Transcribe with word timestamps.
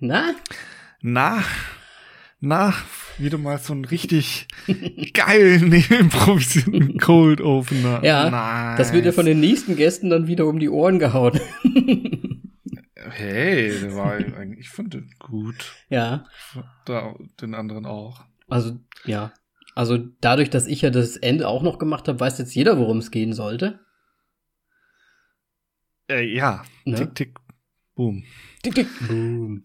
Na? 0.00 0.34
Na, 1.00 1.42
na, 2.40 2.74
wieder 3.18 3.38
mal 3.38 3.58
so 3.58 3.72
einen 3.72 3.84
richtig 3.84 4.46
geilen, 5.12 5.72
improvisierten 5.90 6.98
Cold 6.98 7.40
Opener. 7.40 8.02
Ja, 8.04 8.30
nice. 8.30 8.78
das 8.78 8.92
wird 8.92 9.06
ja 9.06 9.12
von 9.12 9.26
den 9.26 9.40
nächsten 9.40 9.76
Gästen 9.76 10.10
dann 10.10 10.26
wieder 10.28 10.46
um 10.46 10.58
die 10.58 10.68
Ohren 10.68 10.98
gehauen. 10.98 11.38
Hey, 13.10 13.80
der 13.80 13.94
war 13.96 14.12
eigentlich, 14.12 14.66
ich 14.66 14.68
fand 14.68 14.92
den 14.92 15.10
gut. 15.18 15.72
ja, 15.88 16.24
Da, 16.84 17.14
den 17.40 17.54
anderen 17.54 17.86
auch. 17.86 18.24
also 18.48 18.78
ja. 19.06 19.32
Also 19.74 19.96
dadurch, 20.20 20.50
dass 20.50 20.66
ich 20.66 20.82
ja 20.82 20.90
das 20.90 21.16
Ende 21.16 21.48
auch 21.48 21.62
noch 21.62 21.78
gemacht 21.78 22.06
habe, 22.06 22.20
weiß 22.20 22.38
jetzt 22.38 22.54
jeder, 22.54 22.76
worum 22.78 22.98
es 22.98 23.10
gehen 23.10 23.32
sollte. 23.32 23.80
Äh, 26.10 26.24
ja, 26.32 26.64
Ne? 26.84 26.96
tick, 26.96 27.14
tick, 27.14 27.38
boom. 27.94 28.24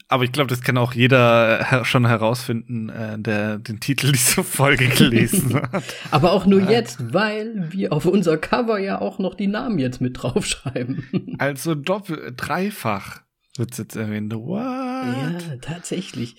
Aber 0.08 0.24
ich 0.24 0.32
glaube, 0.32 0.50
das 0.50 0.62
kann 0.62 0.78
auch 0.78 0.94
jeder 0.94 1.66
her 1.66 1.86
schon 1.86 2.06
herausfinden, 2.06 2.90
äh, 2.90 3.20
der 3.20 3.60
den 3.60 3.80
Titel 3.80 4.12
dieser 4.12 4.44
Folge 4.44 4.88
gelesen 4.88 5.56
hat. 5.72 5.84
Aber 6.12 6.32
auch 6.32 6.46
nur 6.46 6.62
jetzt, 6.62 7.14
weil 7.14 7.72
wir 7.72 7.94
auf 7.94 8.06
unser 8.06 8.38
Cover 8.38 8.80
ja 8.80 9.00
auch 9.00 9.20
noch 9.20 9.36
die 9.36 9.48
Namen 9.48 9.80
jetzt 9.80 10.02
mit 10.02 10.22
draufschreiben. 10.22 11.04
Also 11.40 11.76
doppel, 11.76 12.34
dreifach 12.36 13.22
wird's 13.58 13.78
jetzt 13.78 13.96
erwähnt. 13.96 14.34
What? 14.34 14.60
ja, 14.60 15.58
tatsächlich. 15.62 16.38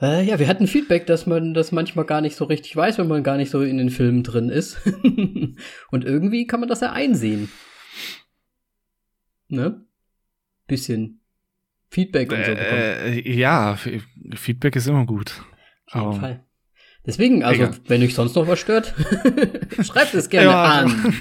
Äh, 0.00 0.24
ja, 0.24 0.38
wir 0.38 0.48
hatten 0.48 0.66
Feedback, 0.66 1.06
dass 1.06 1.26
man 1.26 1.54
das 1.54 1.72
manchmal 1.72 2.04
gar 2.04 2.20
nicht 2.20 2.36
so 2.36 2.44
richtig 2.44 2.76
weiß, 2.76 2.98
wenn 2.98 3.08
man 3.08 3.22
gar 3.22 3.36
nicht 3.36 3.50
so 3.50 3.62
in 3.62 3.78
den 3.78 3.90
Filmen 3.90 4.22
drin 4.22 4.48
ist. 4.50 4.78
Und 5.90 6.04
irgendwie 6.04 6.46
kann 6.46 6.60
man 6.60 6.68
das 6.68 6.80
ja 6.80 6.92
einsehen. 6.92 7.48
Ne? 9.48 9.84
Bisschen 10.66 11.20
Feedback 11.90 12.32
und 12.32 12.44
so 12.44 12.50
bekommen. 12.52 12.70
Äh, 12.80 13.30
ja, 13.32 13.76
Feedback 14.34 14.76
ist 14.76 14.86
immer 14.88 15.06
gut. 15.06 15.32
Auf 15.88 15.94
jeden 15.94 16.06
Aber- 16.08 16.20
Fall. 16.20 16.42
Deswegen, 17.08 17.44
also, 17.44 17.62
Egal. 17.62 17.76
wenn 17.86 18.02
euch 18.02 18.16
sonst 18.16 18.34
noch 18.34 18.48
was 18.48 18.58
stört, 18.58 18.92
schreibt 19.84 20.12
es 20.14 20.28
gerne 20.28 20.50
Ja, 20.50 20.64
an. 20.64 21.14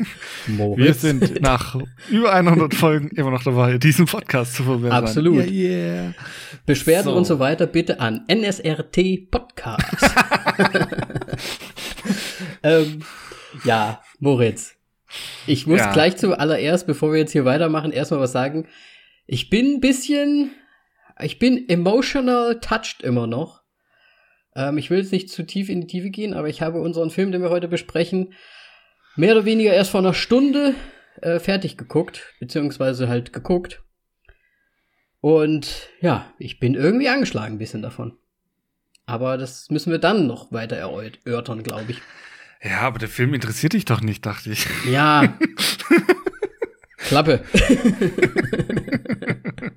Moritz. 0.47 0.83
Wir 0.83 0.93
sind 0.95 1.41
nach 1.43 1.77
über 2.09 2.33
100 2.33 2.73
Folgen 2.73 3.09
immer 3.09 3.29
noch 3.29 3.43
dabei, 3.43 3.77
diesen 3.77 4.07
Podcast 4.07 4.55
zu 4.55 4.63
verbessern. 4.63 4.97
Absolut. 5.03 5.45
Yeah, 5.45 6.05
yeah. 6.05 6.13
Beschwerden 6.65 7.11
So. 7.11 7.15
und 7.15 7.25
so 7.25 7.37
weiter 7.37 7.67
bitte 7.67 7.99
an 7.99 8.25
NSRT 8.27 9.29
Podcast. 9.29 9.85
ähm, 12.63 13.03
ja, 13.63 14.01
Moritz. 14.19 14.73
Ich 15.45 15.67
muss 15.67 15.79
Ja. 15.79 15.93
gleich 15.93 16.17
zuallererst, 16.17 16.87
bevor 16.87 17.11
wir 17.11 17.19
jetzt 17.19 17.31
hier 17.31 17.45
weitermachen, 17.45 17.91
erstmal 17.91 18.19
was 18.21 18.31
sagen. 18.31 18.65
Ich 19.27 19.49
bin 19.49 19.75
ein 19.75 19.79
bisschen, 19.81 20.51
ich 21.19 21.39
bin 21.39 21.67
emotional 21.69 22.59
touched 22.59 23.01
immer 23.01 23.27
noch. 23.27 23.63
Ähm, 24.55 24.77
ich 24.77 24.89
will 24.89 24.99
jetzt 24.99 25.11
nicht 25.11 25.29
zu 25.29 25.43
tief 25.43 25.69
in 25.69 25.81
die 25.81 25.87
Tiefe 25.87 26.09
gehen, 26.09 26.33
aber 26.33 26.47
ich 26.47 26.61
habe 26.61 26.81
unseren 26.81 27.09
Film, 27.09 27.31
den 27.31 27.41
wir 27.41 27.49
heute 27.49 27.67
besprechen, 27.67 28.33
mehr 29.15 29.33
oder 29.33 29.45
weniger 29.45 29.73
erst 29.73 29.91
vor 29.91 30.01
einer 30.01 30.13
Stunde 30.13 30.75
äh, 31.21 31.39
fertig 31.39 31.77
geguckt, 31.77 32.33
beziehungsweise 32.39 33.07
halt 33.07 33.33
geguckt. 33.33 33.81
Und 35.21 35.89
ja, 36.01 36.31
ich 36.37 36.59
bin 36.59 36.75
irgendwie 36.75 37.09
angeschlagen 37.09 37.55
ein 37.55 37.59
bisschen 37.59 37.81
davon. 37.81 38.17
Aber 39.07 39.37
das 39.37 39.69
müssen 39.69 39.91
wir 39.91 39.99
dann 39.99 40.27
noch 40.27 40.51
weiter 40.51 40.75
erörtern, 40.75 41.63
glaube 41.63 41.91
ich. 41.91 42.01
Ja, 42.61 42.81
aber 42.81 42.99
der 42.99 43.09
Film 43.09 43.33
interessiert 43.33 43.73
dich 43.73 43.85
doch 43.85 44.01
nicht, 44.01 44.25
dachte 44.25 44.51
ich. 44.51 44.67
Ja. 44.89 45.37
Klappe. 47.07 47.43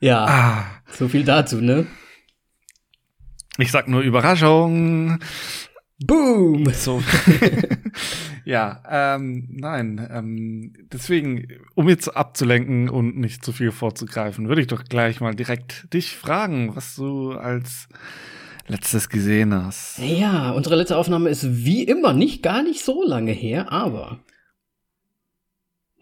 ja, 0.00 0.24
Ah, 0.26 0.64
so 0.92 1.08
viel 1.08 1.24
dazu, 1.24 1.60
ne? 1.60 1.86
ich 3.58 3.70
sag 3.70 3.88
nur 3.88 4.00
Überraschung. 4.00 5.18
Boom! 6.04 6.66
So. 6.72 7.02
ja, 8.44 8.82
ähm, 8.90 9.46
nein, 9.50 10.06
ähm, 10.12 10.72
deswegen, 10.92 11.46
um 11.76 11.88
jetzt 11.88 12.08
abzulenken 12.08 12.88
und 12.88 13.16
nicht 13.16 13.44
zu 13.44 13.52
viel 13.52 13.70
vorzugreifen, 13.70 14.48
würde 14.48 14.60
ich 14.60 14.66
doch 14.66 14.84
gleich 14.84 15.20
mal 15.20 15.34
direkt 15.34 15.92
dich 15.94 16.16
fragen, 16.16 16.74
was 16.74 16.96
du 16.96 17.32
als 17.32 17.88
letztes 18.66 19.08
gesehen 19.08 19.54
hast. 19.54 19.98
Ja, 19.98 20.50
unsere 20.50 20.76
letzte 20.76 20.96
Aufnahme 20.96 21.30
ist 21.30 21.64
wie 21.64 21.84
immer 21.84 22.12
nicht 22.12 22.42
gar 22.42 22.62
nicht 22.62 22.84
so 22.84 23.04
lange 23.06 23.32
her, 23.32 23.70
aber. 23.70 24.18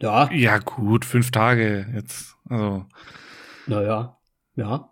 Ja, 0.03 0.31
Ja, 0.33 0.59
gut, 0.59 1.05
fünf 1.05 1.31
Tage 1.31 1.87
jetzt. 1.95 2.35
Also, 2.49 2.85
Naja, 3.67 4.19
ja. 4.57 4.91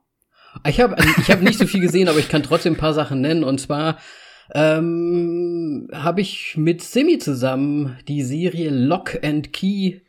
Ich 0.66 0.80
habe 0.80 0.96
ich 1.18 1.30
hab 1.30 1.42
nicht 1.42 1.58
so 1.58 1.66
viel 1.66 1.80
gesehen, 1.80 2.08
aber 2.08 2.18
ich 2.18 2.28
kann 2.28 2.42
trotzdem 2.42 2.74
ein 2.74 2.78
paar 2.78 2.94
Sachen 2.94 3.20
nennen. 3.20 3.44
Und 3.44 3.60
zwar 3.60 3.98
ähm, 4.52 5.88
habe 5.92 6.20
ich 6.20 6.56
mit 6.56 6.82
Simi 6.82 7.18
zusammen 7.18 7.98
die 8.08 8.22
Serie 8.22 8.70
Lock 8.70 9.22
and 9.22 9.52
Key 9.52 10.00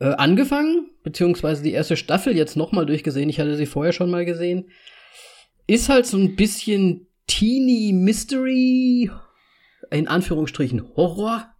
äh, 0.00 0.14
angefangen, 0.14 0.90
beziehungsweise 1.02 1.62
die 1.62 1.72
erste 1.72 1.96
Staffel 1.96 2.36
jetzt 2.36 2.56
nochmal 2.56 2.86
durchgesehen. 2.86 3.28
Ich 3.28 3.40
hatte 3.40 3.56
sie 3.56 3.66
vorher 3.66 3.92
schon 3.92 4.10
mal 4.10 4.24
gesehen. 4.24 4.70
Ist 5.66 5.88
halt 5.88 6.06
so 6.06 6.16
ein 6.16 6.36
bisschen 6.36 7.06
Teeny 7.26 7.92
Mystery, 7.92 9.10
in 9.90 10.08
Anführungsstrichen 10.08 10.82
Horror. 10.96 11.52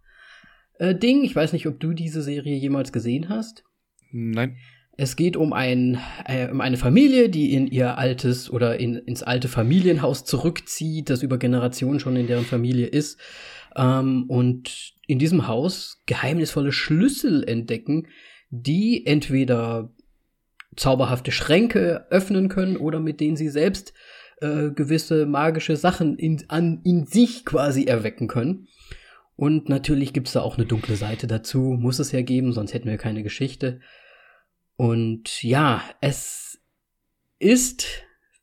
Äh, 0.79 0.95
Ding. 0.95 1.23
Ich 1.23 1.35
weiß 1.35 1.53
nicht, 1.53 1.67
ob 1.67 1.79
du 1.79 1.93
diese 1.93 2.23
Serie 2.23 2.55
jemals 2.55 2.91
gesehen 2.91 3.29
hast. 3.29 3.63
nein. 4.11 4.57
Es 5.01 5.15
geht 5.15 5.37
um, 5.37 5.53
ein, 5.53 5.97
äh, 6.25 6.49
um 6.49 6.59
eine 6.59 6.75
Familie, 6.75 7.29
die 7.29 7.53
in 7.53 7.67
ihr 7.67 7.97
altes 7.97 8.51
oder 8.51 8.81
in, 8.81 8.95
ins 8.95 9.23
alte 9.23 9.47
Familienhaus 9.47 10.25
zurückzieht, 10.25 11.09
das 11.09 11.23
über 11.23 11.37
Generationen 11.37 12.01
schon 12.01 12.17
in 12.17 12.27
deren 12.27 12.43
Familie 12.43 12.87
ist. 12.87 13.17
Ähm, 13.77 14.25
und 14.27 14.93
in 15.07 15.17
diesem 15.17 15.47
Haus 15.47 16.01
geheimnisvolle 16.05 16.73
Schlüssel 16.73 17.47
entdecken, 17.47 18.07
die 18.49 19.05
entweder 19.05 19.93
zauberhafte 20.75 21.31
Schränke 21.31 22.05
öffnen 22.09 22.49
können 22.49 22.75
oder 22.75 22.99
mit 22.99 23.21
denen 23.21 23.37
sie 23.37 23.49
selbst 23.49 23.93
äh, 24.41 24.69
gewisse 24.71 25.25
magische 25.25 25.77
Sachen 25.77 26.17
in, 26.17 26.43
an, 26.49 26.81
in 26.83 27.05
sich 27.05 27.45
quasi 27.45 27.85
erwecken 27.85 28.27
können. 28.27 28.67
Und 29.39 29.69
natürlich 29.69 30.11
gibt's 30.11 30.33
da 30.33 30.41
auch 30.41 30.57
eine 30.57 30.65
dunkle 30.65 30.97
Seite 30.97 31.25
dazu, 31.25 31.77
muss 31.79 31.99
es 31.99 32.11
ja 32.11 32.21
geben, 32.23 32.51
sonst 32.51 32.73
hätten 32.73 32.89
wir 32.89 32.97
keine 32.97 33.23
Geschichte. 33.23 33.79
Und 34.75 35.41
ja, 35.41 35.81
es 36.01 36.61
ist, 37.39 37.87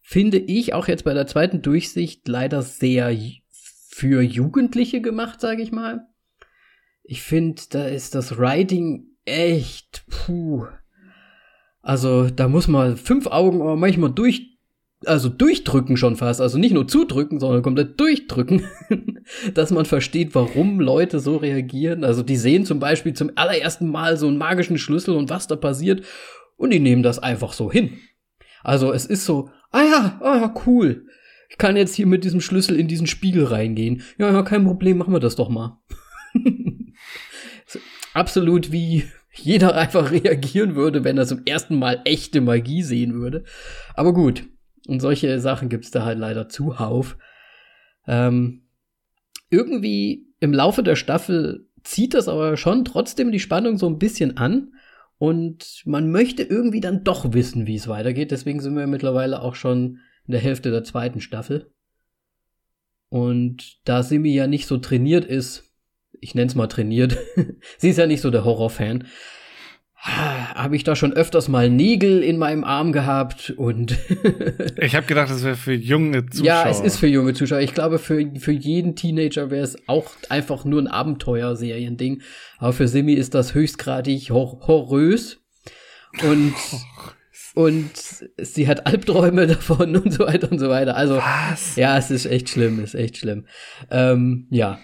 finde 0.01 0.39
ich, 0.39 0.73
auch 0.73 0.89
jetzt 0.89 1.05
bei 1.05 1.13
der 1.13 1.27
zweiten 1.27 1.61
Durchsicht 1.61 2.27
leider 2.27 2.63
sehr 2.63 3.15
für 3.91 4.23
Jugendliche 4.23 5.03
gemacht, 5.03 5.39
sage 5.39 5.61
ich 5.61 5.71
mal. 5.71 6.07
Ich 7.03 7.21
finde, 7.21 7.61
da 7.69 7.85
ist 7.85 8.15
das 8.15 8.39
Writing 8.39 9.05
echt, 9.27 10.07
puh. 10.09 10.67
Also, 11.83 12.31
da 12.31 12.49
muss 12.49 12.69
man 12.69 12.97
fünf 12.97 13.27
Augen 13.27 13.59
manchmal 13.79 14.13
durch, 14.13 14.59
also 15.05 15.29
durchdrücken 15.29 15.99
schon 15.99 16.17
fast. 16.17 16.41
Also 16.41 16.57
nicht 16.57 16.73
nur 16.73 16.89
zudrücken, 16.89 17.39
sondern 17.39 17.61
komplett 17.61 18.01
durchdrücken, 18.01 18.65
dass 19.55 19.71
man 19.71 19.85
versteht, 19.85 20.35
warum 20.35 20.81
Leute 20.81 21.21
so 21.21 21.37
reagieren. 21.37 22.05
Also 22.05 22.23
die 22.23 22.37
sehen 22.37 22.65
zum 22.65 22.79
Beispiel 22.79 23.15
zum 23.15 23.33
allerersten 23.35 23.89
Mal 23.91 24.17
so 24.17 24.29
einen 24.29 24.39
magischen 24.39 24.79
Schlüssel 24.79 25.15
und 25.15 25.31
was 25.31 25.47
da 25.47 25.57
passiert 25.57 26.05
und 26.57 26.71
die 26.71 26.81
nehmen 26.81 27.03
das 27.03 27.19
einfach 27.19 27.53
so 27.53 27.71
hin. 27.71 27.99
Also 28.63 28.93
es 28.93 29.07
ist 29.07 29.25
so, 29.25 29.51
ah 29.71 29.83
ja, 29.83 30.21
ah 30.23 30.37
ja, 30.39 30.55
cool. 30.67 31.07
Ich 31.49 31.59
kann 31.59 31.77
jetzt 31.77 31.95
hier 31.95 32.07
mit 32.07 32.25
diesem 32.25 32.41
Schlüssel 32.41 32.79
in 32.79 32.89
diesen 32.89 33.07
Spiegel 33.07 33.45
reingehen. 33.45 34.03
Ja, 34.19 34.33
ja, 34.33 34.43
kein 34.43 34.65
Problem, 34.65 34.99
machen 34.99 35.13
wir 35.13 35.21
das 35.21 35.37
doch 35.37 35.49
mal. 35.49 35.79
Absolut 38.15 38.73
wie 38.73 39.05
jeder 39.33 39.77
einfach 39.77 40.11
reagieren 40.11 40.75
würde, 40.75 41.05
wenn 41.05 41.19
er 41.19 41.27
zum 41.27 41.43
ersten 41.45 41.79
Mal 41.79 42.01
echte 42.05 42.41
Magie 42.41 42.83
sehen 42.83 43.15
würde. 43.15 43.45
Aber 43.95 44.13
gut, 44.13 44.45
und 44.89 45.01
solche 45.01 45.39
Sachen 45.41 45.69
gibt's 45.69 45.91
da 45.91 46.05
halt 46.05 46.19
leider 46.19 46.49
zuhauf. 46.49 47.17
Ähm, 48.07 48.66
irgendwie 49.51 50.27
im 50.41 50.53
Laufe 50.53 50.83
der 50.83 50.97
Staffel 50.97 51.69
zieht 51.83 52.15
das 52.15 52.29
aber 52.29 52.57
schon 52.57 52.85
trotzdem 52.85 53.31
die 53.33 53.41
Spannung 53.41 53.79
so 53.79 53.87
ein 53.89 53.99
bisschen 53.99 54.37
an. 54.37 54.73
Und 55.19 55.83
man 55.87 56.11
möchte 56.11 56.43
irgendwie 56.43 56.81
dann 56.81 57.05
doch 57.05 57.33
wissen, 57.33 57.67
wie 57.67 57.77
es 57.77 57.89
weitergeht. 57.89 58.31
Deswegen 58.31 58.61
sind 58.61 58.77
wir 58.77 58.87
mittlerweile 58.87 59.41
auch 59.41 59.55
schon 59.55 60.01
in 60.27 60.33
der 60.33 60.41
Hälfte 60.41 60.71
der 60.71 60.85
zweiten 60.85 61.21
Staffel. 61.21 61.73
Und 63.09 63.79
da 63.85 64.03
Simi 64.03 64.35
ja 64.35 64.47
nicht 64.47 64.67
so 64.67 64.79
trainiert 64.79 65.25
ist, 65.25 65.73
ich 66.21 66.35
nenne 66.35 66.49
es 66.49 66.55
mal 66.55 66.67
trainiert, 66.67 67.17
sie 67.79 67.91
ist 67.91 67.99
ja 67.99 68.07
nicht 68.07 68.21
so 68.21 68.31
der 68.31 68.45
Horrorfan, 68.45 69.05
habe 70.07 70.77
ich 70.77 70.85
da 70.85 70.95
schon 70.95 71.13
öfters 71.13 71.49
mal 71.49 71.69
Nägel 71.69 72.23
in 72.23 72.39
meinem 72.39 72.63
Arm 72.63 72.93
gehabt 72.93 73.51
und 73.51 73.99
ich 74.81 74.95
habe 74.95 75.07
gedacht, 75.07 75.31
das 75.31 75.43
wäre 75.43 75.57
für 75.57 75.75
junge 75.75 76.27
Zuschauer. 76.27 76.47
Ja, 76.47 76.69
es 76.69 76.81
ist 76.81 76.99
für 76.99 77.09
junge 77.09 77.35
Zuschauer. 77.35 77.61
Ich 77.61 77.75
glaube, 77.75 77.99
für, 77.99 78.25
für 78.39 78.53
jeden 78.53 78.95
Teenager 78.95 79.51
wäre 79.51 79.65
es 79.65 79.77
auch 79.89 80.11
einfach 80.29 80.65
nur 80.65 80.81
ein 80.81 80.87
Abenteuerserien-Ding. 80.87 82.23
Aber 82.59 82.73
für 82.73 82.87
Simi 82.87 83.15
ist 83.15 83.35
das 83.35 83.55
höchstgradig 83.55 84.31
hor 84.31 84.61
horrös 84.67 85.41
und 86.23 86.55
und 87.55 87.91
sie 88.37 88.69
hat 88.69 88.87
Albträume 88.87 89.47
davon 89.49 89.97
und 89.97 90.13
so 90.13 90.27
weiter 90.27 90.53
und 90.53 90.59
so 90.59 90.69
weiter. 90.69 90.97
Also 90.97 91.17
Was? 91.17 91.75
ja, 91.77 91.99
es 91.99 92.11
ist 92.11 92.27
echt 92.27 92.51
schlimm, 92.51 92.79
ist 92.83 92.95
echt 92.95 93.17
schlimm. 93.17 93.47
Ähm, 93.91 94.47
ja, 94.51 94.79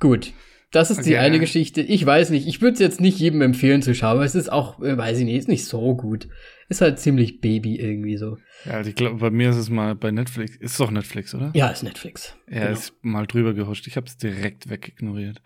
gut. 0.00 0.32
Das 0.70 0.90
ist 0.90 1.00
okay. 1.00 1.08
die 1.08 1.16
eine 1.16 1.40
Geschichte. 1.40 1.80
Ich 1.80 2.04
weiß 2.06 2.30
nicht, 2.30 2.46
ich 2.46 2.60
würde 2.60 2.74
es 2.74 2.80
jetzt 2.80 3.00
nicht 3.00 3.18
jedem 3.18 3.42
empfehlen 3.42 3.82
zu 3.82 3.94
schauen, 3.94 4.16
aber 4.16 4.24
es 4.24 4.36
ist 4.36 4.52
auch, 4.52 4.80
äh, 4.80 4.96
weiß 4.96 5.18
ich 5.18 5.24
nicht, 5.24 5.36
ist 5.36 5.48
nicht 5.48 5.64
so 5.64 5.96
gut. 5.96 6.28
Ist 6.68 6.80
halt 6.80 7.00
ziemlich 7.00 7.40
Baby 7.40 7.74
irgendwie 7.74 8.16
so. 8.16 8.38
Ja, 8.64 8.74
also 8.74 8.90
ich 8.90 8.94
glaube, 8.94 9.16
bei 9.16 9.30
mir 9.30 9.50
ist 9.50 9.56
es 9.56 9.68
mal 9.68 9.96
bei 9.96 10.12
Netflix. 10.12 10.54
Ist 10.54 10.78
doch 10.78 10.92
Netflix, 10.92 11.34
oder? 11.34 11.50
Ja, 11.52 11.68
ist 11.68 11.82
Netflix. 11.82 12.36
Ja, 12.48 12.60
genau. 12.60 12.72
ist 12.72 12.94
mal 13.02 13.26
drüber 13.26 13.54
gehuscht. 13.54 13.88
Ich 13.88 13.96
habe 13.96 14.06
es 14.06 14.16
direkt 14.16 14.70
wegignoriert. 14.70 15.42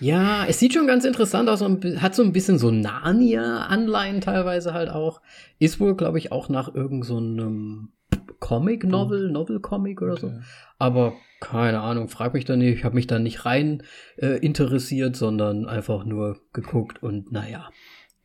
Ja, 0.00 0.44
es 0.44 0.58
sieht 0.58 0.74
schon 0.74 0.86
ganz 0.86 1.06
interessant 1.06 1.48
aus 1.48 1.62
und 1.62 2.02
hat 2.02 2.14
so 2.14 2.22
ein 2.22 2.34
bisschen 2.34 2.58
so 2.58 2.70
Narnia-Anleihen 2.70 4.20
teilweise 4.20 4.74
halt 4.74 4.90
auch. 4.90 5.22
Ist 5.58 5.80
wohl, 5.80 5.96
glaube 5.96 6.18
ich, 6.18 6.30
auch 6.30 6.50
nach 6.50 6.74
irgendeinem 6.74 7.88
so 7.88 7.97
Comic-Novel, 8.40 9.30
Novel-Comic 9.30 10.02
oder 10.02 10.16
so. 10.16 10.32
Aber 10.78 11.14
keine 11.40 11.80
Ahnung, 11.80 12.08
frag 12.08 12.34
mich 12.34 12.44
da 12.44 12.56
nicht. 12.56 12.78
Ich 12.78 12.84
habe 12.84 12.94
mich 12.94 13.06
da 13.06 13.18
nicht 13.18 13.44
rein 13.44 13.82
äh, 14.16 14.38
interessiert, 14.38 15.16
sondern 15.16 15.66
einfach 15.66 16.04
nur 16.04 16.40
geguckt 16.52 17.02
und 17.02 17.32
naja, 17.32 17.70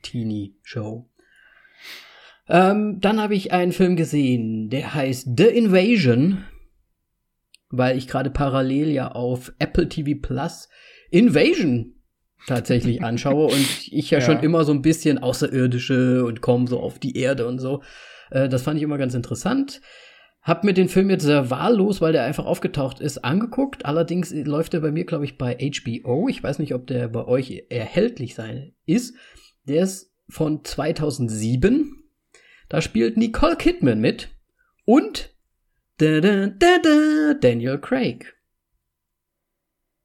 Teenie-Show. 0.03 1.09
Ähm, 2.49 2.99
dann 2.99 3.21
habe 3.21 3.35
ich 3.35 3.51
einen 3.51 3.71
Film 3.71 3.95
gesehen, 3.95 4.69
der 4.69 4.93
heißt 4.93 5.29
The 5.37 5.45
Invasion, 5.45 6.43
weil 7.69 7.97
ich 7.97 8.07
gerade 8.07 8.29
parallel 8.29 8.89
ja 8.89 9.11
auf 9.11 9.53
Apple 9.59 9.87
TV 9.87 10.19
Plus 10.21 10.69
Invasion 11.09 11.95
tatsächlich 12.47 13.03
anschaue 13.03 13.45
und 13.45 13.87
ich 13.91 14.11
ja, 14.11 14.17
ja, 14.19 14.25
schon 14.25 14.39
immer 14.39 14.65
so 14.65 14.73
ein 14.73 14.81
bisschen 14.81 15.17
Außerirdische 15.19 16.25
und 16.25 16.41
komme 16.41 16.67
so 16.67 16.79
auf 16.79 16.99
die 16.99 17.17
Erde 17.17 17.47
und 17.47 17.59
so. 17.59 17.81
Äh, 18.33 18.49
das 18.49 18.63
fand 18.63 18.77
ich 18.77 18.83
immer 18.83 18.97
ganz 18.97 19.13
interessant. 19.13 19.81
Hab 20.41 20.65
mir 20.65 20.73
den 20.73 20.89
Film 20.89 21.09
jetzt 21.09 21.23
sehr 21.23 21.49
wahllos, 21.49 22.01
weil 22.01 22.11
der 22.11 22.25
einfach 22.25 22.45
aufgetaucht 22.45 22.99
ist, 22.99 23.19
angeguckt. 23.19 23.85
Allerdings 23.85 24.33
läuft 24.33 24.73
er 24.73 24.81
bei 24.81 24.91
mir, 24.91 25.05
glaube 25.05 25.23
ich, 25.23 25.37
bei 25.37 25.55
HBO. 25.55 26.27
Ich 26.27 26.43
weiß 26.43 26.59
nicht, 26.59 26.73
ob 26.73 26.85
der 26.87 27.07
bei 27.07 27.25
euch 27.25 27.65
erhältlich 27.69 28.35
sein 28.35 28.73
ist. 28.85 29.15
Der 29.65 29.83
ist 29.83 30.13
von 30.27 30.65
2007. 30.65 32.03
Da 32.67 32.81
spielt 32.81 33.15
Nicole 33.15 33.55
Kidman 33.55 34.01
mit 34.01 34.29
und 34.83 35.33
da, 35.97 36.19
da, 36.19 36.47
da, 36.47 37.33
Daniel 37.39 37.77
Craig. 37.77 38.35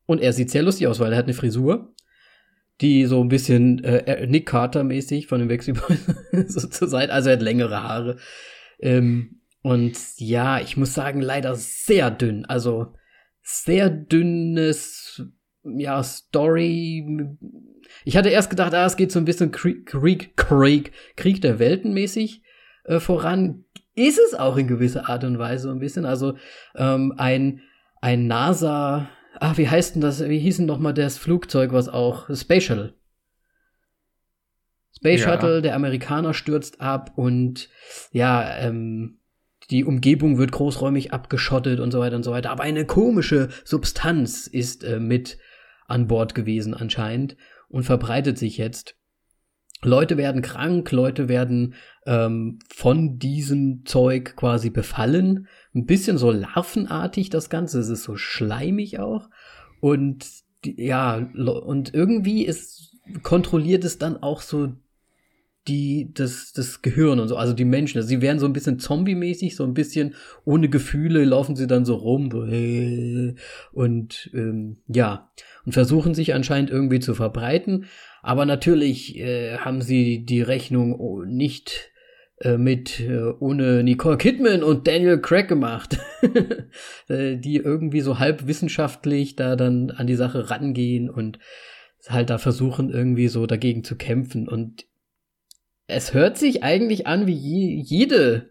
Und 0.07 0.21
er 0.21 0.33
sieht 0.33 0.51
sehr 0.51 0.63
lustig 0.63 0.87
aus, 0.87 1.01
weil 1.01 1.13
er 1.13 1.19
hat 1.19 1.25
eine 1.25 1.35
Frisur, 1.35 1.95
die 2.81 3.07
so 3.07 3.23
ein 3.23 3.29
bisschen 3.29 3.83
äh, 3.83 4.27
Nick 4.27 4.47
Carter 4.47 4.85
mäßig 4.85 5.27
von 5.27 5.41
dem 5.41 5.49
Wechselboy 5.49 5.97
so 6.47 6.69
zur 6.69 6.89
Seite, 6.89 7.13
also 7.13 7.31
er 7.31 7.37
hat 7.37 7.43
längere 7.43 7.83
Haare. 7.83 8.17
Ähm, 8.81 9.41
und 9.63 9.97
ja, 10.17 10.61
ich 10.61 10.77
muss 10.77 10.95
sagen, 10.95 11.21
leider 11.21 11.55
sehr 11.57 12.11
dünn. 12.11 12.45
Also 12.45 12.95
sehr 13.43 13.91
dünnes, 13.91 15.23
ja, 15.65 16.03
Story. 16.03 17.27
Ich 18.05 18.17
hatte 18.17 18.29
erst 18.29 18.51
gedacht, 18.51 18.75
ah, 18.75 18.87
es 18.87 18.97
geht 18.97 19.11
so 19.11 19.19
ein 19.19 19.25
bisschen 19.25 19.51
Krieg, 19.51 19.87
Krieg, 19.87 20.37
Krieg, 20.37 20.93
Krieg 21.17 21.41
der 21.41 21.59
Welten 21.59 21.93
mäßig 21.93 22.43
äh, 22.85 23.01
voran. 23.01 23.65
Ist 23.95 24.19
es 24.19 24.35
auch 24.35 24.57
in 24.57 24.69
gewisser 24.69 25.09
Art 25.09 25.25
und 25.25 25.39
Weise 25.39 25.71
ein 25.71 25.81
bisschen. 25.81 26.05
Also 26.05 26.37
ähm, 26.77 27.15
ein, 27.17 27.63
ein 28.01 28.29
NASA, 28.29 29.09
ach, 29.41 29.59
wie 29.59 29.69
heißt 29.69 29.95
denn 29.95 30.03
das? 30.03 30.27
Wie 30.29 30.39
hieß 30.39 30.59
denn 30.59 30.67
noch 30.67 30.79
mal 30.79 30.93
das 30.93 31.19
Flugzeug, 31.19 31.73
was 31.73 31.89
auch 31.89 32.29
Space 32.35 32.65
Shuttle? 32.65 32.95
Space 34.97 35.21
ja. 35.21 35.33
Shuttle, 35.33 35.63
der 35.63 35.75
Amerikaner 35.75 36.35
stürzt 36.35 36.81
ab 36.81 37.13
und 37.17 37.69
ja, 38.13 38.59
ähm, 38.59 39.19
die 39.71 39.85
Umgebung 39.85 40.39
wird 40.39 40.53
großräumig 40.53 41.13
abgeschottet 41.13 41.79
und 41.79 41.91
so 41.93 42.01
weiter 42.01 42.17
und 42.17 42.23
so 42.23 42.33
weiter. 42.33 42.51
Aber 42.51 42.63
eine 42.63 42.85
komische 42.85 43.49
Substanz 43.65 44.47
ist 44.47 44.83
äh, 44.83 44.99
mit 44.99 45.39
an 45.87 46.07
Bord 46.07 46.35
gewesen 46.35 46.75
anscheinend 46.75 47.37
und 47.69 47.85
verbreitet 47.85 48.39
sich 48.39 48.57
jetzt. 48.59 48.97
Leute 49.83 50.17
werden 50.17 50.43
krank, 50.43 50.91
Leute 50.91 51.29
werden 51.29 51.75
ähm, 52.07 52.59
von 52.69 53.19
diesem 53.19 53.85
Zeug 53.85 54.35
quasi 54.37 54.71
befallen. 54.71 55.47
Ein 55.75 55.87
bisschen 55.87 56.19
so 56.19 56.33
larvenartig 56.33 57.31
das 57.31 57.49
Ganze, 57.49 57.79
es 57.79 57.89
ist 57.89 58.03
so 58.03 58.17
schleimig 58.17 58.99
auch. 58.99 59.29
Und 59.81 60.27
ja, 60.65 61.17
und 61.17 61.95
irgendwie 61.95 62.45
ist, 62.45 62.97
kontrolliert 63.23 63.85
es 63.85 63.99
dann 63.99 64.17
auch 64.17 64.41
so 64.41 64.73
die, 65.69 66.11
das, 66.15 66.53
das 66.53 66.83
Gehirn 66.83 67.21
und 67.21 67.29
so, 67.29 67.37
also 67.37 67.53
die 67.53 67.67
Menschen, 67.67 67.99
also 67.99 68.09
sie 68.09 68.23
werden 68.23 68.39
so 68.39 68.47
ein 68.47 68.53
bisschen 68.53 68.79
zombie-mäßig, 68.79 69.55
so 69.55 69.65
ein 69.65 69.75
bisschen 69.75 70.15
ohne 70.45 70.69
Gefühle 70.69 71.25
laufen 71.25 71.57
sie 71.57 71.67
dann 71.67 71.85
so 71.85 71.95
rum, 71.95 72.31
äh, 72.51 73.35
und 73.73 74.31
ähm, 74.33 74.79
ja, 74.89 75.31
und 75.67 75.73
versuchen 75.73 76.15
sich 76.15 76.35
anscheinend 76.35 76.71
irgendwie 76.71 77.01
zu 77.01 77.15
verbreiten, 77.15 77.85
aber 78.23 78.47
natürlich 78.47 79.17
äh, 79.19 79.59
haben 79.59 79.83
sie 79.83 80.25
die 80.25 80.43
Rechnung 80.43 80.99
oh, 80.99 81.23
nicht 81.23 81.93
äh, 82.41 82.57
mit 82.57 83.01
äh, 83.01 83.33
ohne 83.41 83.83
Nicole 83.83 84.19
Kidman 84.19 84.63
und 84.63 84.87
Daniel 84.87 85.21
Craig 85.21 85.49
gemacht, 85.49 85.99
äh, 87.09 87.37
die 87.37 87.57
irgendwie 87.57 88.01
so 88.01 88.19
halb 88.19 88.47
wissenschaftlich 88.47 89.37
da 89.37 89.57
dann 89.57 89.91
an 89.91 90.07
die 90.07 90.15
Sache 90.15 90.51
rangehen 90.51 91.11
und 91.11 91.39
halt 92.09 92.31
da 92.31 92.39
versuchen 92.39 92.91
irgendwie 92.91 93.29
so 93.29 93.47
dagegen 93.47 93.83
zu 93.83 93.97
kämpfen 93.97 94.49
und 94.49 94.87
es 95.89 96.15
hört 96.15 96.37
sich 96.39 96.63
eigentlich 96.63 97.07
an 97.07 97.27
wie 97.27 97.33
je, 97.33 97.83
jede 97.83 98.51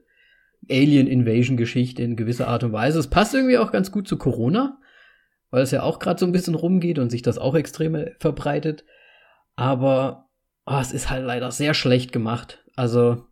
Alien 0.70 1.08
Invasion 1.08 1.56
Geschichte 1.56 2.04
in 2.04 2.16
gewisser 2.16 2.48
Art 2.48 2.64
und 2.64 2.74
Weise. 2.74 3.00
Es 3.00 3.08
passt 3.08 3.34
irgendwie 3.34 3.58
auch 3.58 3.72
ganz 3.72 3.92
gut 3.92 4.08
zu 4.08 4.18
Corona, 4.18 4.80
weil 5.50 5.62
es 5.64 5.72
ja 5.72 5.84
auch 5.84 6.00
gerade 6.00 6.20
so 6.20 6.26
ein 6.26 6.32
bisschen 6.32 6.56
rumgeht 6.56 7.00
und 7.00 7.10
sich 7.10 7.22
das 7.22 7.38
auch 7.38 7.56
extrem 7.56 8.08
verbreitet. 8.20 8.84
Aber 9.58 10.30
oh, 10.66 10.78
es 10.80 10.94
ist 10.94 11.10
halt 11.10 11.26
leider 11.26 11.52
sehr 11.52 11.74
schlecht 11.74 12.14
gemacht. 12.14 12.64
Also, 12.78 13.26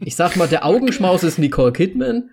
ich 0.00 0.14
sag 0.14 0.36
mal, 0.36 0.46
der 0.46 0.64
Augenschmaus 0.64 1.24
ist 1.24 1.38
Nicole 1.38 1.72
Kidman, 1.72 2.30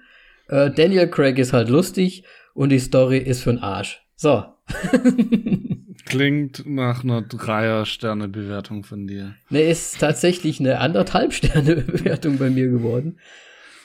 äh, 0.50 0.70
Daniel 0.70 1.08
Craig 1.10 1.40
ist 1.40 1.54
halt 1.54 1.70
lustig 1.70 2.24
und 2.54 2.70
die 2.70 2.80
Story 2.80 3.18
ist 3.18 3.48
für'n 3.48 3.62
Arsch. 3.62 4.06
So. 4.16 4.44
Klingt 6.06 6.64
nach 6.66 7.04
einer 7.04 7.22
Dreier-Sterne-Bewertung 7.22 8.84
von 8.84 9.08
dir. 9.08 9.36
Ne, 9.50 9.62
ist 9.62 10.00
tatsächlich 10.00 10.60
eine 10.60 10.80
anderthalb 10.80 11.34
Sterne-Bewertung 11.34 12.38
bei 12.38 12.50
mir 12.50 12.68
geworden. 12.68 13.20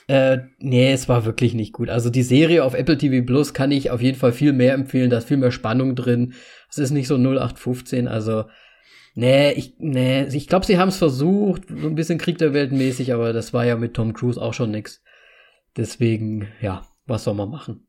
Äh, 0.08 0.38
nee, 0.58 0.92
es 0.92 1.08
war 1.08 1.24
wirklich 1.24 1.54
nicht 1.54 1.72
gut. 1.72 1.88
Also 1.88 2.10
die 2.10 2.22
Serie 2.22 2.64
auf 2.64 2.74
Apple 2.74 2.98
TV 2.98 3.24
Plus 3.24 3.54
kann 3.54 3.70
ich 3.70 3.90
auf 3.90 4.02
jeden 4.02 4.18
Fall 4.18 4.32
viel 4.32 4.52
mehr 4.52 4.74
empfehlen. 4.74 5.10
Da 5.10 5.18
ist 5.18 5.28
viel 5.28 5.36
mehr 5.36 5.52
Spannung 5.52 5.94
drin. 5.94 6.34
Es 6.68 6.78
ist 6.78 6.90
nicht 6.90 7.06
so 7.06 7.16
0815. 7.16 8.08
Also, 8.08 8.44
nee, 9.14 9.52
ich, 9.52 9.74
nee, 9.78 10.24
ich 10.24 10.46
glaube, 10.46 10.66
sie 10.66 10.78
haben 10.78 10.88
es 10.88 10.96
versucht, 10.96 11.64
so 11.68 11.88
ein 11.88 11.94
bisschen 11.94 12.18
Krieg 12.18 12.38
der 12.38 12.54
Welt 12.54 12.72
mäßig, 12.72 13.12
aber 13.12 13.32
das 13.32 13.52
war 13.52 13.64
ja 13.64 13.76
mit 13.76 13.94
Tom 13.94 14.12
Cruise 14.12 14.40
auch 14.40 14.54
schon 14.54 14.70
nix. 14.70 15.02
Deswegen, 15.76 16.48
ja, 16.60 16.86
was 17.06 17.24
soll 17.24 17.34
man 17.34 17.50
machen? 17.50 17.86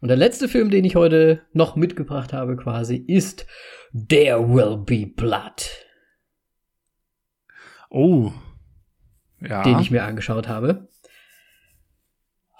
Und 0.00 0.08
der 0.08 0.16
letzte 0.16 0.48
Film, 0.48 0.70
den 0.70 0.84
ich 0.84 0.96
heute 0.96 1.42
noch 1.52 1.76
mitgebracht 1.76 2.32
habe, 2.32 2.56
quasi, 2.56 2.96
ist 2.96 3.46
There 3.92 4.48
Will 4.48 4.76
Be 4.76 5.06
Blood. 5.06 5.70
Oh. 7.88 8.32
Ja. 9.40 9.62
Den 9.62 9.78
ich 9.78 9.90
mir 9.90 10.04
angeschaut 10.04 10.48
habe. 10.48 10.88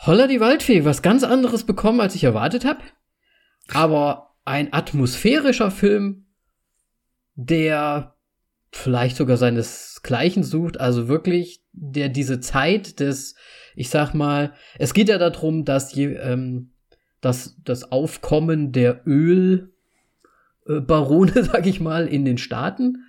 Holla 0.06 0.26
die 0.26 0.40
Waldfee, 0.40 0.84
was 0.84 1.02
ganz 1.02 1.24
anderes 1.24 1.64
bekommen, 1.64 2.00
als 2.00 2.14
ich 2.14 2.24
erwartet 2.24 2.64
habe. 2.64 2.80
Aber 3.72 4.36
ein 4.44 4.72
atmosphärischer 4.72 5.70
Film, 5.70 6.23
der 7.34 8.14
vielleicht 8.72 9.16
sogar 9.16 9.36
seinesgleichen 9.36 10.42
sucht. 10.42 10.80
Also 10.80 11.08
wirklich, 11.08 11.62
der 11.72 12.08
diese 12.08 12.40
Zeit 12.40 13.00
des, 13.00 13.34
ich 13.74 13.90
sag 13.90 14.14
mal, 14.14 14.52
es 14.78 14.94
geht 14.94 15.08
ja 15.08 15.18
darum, 15.18 15.64
dass 15.64 15.94
je, 15.94 16.14
ähm, 16.14 16.70
dass 17.20 17.56
das 17.64 17.90
Aufkommen 17.92 18.72
der 18.72 19.02
Ölbarone, 19.06 19.72
sag 21.44 21.66
ich 21.66 21.80
mal, 21.80 22.06
in 22.06 22.24
den 22.24 22.38
Staaten 22.38 23.04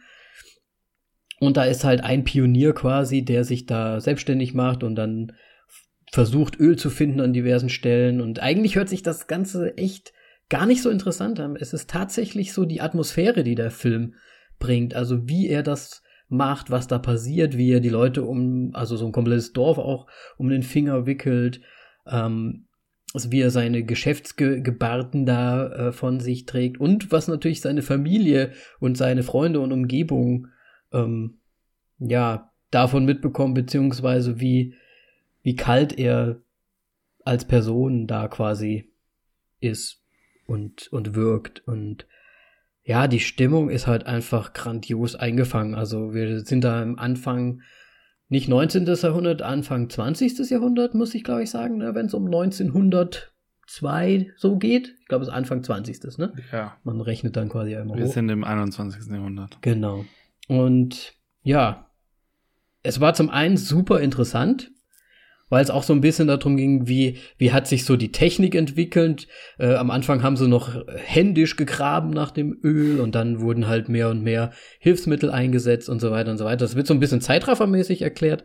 Und 1.39 1.57
da 1.57 1.65
ist 1.65 1.83
halt 1.83 2.01
ein 2.01 2.23
Pionier 2.23 2.73
quasi, 2.73 3.23
der 3.23 3.43
sich 3.43 3.65
da 3.65 3.99
selbstständig 3.99 4.53
macht 4.53 4.83
und 4.83 4.95
dann 4.95 5.33
versucht, 6.11 6.59
Öl 6.59 6.77
zu 6.77 6.89
finden 6.89 7.19
an 7.19 7.33
diversen 7.33 7.69
Stellen. 7.69 8.21
Und 8.21 8.39
eigentlich 8.39 8.75
hört 8.75 8.89
sich 8.89 9.03
das 9.03 9.27
Ganze 9.27 9.77
echt 9.77 10.13
gar 10.49 10.65
nicht 10.65 10.81
so 10.81 10.89
interessant 10.89 11.39
an. 11.39 11.55
Es 11.55 11.73
ist 11.73 11.89
tatsächlich 11.89 12.53
so 12.53 12.65
die 12.65 12.81
Atmosphäre, 12.81 13.43
die 13.43 13.55
der 13.55 13.71
Film 13.71 14.15
bringt. 14.59 14.93
Also 14.93 15.27
wie 15.27 15.47
er 15.47 15.63
das 15.63 16.03
macht, 16.27 16.71
was 16.71 16.87
da 16.87 16.99
passiert, 16.99 17.57
wie 17.57 17.71
er 17.71 17.79
die 17.79 17.89
Leute 17.89 18.23
um, 18.23 18.71
also 18.73 18.95
so 18.97 19.05
ein 19.05 19.11
komplettes 19.11 19.53
Dorf 19.53 19.77
auch 19.77 20.07
um 20.37 20.49
den 20.49 20.63
Finger 20.63 21.05
wickelt, 21.05 21.61
ähm, 22.07 22.67
also 23.13 23.31
wie 23.31 23.41
er 23.41 23.51
seine 23.51 23.83
Geschäftsgebarten 23.83 25.25
da 25.25 25.67
äh, 25.67 25.91
von 25.91 26.19
sich 26.19 26.45
trägt 26.45 26.79
und 26.79 27.11
was 27.11 27.27
natürlich 27.27 27.61
seine 27.61 27.81
Familie 27.81 28.51
und 28.79 28.97
seine 28.97 29.23
Freunde 29.23 29.59
und 29.59 29.71
Umgebung 29.71 30.47
ähm, 30.91 31.39
ja 31.99 32.51
davon 32.71 33.05
mitbekommen, 33.05 33.53
beziehungsweise 33.53 34.39
wie, 34.39 34.73
wie 35.43 35.55
kalt 35.55 35.97
er 35.97 36.41
als 37.23 37.45
Person 37.45 38.07
da 38.07 38.27
quasi 38.27 38.91
ist 39.59 40.04
und, 40.45 40.87
und 40.91 41.15
wirkt 41.15 41.67
und 41.67 42.05
ja, 42.83 43.07
die 43.07 43.19
Stimmung 43.19 43.69
ist 43.69 43.87
halt 43.87 44.05
einfach 44.05 44.53
grandios 44.53 45.15
eingefangen. 45.15 45.73
Also 45.73 46.13
wir 46.13 46.41
sind 46.41 46.63
da 46.63 46.83
am 46.83 46.99
Anfang 46.99 47.61
nicht 48.29 48.47
19. 48.47 48.85
Jahrhundert, 48.85 49.41
Anfang 49.41 49.89
20. 49.89 50.51
Jahrhundert, 50.51 50.93
muss 50.93 51.15
ich 51.15 51.23
glaube 51.23 51.41
ich 51.43 51.49
sagen, 51.49 51.77
ne, 51.77 51.95
wenn 51.95 52.05
es 52.05 52.13
um 52.13 52.25
1902 52.25 54.31
so 54.37 54.57
geht. 54.57 54.95
Ich 55.01 55.07
glaube, 55.07 55.23
es 55.23 55.29
ist 55.29 55.33
Anfang 55.33 55.63
20. 55.63 56.19
Ne? 56.19 56.33
Ja. 56.51 56.77
Man 56.83 57.01
rechnet 57.01 57.35
dann 57.35 57.49
quasi 57.49 57.75
einmal 57.75 57.97
Wir 57.97 58.05
hoch. 58.05 58.13
sind 58.13 58.29
im 58.29 58.43
21. 58.43 59.11
Jahrhundert. 59.11 59.57
Genau. 59.61 60.05
Und 60.47 61.15
ja, 61.41 61.89
es 62.83 62.99
war 62.99 63.15
zum 63.15 63.31
einen 63.31 63.57
super 63.57 63.99
interessant, 63.99 64.69
weil 65.49 65.63
es 65.63 65.69
auch 65.69 65.83
so 65.83 65.93
ein 65.93 66.01
bisschen 66.01 66.27
darum 66.27 66.57
ging, 66.57 66.87
wie, 66.87 67.17
wie 67.37 67.51
hat 67.51 67.67
sich 67.67 67.85
so 67.85 67.95
die 67.95 68.11
Technik 68.11 68.55
entwickelt. 68.55 69.27
Äh, 69.59 69.75
am 69.75 69.91
Anfang 69.91 70.23
haben 70.23 70.37
sie 70.37 70.47
noch 70.47 70.75
händisch 70.95 71.55
gegraben 71.55 72.09
nach 72.09 72.31
dem 72.31 72.57
Öl 72.63 72.99
und 72.99 73.15
dann 73.15 73.39
wurden 73.41 73.67
halt 73.67 73.87
mehr 73.87 74.09
und 74.09 74.23
mehr 74.23 74.51
Hilfsmittel 74.79 75.29
eingesetzt 75.29 75.87
und 75.87 75.99
so 75.99 76.11
weiter 76.11 76.31
und 76.31 76.37
so 76.37 76.45
weiter. 76.45 76.65
Das 76.65 76.75
wird 76.75 76.87
so 76.87 76.93
ein 76.93 76.99
bisschen 76.99 77.21
zeitraffermäßig 77.21 78.01
erklärt 78.01 78.43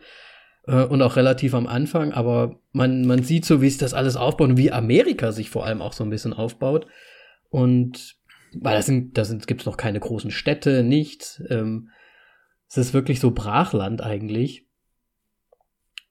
äh, 0.66 0.85
und 0.85 1.00
auch 1.00 1.16
relativ 1.16 1.54
am 1.54 1.66
Anfang, 1.66 2.12
aber 2.12 2.61
man, 2.73 3.07
man 3.07 3.23
sieht 3.23 3.45
so, 3.45 3.62
wie 3.62 3.71
sich 3.71 3.78
das 3.78 3.95
alles 3.95 4.16
aufbaut 4.16 4.50
und 4.50 4.57
wie 4.59 4.73
Amerika 4.73 5.33
sich 5.33 5.49
vor 5.49 5.64
allem 5.64 5.80
auch 5.80 5.95
so 5.95 6.04
ein 6.04 6.11
bisschen 6.11 6.35
aufbaut. 6.35 6.87
Und 7.49 8.16
weil 8.52 8.76
das 8.76 8.87
sind, 8.87 9.16
da 9.16 9.25
sind, 9.25 9.47
gibt 9.47 9.62
es 9.62 9.66
noch 9.66 9.76
keine 9.76 10.00
großen 10.00 10.30
Städte, 10.30 10.83
nichts. 10.83 11.42
Ähm, 11.49 11.88
es 12.69 12.76
ist 12.76 12.95
wirklich 12.95 13.21
so 13.21 13.30
Brachland 13.30 14.02
eigentlich. 14.02 14.66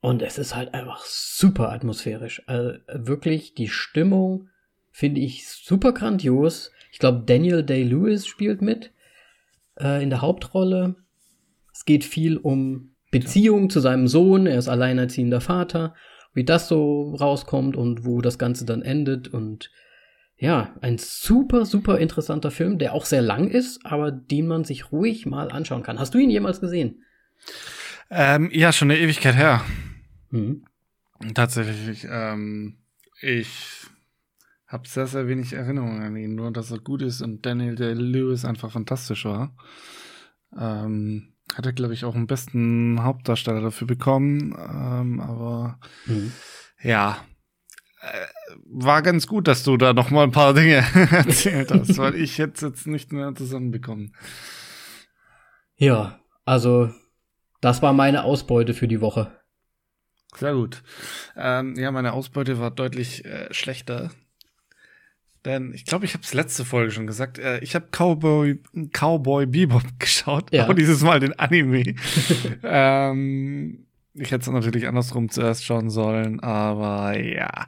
Und 0.00 0.22
es 0.22 0.38
ist 0.38 0.56
halt 0.56 0.72
einfach 0.72 1.04
super 1.04 1.70
atmosphärisch. 1.72 2.42
Also 2.46 2.78
wirklich, 2.92 3.54
die 3.54 3.68
Stimmung 3.68 4.48
finde 4.90 5.20
ich 5.20 5.46
super 5.46 5.92
grandios. 5.92 6.72
Ich 6.90 6.98
glaube, 6.98 7.24
Daniel 7.26 7.62
Day-Lewis 7.62 8.26
spielt 8.26 8.62
mit 8.62 8.92
äh, 9.78 10.02
in 10.02 10.10
der 10.10 10.22
Hauptrolle. 10.22 10.96
Es 11.72 11.84
geht 11.84 12.04
viel 12.04 12.38
um 12.38 12.94
Beziehung 13.10 13.68
zu 13.68 13.80
seinem 13.80 14.08
Sohn. 14.08 14.46
Er 14.46 14.58
ist 14.58 14.68
alleinerziehender 14.68 15.40
Vater. 15.40 15.94
Wie 16.32 16.44
das 16.44 16.68
so 16.68 17.14
rauskommt 17.14 17.76
und 17.76 18.04
wo 18.04 18.20
das 18.20 18.38
Ganze 18.38 18.64
dann 18.64 18.82
endet. 18.82 19.28
Und 19.28 19.70
ja, 20.38 20.74
ein 20.80 20.96
super, 20.96 21.66
super 21.66 21.98
interessanter 21.98 22.50
Film, 22.50 22.78
der 22.78 22.94
auch 22.94 23.04
sehr 23.04 23.22
lang 23.22 23.48
ist, 23.48 23.84
aber 23.84 24.10
den 24.10 24.46
man 24.46 24.64
sich 24.64 24.92
ruhig 24.92 25.26
mal 25.26 25.50
anschauen 25.50 25.82
kann. 25.82 25.98
Hast 25.98 26.14
du 26.14 26.18
ihn 26.18 26.30
jemals 26.30 26.60
gesehen? 26.60 27.04
Ähm, 28.10 28.48
ja, 28.52 28.72
schon 28.72 28.90
eine 28.90 29.00
Ewigkeit 29.00 29.36
her. 29.36 29.62
Mhm. 30.30 30.64
Tatsächlich, 31.34 32.06
ähm, 32.10 32.78
ich 33.20 33.86
habe 34.66 34.88
sehr, 34.88 35.06
sehr 35.06 35.26
wenig 35.26 35.52
Erinnerungen 35.52 36.02
an 36.02 36.16
ihn, 36.16 36.34
nur 36.34 36.50
dass 36.52 36.70
er 36.70 36.78
gut 36.78 37.02
ist 37.02 37.20
und 37.20 37.44
Daniel 37.44 37.74
Day 37.74 37.92
Lewis 37.92 38.44
einfach 38.44 38.70
fantastisch 38.70 39.24
war. 39.24 39.54
Ähm, 40.56 41.34
hat 41.54 41.66
er, 41.66 41.72
glaube 41.72 41.94
ich, 41.94 42.04
auch 42.04 42.14
einen 42.14 42.26
besten 42.28 43.02
Hauptdarsteller 43.02 43.60
dafür 43.60 43.86
bekommen, 43.86 44.54
ähm, 44.56 45.20
aber 45.20 45.78
Mhm. 46.06 46.32
ja, 46.82 47.18
äh, 48.00 48.26
war 48.64 49.02
ganz 49.02 49.26
gut, 49.26 49.48
dass 49.48 49.64
du 49.64 49.76
da 49.76 49.92
noch 49.92 50.10
mal 50.10 50.22
ein 50.22 50.30
paar 50.32 50.54
Dinge 50.54 50.76
erzählt 51.12 51.70
hast, 51.72 51.98
weil 51.98 52.14
ich 52.14 52.38
hätte 52.38 52.66
jetzt 52.68 52.86
nicht 52.86 53.12
mehr 53.12 53.34
zusammenbekommen. 53.34 54.14
Ja, 55.76 56.20
also 56.44 56.90
das 57.60 57.82
war 57.82 57.92
meine 57.92 58.22
Ausbeute 58.24 58.72
für 58.74 58.88
die 58.88 59.00
Woche. 59.00 59.39
Sehr 60.36 60.54
gut. 60.54 60.82
Ähm, 61.36 61.74
ja, 61.76 61.90
meine 61.90 62.12
Ausbeute 62.12 62.58
war 62.60 62.70
deutlich 62.70 63.24
äh, 63.24 63.52
schlechter. 63.52 64.10
Denn 65.44 65.72
ich 65.72 65.86
glaube, 65.86 66.04
ich 66.04 66.12
habe 66.12 66.22
es 66.22 66.34
letzte 66.34 66.64
Folge 66.66 66.90
schon 66.92 67.06
gesagt. 67.06 67.38
Äh, 67.38 67.60
ich 67.60 67.74
habe 67.74 67.86
Cowboy, 67.90 68.60
Cowboy 68.92 69.46
Bebop 69.46 69.82
geschaut, 69.98 70.52
Ja. 70.52 70.64
aber 70.64 70.74
dieses 70.74 71.02
Mal 71.02 71.18
den 71.20 71.38
Anime. 71.38 71.94
ähm, 72.62 73.86
ich 74.14 74.30
hätte 74.30 74.42
es 74.42 74.48
natürlich 74.48 74.86
andersrum 74.86 75.30
zuerst 75.30 75.64
schauen 75.64 75.88
sollen, 75.88 76.40
aber 76.40 77.18
ja. 77.18 77.66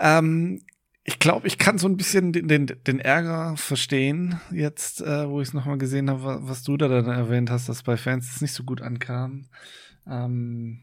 Ähm, 0.00 0.62
ich 1.04 1.18
glaube, 1.18 1.46
ich 1.46 1.58
kann 1.58 1.78
so 1.78 1.86
ein 1.86 1.96
bisschen 1.98 2.32
den, 2.32 2.48
den, 2.48 2.66
den 2.66 2.98
Ärger 2.98 3.56
verstehen, 3.58 4.40
jetzt, 4.50 5.02
äh, 5.02 5.28
wo 5.28 5.40
ich 5.40 5.48
es 5.48 5.54
nochmal 5.54 5.76
gesehen 5.78 6.08
habe, 6.10 6.24
wa- 6.24 6.38
was 6.42 6.62
du 6.62 6.76
da 6.78 6.88
dann 6.88 7.06
erwähnt 7.06 7.50
hast, 7.50 7.68
dass 7.68 7.82
bei 7.82 7.96
Fans 7.98 8.34
es 8.34 8.40
nicht 8.40 8.54
so 8.54 8.64
gut 8.64 8.80
ankam. 8.80 9.44
Ähm, 10.08 10.80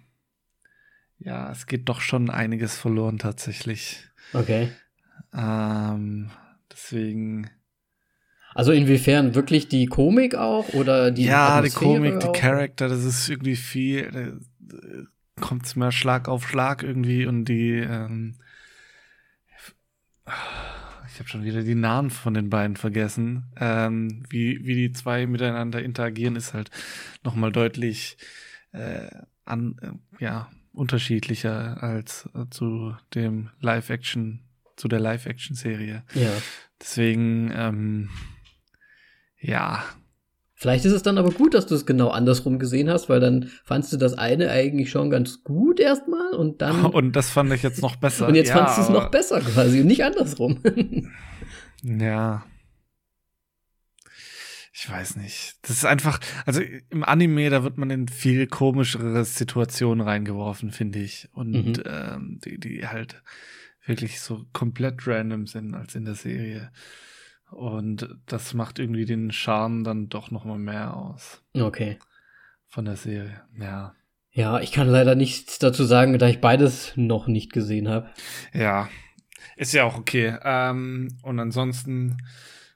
ja, 1.23 1.51
es 1.51 1.67
geht 1.67 1.87
doch 1.89 2.01
schon 2.01 2.29
einiges 2.29 2.77
verloren 2.77 3.17
tatsächlich. 3.19 4.09
Okay. 4.33 4.69
Ähm, 5.33 6.31
deswegen. 6.71 7.49
Also 8.53 8.71
inwiefern 8.71 9.33
wirklich 9.33 9.69
die 9.69 9.85
Komik 9.85 10.35
auch 10.35 10.73
oder 10.73 11.11
die 11.11 11.25
ja, 11.25 11.61
die 11.61 11.67
Atmosphäre 11.69 11.93
Komik, 11.93 12.19
die 12.19 12.27
auch? 12.27 12.33
Charakter, 12.33 12.89
das 12.89 13.03
ist 13.03 13.29
irgendwie 13.29 13.55
viel. 13.55 14.11
Da, 14.11 14.77
da 14.77 15.03
kommt's 15.39 15.75
mehr 15.75 15.91
Schlag 15.91 16.27
auf 16.27 16.47
Schlag 16.47 16.83
irgendwie 16.83 17.25
und 17.25 17.45
die. 17.45 17.77
Ähm, 17.77 18.35
ich 21.07 21.19
habe 21.19 21.29
schon 21.29 21.43
wieder 21.43 21.61
die 21.61 21.75
Namen 21.75 22.09
von 22.09 22.33
den 22.33 22.49
beiden 22.49 22.77
vergessen. 22.77 23.51
Ähm, 23.59 24.23
wie, 24.29 24.65
wie 24.65 24.75
die 24.75 24.91
zwei 24.91 25.27
miteinander 25.27 25.81
interagieren, 25.81 26.35
ist 26.35 26.53
halt 26.53 26.71
nochmal 27.23 27.51
deutlich 27.51 28.17
äh, 28.71 29.09
an, 29.45 29.75
äh, 29.81 30.23
ja, 30.23 30.49
unterschiedlicher 30.73 31.81
als 31.81 32.29
äh, 32.35 32.45
zu 32.49 32.95
dem 33.13 33.49
Live-Action, 33.59 34.41
zu 34.75 34.87
der 34.87 34.99
Live-Action-Serie. 34.99 36.03
Ja. 36.13 36.31
Deswegen, 36.79 37.51
ähm, 37.55 38.09
ja, 39.39 39.83
Vielleicht 40.61 40.85
ist 40.85 40.93
es 40.93 41.01
dann 41.01 41.17
aber 41.17 41.31
gut, 41.31 41.55
dass 41.55 41.65
du 41.65 41.73
es 41.73 41.87
genau 41.87 42.09
andersrum 42.09 42.59
gesehen 42.59 42.87
hast, 42.87 43.09
weil 43.09 43.19
dann 43.19 43.49
fandst 43.63 43.91
du 43.93 43.97
das 43.97 44.13
eine 44.13 44.51
eigentlich 44.51 44.91
schon 44.91 45.09
ganz 45.09 45.43
gut 45.43 45.79
erstmal 45.79 46.35
und 46.35 46.61
dann 46.61 46.85
und 46.85 47.15
das 47.15 47.31
fand 47.31 47.51
ich 47.51 47.63
jetzt 47.63 47.81
noch 47.81 47.95
besser. 47.95 48.27
und 48.27 48.35
jetzt 48.35 48.49
ja, 48.49 48.57
fandst 48.57 48.77
du 48.77 48.81
es 48.83 48.89
noch 48.89 49.09
besser 49.09 49.41
quasi 49.41 49.81
und 49.81 49.87
nicht 49.87 50.03
andersrum. 50.03 50.59
Ja. 51.83 52.45
Ich 54.83 54.89
weiß 54.89 55.17
nicht. 55.17 55.57
Das 55.61 55.69
ist 55.77 55.85
einfach, 55.85 56.19
also 56.47 56.59
im 56.89 57.03
Anime, 57.03 57.51
da 57.51 57.61
wird 57.63 57.77
man 57.77 57.91
in 57.91 58.07
viel 58.07 58.47
komischere 58.47 59.23
Situationen 59.25 60.01
reingeworfen, 60.01 60.71
finde 60.71 60.97
ich. 60.97 61.29
Und 61.33 61.51
Mhm. 61.77 61.83
ähm, 61.85 62.39
die, 62.43 62.59
die 62.59 62.87
halt 62.87 63.21
wirklich 63.85 64.21
so 64.21 64.47
komplett 64.53 65.05
random 65.05 65.45
sind 65.45 65.75
als 65.75 65.93
in 65.93 66.05
der 66.05 66.15
Serie. 66.15 66.71
Und 67.51 68.09
das 68.25 68.55
macht 68.55 68.79
irgendwie 68.79 69.05
den 69.05 69.31
Charme 69.31 69.83
dann 69.83 70.09
doch 70.09 70.31
noch 70.31 70.45
mal 70.45 70.57
mehr 70.57 70.97
aus 70.97 71.43
okay. 71.53 71.99
von 72.65 72.85
der 72.85 72.95
Serie. 72.95 73.39
Ja. 73.59 73.93
Ja, 74.31 74.61
ich 74.61 74.71
kann 74.71 74.87
leider 74.87 75.13
nichts 75.13 75.59
dazu 75.59 75.83
sagen, 75.83 76.17
da 76.17 76.27
ich 76.27 76.41
beides 76.41 76.93
noch 76.95 77.27
nicht 77.27 77.53
gesehen 77.53 77.87
habe. 77.87 78.09
Ja, 78.51 78.89
ist 79.57 79.73
ja 79.73 79.83
auch 79.83 79.99
okay. 79.99 80.37
Ähm, 80.43 81.09
und 81.21 81.39
ansonsten 81.39 82.17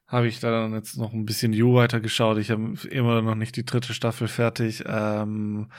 habe 0.07 0.27
ich 0.27 0.39
da 0.39 0.51
dann 0.51 0.73
jetzt 0.73 0.97
noch 0.97 1.13
ein 1.13 1.25
bisschen 1.25 1.51
You 1.53 1.73
weitergeschaut. 1.75 2.37
Ich 2.37 2.51
habe 2.51 2.73
immer 2.89 3.21
noch 3.21 3.35
nicht 3.35 3.55
die 3.55 3.65
dritte 3.65 3.93
Staffel 3.93 4.27
fertig. 4.27 4.83
Ähm, 4.85 5.69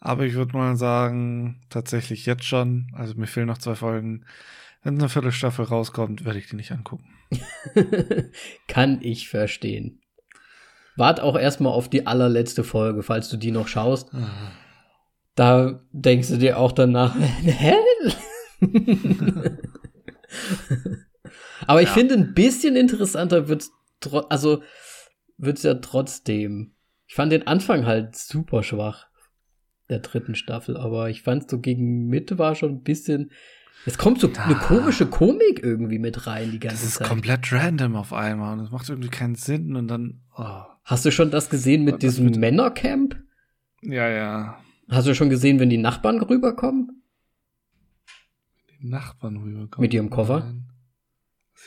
aber 0.00 0.24
ich 0.24 0.34
würde 0.34 0.56
mal 0.56 0.76
sagen, 0.76 1.60
tatsächlich 1.70 2.26
jetzt 2.26 2.44
schon, 2.44 2.88
also 2.94 3.14
mir 3.14 3.26
fehlen 3.26 3.46
noch 3.46 3.58
zwei 3.58 3.74
Folgen. 3.76 4.24
Wenn 4.82 4.98
eine 4.98 5.08
Viertelstaffel 5.08 5.64
rauskommt, 5.64 6.24
werde 6.24 6.38
ich 6.38 6.48
die 6.48 6.56
nicht 6.56 6.72
angucken. 6.72 7.06
kann 8.68 8.98
ich 9.02 9.28
verstehen. 9.28 10.00
Wart 10.96 11.20
auch 11.20 11.36
erstmal 11.38 11.72
auf 11.72 11.88
die 11.90 12.06
allerletzte 12.06 12.64
Folge, 12.64 13.02
falls 13.02 13.28
du 13.28 13.36
die 13.36 13.50
noch 13.50 13.68
schaust. 13.68 14.10
Da 15.34 15.80
denkst 15.92 16.28
du 16.28 16.38
dir 16.38 16.58
auch 16.58 16.72
danach, 16.72 17.14
hä? 17.42 17.74
Aber 21.66 21.82
ich 21.82 21.88
Ja. 21.88 21.94
finde, 21.94 22.14
ein 22.14 22.34
bisschen 22.34 22.76
interessanter 22.76 23.48
wird's 23.48 23.70
tro 23.70 23.75
also 24.28 24.62
wird's 25.38 25.62
ja 25.62 25.74
trotzdem. 25.74 26.72
Ich 27.06 27.14
fand 27.14 27.32
den 27.32 27.46
Anfang 27.46 27.86
halt 27.86 28.16
super 28.16 28.62
schwach 28.62 29.06
der 29.88 30.00
dritten 30.00 30.34
Staffel, 30.34 30.76
aber 30.76 31.10
ich 31.10 31.22
fand 31.22 31.48
so 31.48 31.60
gegen 31.60 32.06
Mitte 32.08 32.38
war 32.38 32.54
schon 32.56 32.70
ein 32.72 32.82
bisschen. 32.82 33.30
Es 33.84 33.98
kommt 33.98 34.20
so 34.20 34.28
eine 34.34 34.56
komische 34.56 35.06
Komik 35.06 35.62
irgendwie 35.62 36.00
mit 36.00 36.26
rein 36.26 36.50
die 36.50 36.58
ganze 36.58 36.78
Zeit. 36.78 36.84
Das 36.84 36.88
ist 36.92 36.98
Zeit. 36.98 37.08
komplett 37.08 37.52
random 37.52 37.94
auf 37.94 38.12
einmal 38.12 38.58
und 38.58 38.64
es 38.64 38.70
macht 38.72 38.88
irgendwie 38.88 39.10
keinen 39.10 39.36
Sinn 39.36 39.76
und 39.76 39.86
dann. 39.88 40.22
Oh. 40.36 40.62
Hast 40.82 41.04
du 41.04 41.12
schon 41.12 41.30
das 41.30 41.50
gesehen 41.50 41.84
mit 41.84 41.94
Was 41.94 42.00
diesem 42.00 42.26
mit- 42.26 42.36
Männercamp? 42.36 43.16
Ja, 43.82 44.08
ja. 44.08 44.58
Hast 44.88 45.06
du 45.06 45.14
schon 45.14 45.30
gesehen, 45.30 45.60
wenn 45.60 45.70
die 45.70 45.78
Nachbarn 45.78 46.20
rüberkommen? 46.20 47.02
Die 48.80 48.88
Nachbarn 48.88 49.36
rüberkommen. 49.36 49.82
Mit 49.84 49.94
ihrem 49.94 50.10
Koffer? 50.10 50.40
Nein. 50.40 50.65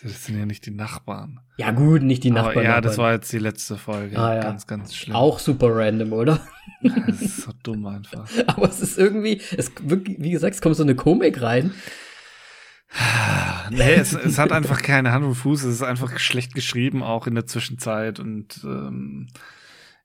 Das 0.04 0.26
sind 0.26 0.38
ja 0.38 0.46
nicht 0.46 0.66
die 0.66 0.72
Nachbarn. 0.72 1.40
Ja 1.58 1.72
gut, 1.72 2.04
nicht 2.04 2.24
die 2.24 2.32
Nachbarn. 2.32 2.58
Aber 2.58 2.64
ja, 2.64 2.80
das 2.82 2.98
war 2.98 3.12
jetzt 3.12 3.32
die 3.34 3.40
letzte 3.40 3.78
Folge. 3.78 4.18
Ah, 4.18 4.36
ja. 4.36 4.42
Ganz, 4.42 4.66
ganz 4.66 4.96
schlimm. 4.96 5.16
auch 5.16 5.40
super 5.40 5.76
random, 5.76 6.14
oder? 6.14 6.40
Das 6.82 7.22
ist 7.22 7.42
so 7.42 7.52
dumm 7.64 7.86
einfach. 7.86 8.30
Aber 8.48 8.70
es 8.70 8.80
ist 8.80 8.98
irgendwie, 8.98 9.42
es 9.58 9.72
wie 9.84 10.32
gesagt, 10.32 10.56
es 10.56 10.62
kommt 10.62 10.78
so 10.78 10.84
eine 10.84 10.96
Komik 10.96 11.42
rein. 11.42 11.74
Nee, 13.72 13.94
es, 13.94 14.14
es 14.14 14.40
hat 14.40 14.52
einfach 14.52 14.82
keine 14.82 15.12
Hand 15.12 15.24
und 15.24 15.36
Fuß. 15.36 15.64
Es 15.64 15.76
ist 15.76 15.84
einfach 15.84 16.18
schlecht 16.18 16.56
geschrieben, 16.56 17.04
auch 17.04 17.28
in 17.28 17.36
der 17.36 17.46
Zwischenzeit. 17.46 18.20
Und 18.20 18.62
ähm, 18.64 19.28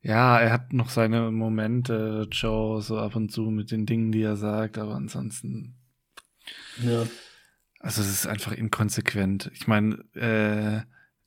ja, 0.03 0.39
er 0.39 0.53
hat 0.53 0.75
noch 0.75 0.91
seine 0.91 1.31
Momente, 1.31 2.29
Joe, 2.31 2.83
so 2.83 2.99
ab 2.99 3.17
und 3.17 3.33
zu 3.33 3.43
mit 3.45 3.71
den 3.71 3.87
Dingen, 3.87 4.13
die 4.13 4.21
er 4.21 4.37
sagt. 4.37 4.77
Aber 4.77 4.95
ansonsten, 4.97 5.77
Ja. 6.83 7.05
Also 7.85 8.01
es 8.03 8.09
ist 8.11 8.27
einfach 8.27 8.53
inkonsequent. 8.53 9.51
Ich 9.55 9.67
meine, 9.67 9.97
äh, 10.15 10.81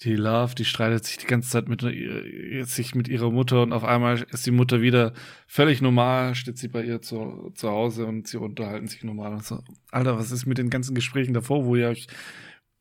die 0.03 0.15
Love, 0.15 0.53
die 0.53 0.65
streitet 0.65 1.05
sich 1.05 1.17
die 1.17 1.25
ganze 1.25 1.49
Zeit 1.49 1.67
mit 1.69 1.81
ihr- 1.81 2.65
sich 2.65 2.93
mit 2.93 3.07
ihrer 3.07 3.31
Mutter 3.31 3.63
und 3.63 3.73
auf 3.73 3.83
einmal 3.83 4.23
ist 4.31 4.45
die 4.45 4.51
Mutter 4.51 4.81
wieder 4.81 5.13
völlig 5.47 5.81
normal, 5.81 6.35
steht 6.35 6.57
sie 6.59 6.67
bei 6.67 6.83
ihr 6.83 7.01
zu, 7.01 7.51
zu 7.55 7.69
Hause 7.69 8.05
und 8.05 8.27
sie 8.27 8.37
unterhalten 8.37 8.87
sich 8.87 9.03
normal 9.03 9.33
und 9.33 9.43
so. 9.45 9.63
Alter, 9.91 10.17
was 10.19 10.31
ist 10.31 10.45
mit 10.45 10.57
den 10.59 10.69
ganzen 10.69 10.93
Gesprächen 10.93 11.33
davor, 11.33 11.65
wo 11.65 11.75
ihr 11.75 11.87
euch 11.87 12.07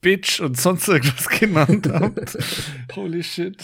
Bitch 0.03 0.41
und 0.41 0.59
sonst 0.59 0.89
irgendwas 0.89 1.29
genannt 1.41 1.89
habt? 1.91 2.37
Holy 2.97 3.23
shit. 3.23 3.63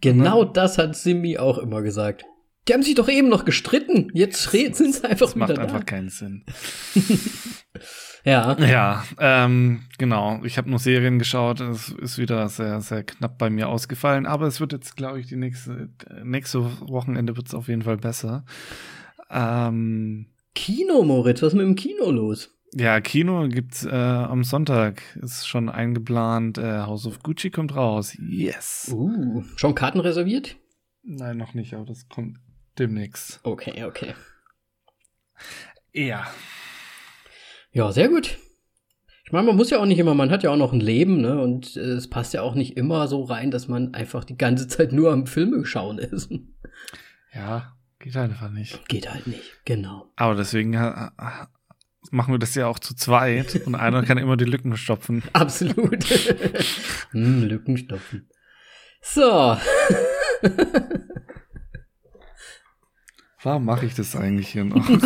Genau 0.00 0.44
das 0.44 0.78
hat 0.78 0.96
Simi 0.96 1.36
auch 1.36 1.58
immer 1.58 1.82
gesagt. 1.82 2.24
Die 2.66 2.72
haben 2.72 2.82
sich 2.82 2.94
doch 2.94 3.08
eben 3.10 3.28
noch 3.28 3.44
gestritten. 3.44 4.10
Jetzt 4.14 4.52
re- 4.54 4.72
sind 4.72 4.94
sie 4.94 5.04
einfach 5.04 5.26
Das 5.26 5.36
macht 5.36 5.50
wieder 5.50 5.62
einfach 5.62 5.80
da. 5.80 5.84
keinen 5.84 6.08
Sinn. 6.08 6.44
Ja. 8.26 8.58
Ja, 8.58 9.04
ähm, 9.20 9.82
genau. 9.98 10.40
Ich 10.42 10.58
habe 10.58 10.68
nur 10.68 10.80
Serien 10.80 11.20
geschaut. 11.20 11.60
Es 11.60 11.90
ist 11.90 12.18
wieder 12.18 12.48
sehr, 12.48 12.80
sehr 12.80 13.04
knapp 13.04 13.38
bei 13.38 13.50
mir 13.50 13.68
ausgefallen. 13.68 14.26
Aber 14.26 14.46
es 14.46 14.60
wird 14.60 14.72
jetzt, 14.72 14.96
glaube 14.96 15.20
ich, 15.20 15.28
die 15.28 15.36
nächste, 15.36 15.90
nächste 16.24 16.64
Wochenende 16.88 17.36
wird 17.36 17.46
es 17.46 17.54
auf 17.54 17.68
jeden 17.68 17.82
Fall 17.82 17.98
besser. 17.98 18.44
Ähm, 19.30 20.26
Kino, 20.56 21.04
Moritz, 21.04 21.40
was 21.40 21.52
ist 21.52 21.54
mit 21.54 21.66
dem 21.66 21.76
Kino 21.76 22.10
los? 22.10 22.50
ja, 22.74 23.00
Kino 23.00 23.48
gibt's 23.48 23.84
äh, 23.86 23.90
am 23.90 24.44
Sonntag. 24.44 25.02
Ist 25.22 25.46
schon 25.46 25.68
eingeplant. 25.68 26.58
Äh, 26.58 26.80
House 26.80 27.06
of 27.06 27.22
Gucci 27.22 27.50
kommt 27.50 27.74
raus. 27.74 28.16
Yes. 28.20 28.90
Uh, 28.92 29.44
schon 29.56 29.74
Karten 29.74 30.00
reserviert? 30.00 30.56
Nein, 31.02 31.38
noch 31.38 31.54
nicht, 31.54 31.74
aber 31.74 31.86
das 31.86 32.08
kommt 32.08 32.38
demnächst. 32.78 33.40
Okay, 33.44 33.84
okay. 33.84 34.14
Ja. 35.92 36.26
Ja, 37.76 37.92
sehr 37.92 38.08
gut. 38.08 38.38
Ich 39.26 39.32
meine, 39.32 39.48
man 39.48 39.56
muss 39.56 39.68
ja 39.68 39.78
auch 39.78 39.84
nicht 39.84 39.98
immer, 39.98 40.14
man 40.14 40.30
hat 40.30 40.42
ja 40.42 40.50
auch 40.50 40.56
noch 40.56 40.72
ein 40.72 40.80
Leben, 40.80 41.20
ne? 41.20 41.38
Und 41.42 41.76
äh, 41.76 41.80
es 41.80 42.08
passt 42.08 42.32
ja 42.32 42.40
auch 42.40 42.54
nicht 42.54 42.74
immer 42.78 43.06
so 43.06 43.22
rein, 43.24 43.50
dass 43.50 43.68
man 43.68 43.92
einfach 43.92 44.24
die 44.24 44.38
ganze 44.38 44.66
Zeit 44.76 44.92
nur 44.92 45.12
am 45.12 45.26
Filme 45.26 45.66
schauen 45.66 45.98
ist. 45.98 46.32
Ja, 47.34 47.76
geht 47.98 48.16
einfach 48.16 48.50
nicht. 48.50 48.88
Geht 48.88 49.12
halt 49.12 49.26
nicht, 49.26 49.60
genau. 49.66 50.10
Aber 50.16 50.36
deswegen 50.36 50.72
äh, 50.72 50.88
äh, 50.88 51.46
machen 52.10 52.32
wir 52.32 52.38
das 52.38 52.54
ja 52.54 52.66
auch 52.66 52.78
zu 52.78 52.94
zweit 52.94 53.60
und 53.66 53.74
einer 53.74 54.02
kann 54.04 54.16
immer 54.16 54.38
die 54.38 54.46
Lücken 54.46 54.74
stopfen. 54.78 55.22
Absolut. 55.34 56.02
hm, 57.10 57.42
Lücken 57.42 57.76
stopfen. 57.76 58.30
So. 59.02 59.58
Warum 63.46 63.64
mache 63.64 63.86
ich 63.86 63.94
das 63.94 64.16
eigentlich 64.16 64.48
hier 64.48 64.64
noch? 64.64 64.88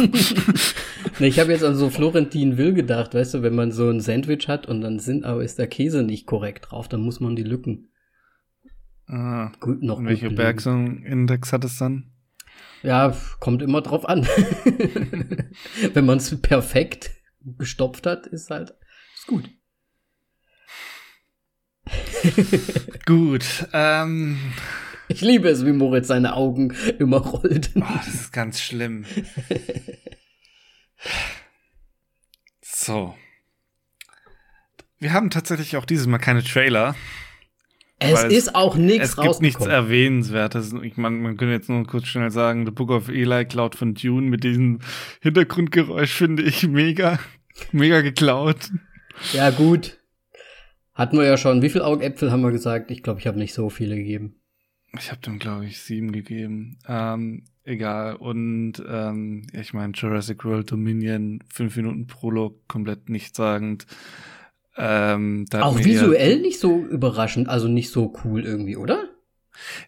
Ne, 1.19 1.27
ich 1.27 1.39
habe 1.39 1.53
jetzt 1.53 1.63
an 1.63 1.77
so 1.77 1.91
Florentin 1.91 2.57
Will 2.57 2.73
gedacht, 2.73 3.13
weißt 3.13 3.35
du, 3.35 3.43
wenn 3.43 3.55
man 3.55 3.73
so 3.73 3.91
ein 3.91 4.01
Sandwich 4.01 4.49
hat 4.49 4.67
und 4.67 4.81
dann 4.81 4.99
sind, 4.99 5.25
aber 5.25 5.45
ist 5.45 5.59
der 5.59 5.67
Käse 5.67 6.03
nicht 6.03 6.25
korrekt 6.25 6.71
drauf, 6.71 6.89
dann 6.89 7.03
muss 7.03 7.21
man 7.21 7.37
die 7.37 7.43
Lücken 7.43 7.91
ah, 9.09 9.53
gut 9.61 9.83
noch 9.83 10.03
belegen. 10.03 10.37
Bergson-Index 10.37 11.53
hat 11.53 11.65
es 11.65 11.77
dann? 11.77 12.13
Ja, 12.83 13.15
kommt 13.41 13.61
immer 13.61 13.83
drauf 13.83 14.09
an. 14.09 14.23
wenn 15.93 16.07
man 16.07 16.17
es 16.17 16.41
perfekt 16.41 17.11
gestopft 17.59 18.07
hat, 18.07 18.27
ist 18.27 18.49
halt 18.49 18.73
ist 19.15 19.27
gut. 19.27 19.51
Gut, 23.05 23.69
ähm, 23.75 24.39
Ich 25.11 25.21
liebe 25.21 25.49
es, 25.49 25.67
wie 25.67 25.73
Moritz 25.73 26.09
seine 26.09 26.35
Augen 26.35 26.73
immer 26.99 27.19
rollt. 27.19 27.71
oh, 27.75 27.83
das 28.05 28.15
ist 28.15 28.33
ganz 28.33 28.61
schlimm. 28.61 29.05
So. 32.63 33.15
Wir 34.99 35.13
haben 35.13 35.31
tatsächlich 35.31 35.77
auch 35.77 35.85
dieses 35.85 36.07
Mal 36.07 36.19
keine 36.19 36.43
Trailer. 36.45 36.95
Es 37.99 38.15
Weil 38.15 38.27
es- 38.31 38.33
ist 38.47 38.55
auch 38.55 38.77
nichts 38.77 39.11
es 39.11 39.17
gibt 39.17 39.41
nichts 39.43 39.61
rausgekommen. 39.61 39.85
Erwähnenswertes. 39.87 40.73
Ich 40.83 40.97
meine, 40.97 41.17
man 41.17 41.37
könnte 41.37 41.53
jetzt 41.53 41.69
nur 41.69 41.87
kurz 41.87 42.07
schnell 42.07 42.31
sagen, 42.31 42.65
The 42.65 42.73
Book 42.73 42.91
of 42.91 43.09
Eli 43.09 43.45
klaut 43.45 43.75
von 43.75 43.95
Dune 43.95 44.29
mit 44.29 44.43
diesem 44.45 44.79
Hintergrundgeräusch 45.21 46.13
finde 46.13 46.43
ich 46.43 46.67
mega, 46.67 47.19
mega 47.73 48.01
geklaut. 48.01 48.71
Ja, 49.33 49.51
gut. 49.51 49.99
Hatten 50.95 51.19
wir 51.19 51.25
ja 51.27 51.37
schon. 51.37 51.61
Wie 51.63 51.69
viele 51.71 51.85
Augäpfel 51.85 52.31
haben 52.33 52.41
wir 52.43 52.51
gesagt? 52.53 52.91
Ich 52.91 53.03
glaube, 53.03 53.21
ich 53.21 53.27
habe 53.27 53.39
nicht 53.39 53.53
so 53.55 53.69
viele 53.71 53.97
gegeben. 53.97 54.40
Ich 54.99 55.11
habe 55.11 55.21
dem, 55.21 55.39
glaube 55.39 55.67
ich, 55.67 55.81
sieben 55.81 56.13
gegeben. 56.13 56.79
Ähm, 56.89 57.45
egal. 57.65 58.17
Und 58.17 58.83
ähm, 58.89 59.47
ja, 59.53 59.61
ich 59.61 59.73
meine, 59.73 59.93
Jurassic 59.93 60.45
World 60.45 60.73
Dominion, 60.73 61.43
fünf 61.49 61.77
Minuten 61.77 62.07
Prolog, 62.07 62.67
komplett 62.67 63.09
nichtssagend. 63.09 63.87
Ähm, 64.77 65.47
Auch 65.53 65.79
visuell 65.79 66.41
nicht 66.41 66.59
so 66.59 66.85
überraschend, 66.85 67.49
also 67.49 67.69
nicht 67.69 67.91
so 67.91 68.15
cool 68.25 68.45
irgendwie, 68.45 68.77
oder? 68.77 69.09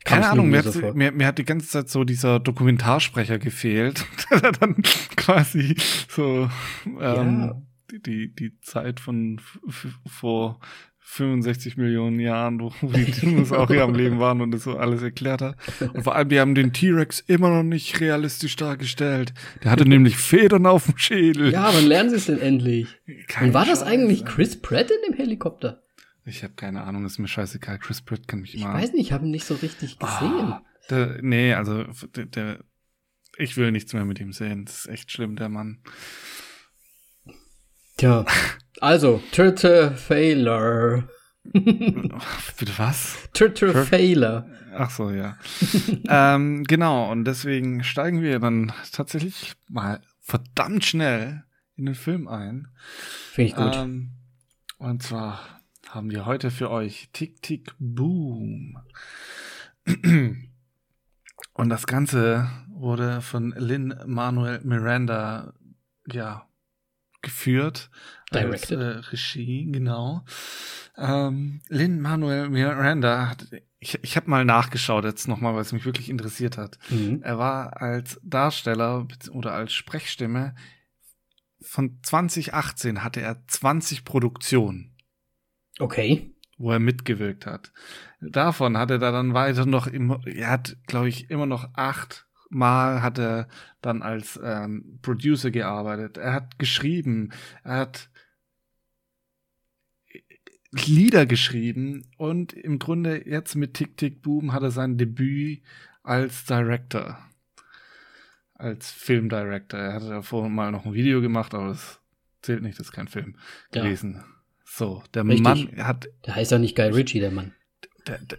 Keine 0.05 0.29
Ahnung, 0.29 0.51
mir 0.51 0.63
hat, 0.65 0.95
mir, 0.95 1.13
mir 1.13 1.27
hat 1.27 1.39
die 1.39 1.45
ganze 1.45 1.69
Zeit 1.69 1.89
so 1.89 2.05
dieser 2.05 2.41
Dokumentarsprecher 2.41 3.39
gefehlt, 3.39 4.05
der 4.31 4.53
dann 4.53 4.83
quasi 5.17 5.77
so 6.09 6.49
ähm, 7.01 7.41
Ja. 7.41 7.63
die, 7.91 8.35
die, 8.35 8.61
Zeit 8.61 9.01
von 9.01 9.41
vor 10.07 10.61
65 11.05 11.77
Millionen 11.77 12.21
Jahren, 12.21 12.61
wo 12.61 12.73
die 12.83 13.11
Dinosaurier 13.11 13.83
am 13.83 13.95
Leben 13.95 14.19
waren 14.19 14.41
und 14.41 14.51
das 14.53 14.63
so 14.63 14.77
alles 14.79 15.03
erklärt 15.03 15.43
hat. 15.43 15.57
Und 15.93 16.05
vor 16.05 16.15
allem, 16.15 16.29
die 16.29 16.41
haben 16.41 16.55
den 16.55 16.73
T-Rex 16.73 17.21
immer 17.21 17.51
noch 17.51 17.63
nicht 17.63 18.01
realistisch 18.01 18.57
dargestellt. 18.57 19.35
Der 19.63 19.71
hatte 19.73 19.85
nämlich 19.87 20.17
Federn 20.17 20.65
auf 20.67 20.87
dem 20.87 20.97
Schädel. 20.97 21.53
Ja, 21.53 21.71
wann 21.75 21.87
lernen 21.87 22.11
sie 22.11 22.17
es 22.17 22.27
denn 22.27 22.41
endlich? 22.41 22.89
Kein 23.29 23.49
Und 23.49 23.55
war 23.55 23.67
das 23.67 23.83
eigentlich. 23.83 24.25
Chris 24.25 24.61
Pratt 24.61 24.91
in 24.91 25.11
dem 25.13 25.17
Helikopter? 25.17 25.83
Ich 26.25 26.45
habe 26.45 26.55
keine 26.55 26.83
Ahnung, 26.83 27.05
ist 27.05 27.19
mir 27.19 27.29
scheißegal. 27.29 27.79
Chris 27.79 28.01
Pratt 28.01 28.29
kann 28.29 28.41
mich 28.41 28.55
Ich 28.55 28.63
immer. 28.63 28.73
weiß 28.73 28.93
nicht, 28.93 29.07
ich 29.07 29.13
habe 29.13 29.25
ihn 29.27 29.33
nicht 29.33 29.45
so 29.45 29.55
richtig 29.55 29.99
gesehen. 29.99 30.53
Ah, 30.53 30.63
der, 30.89 31.19
nee, 31.21 31.53
also 31.53 31.85
der, 32.17 32.27
der, 32.27 32.59
ich 33.37 33.57
will 33.57 33.73
nichts 33.73 33.93
mehr 33.93 34.05
mit 34.05 34.21
ihm 34.21 34.33
sehen. 34.33 34.65
Das 34.65 34.79
ist 34.81 34.87
echt 34.89 35.11
schlimm, 35.11 35.37
der 35.37 35.49
Mann. 35.49 35.81
Tja, 38.03 38.27
also, 38.81 39.23
Turtle 39.31 39.93
Failure. 39.93 41.09
Bitte 41.45 42.77
was? 42.77 43.17
Turtle 43.33 43.73
Tur- 43.73 43.85
Failure. 43.87 44.45
Ach 44.75 44.91
so, 44.91 45.11
ja. 45.11 45.39
ähm, 46.09 46.65
genau, 46.65 47.13
und 47.13 47.25
deswegen 47.25 47.85
steigen 47.85 48.21
wir 48.21 48.41
dann 48.41 48.73
tatsächlich 48.91 49.55
mal 49.69 50.01
verdammt 50.19 50.85
schnell 50.85 51.45
in 51.77 51.87
den 51.87 51.95
Film 51.95 52.27
ein. 52.27 52.67
Finde 53.31 53.49
ich 53.51 53.55
gut. 53.55 53.77
Ähm, 53.77 54.11
und 54.79 55.05
zwar 55.05 55.61
haben 55.89 56.11
wir 56.11 56.27
heute 56.27 56.51
für 56.51 56.73
euch 56.73 57.09
Tick 57.13 57.41
Tick 57.41 57.73
Boom. 57.79 58.79
Und 61.53 61.69
das 61.69 61.87
Ganze 61.87 62.51
wurde 62.69 63.21
von 63.21 63.55
Lin 63.57 63.95
Manuel 64.07 64.61
Miranda 64.65 65.55
ja 66.11 66.49
geführt 67.23 67.91
Directed. 68.33 68.79
als 68.79 68.97
äh, 69.07 69.11
Regie 69.11 69.71
genau. 69.71 70.25
Ähm, 70.97 71.61
Lin 71.69 72.01
Manuel 72.01 72.51
Miranda 72.51 73.31
hat 73.31 73.47
ich, 73.79 73.99
ich 74.03 74.17
habe 74.17 74.31
mal 74.31 74.45
nachgeschaut 74.45 75.05
jetzt 75.05 75.27
nochmal, 75.27 75.55
weil 75.55 75.63
es 75.63 75.73
mich 75.73 75.85
wirklich 75.85 76.09
interessiert 76.09 76.57
hat. 76.57 76.79
Mhm. 76.89 77.21
Er 77.23 77.39
war 77.39 77.83
als 77.83 78.21
Darsteller 78.23 79.09
oder 79.33 79.55
als 79.55 79.73
Sprechstimme 79.73 80.55
von 81.61 81.99
2018 82.03 83.03
hatte 83.03 83.21
er 83.21 83.47
20 83.47 84.05
Produktionen. 84.05 84.97
Okay. 85.79 86.31
wo 86.59 86.71
er 86.71 86.79
mitgewirkt 86.79 87.47
hat. 87.47 87.73
Davon 88.21 88.77
hat 88.77 88.91
er 88.91 88.99
da 88.99 89.11
dann 89.11 89.35
weiter 89.35 89.67
noch, 89.67 89.89
im, 89.89 90.21
er 90.27 90.51
hat, 90.51 90.77
glaube 90.87 91.09
ich, 91.09 91.29
immer 91.31 91.47
noch 91.47 91.71
acht 91.75 92.27
Mal 92.55 93.03
hat 93.03 93.19
er 93.19 93.49
dann 93.81 94.03
als 94.03 94.39
ähm, 94.43 94.99
Producer 95.03 95.51
gearbeitet. 95.51 96.19
Er 96.19 96.33
hat 96.35 96.59
geschrieben, 96.59 97.31
er 97.65 97.79
hat 97.79 98.11
Lieder 100.75 101.27
geschrieben 101.27 102.07
und 102.17 102.55
im 102.55 102.79
Grunde 102.79 103.29
jetzt 103.29 103.57
mit 103.57 103.75
Tick 103.75 103.99
Tick 103.99 104.23
Boom 104.23 104.55
hat 104.55 104.63
er 104.63 104.71
sein 104.71 104.97
Debüt 104.97 105.63
als 106.03 106.47
Director, 106.47 107.19
als 108.55 108.91
Filmdirector. 108.91 109.79
Er 109.79 109.93
hatte 109.93 110.09
davor 110.09 110.49
mal 110.49 110.73
noch 110.73 110.87
ein 110.87 110.95
Video 110.95 111.21
gemacht, 111.21 111.53
aber 111.55 111.69
das 111.69 112.01
zählt 112.41 112.63
nicht, 112.63 112.79
das 112.79 112.87
ist 112.87 112.93
kein 112.93 113.09
Film 113.09 113.37
ja. 113.75 113.83
gewesen. 113.83 114.25
So, 114.65 115.03
der 115.13 115.27
Richtig. 115.27 115.43
Mann 115.43 115.87
hat. 115.87 116.09
Der 116.25 116.37
heißt 116.37 116.53
ja 116.53 116.59
nicht 116.59 116.75
Guy 116.75 116.89
Ritchie, 116.89 117.21
der 117.21 117.33
Mann. 117.33 117.53
Der, 118.07 118.19
der, 118.19 118.39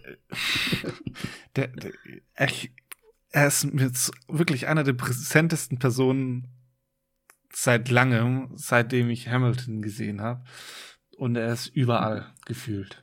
der, 1.56 1.68
der, 1.68 1.92
ich, 2.48 2.72
er 3.34 3.48
ist 3.48 3.66
jetzt 3.74 4.12
wirklich 4.28 4.68
einer 4.68 4.84
der 4.84 4.92
präsentesten 4.92 5.80
Personen 5.80 6.46
seit 7.52 7.90
langem, 7.90 8.50
seitdem 8.54 9.10
ich 9.10 9.28
Hamilton 9.28 9.82
gesehen 9.82 10.20
habe. 10.20 10.44
Und 11.16 11.34
er 11.34 11.52
ist 11.52 11.66
überall 11.66 12.26
gefühlt. 12.46 13.02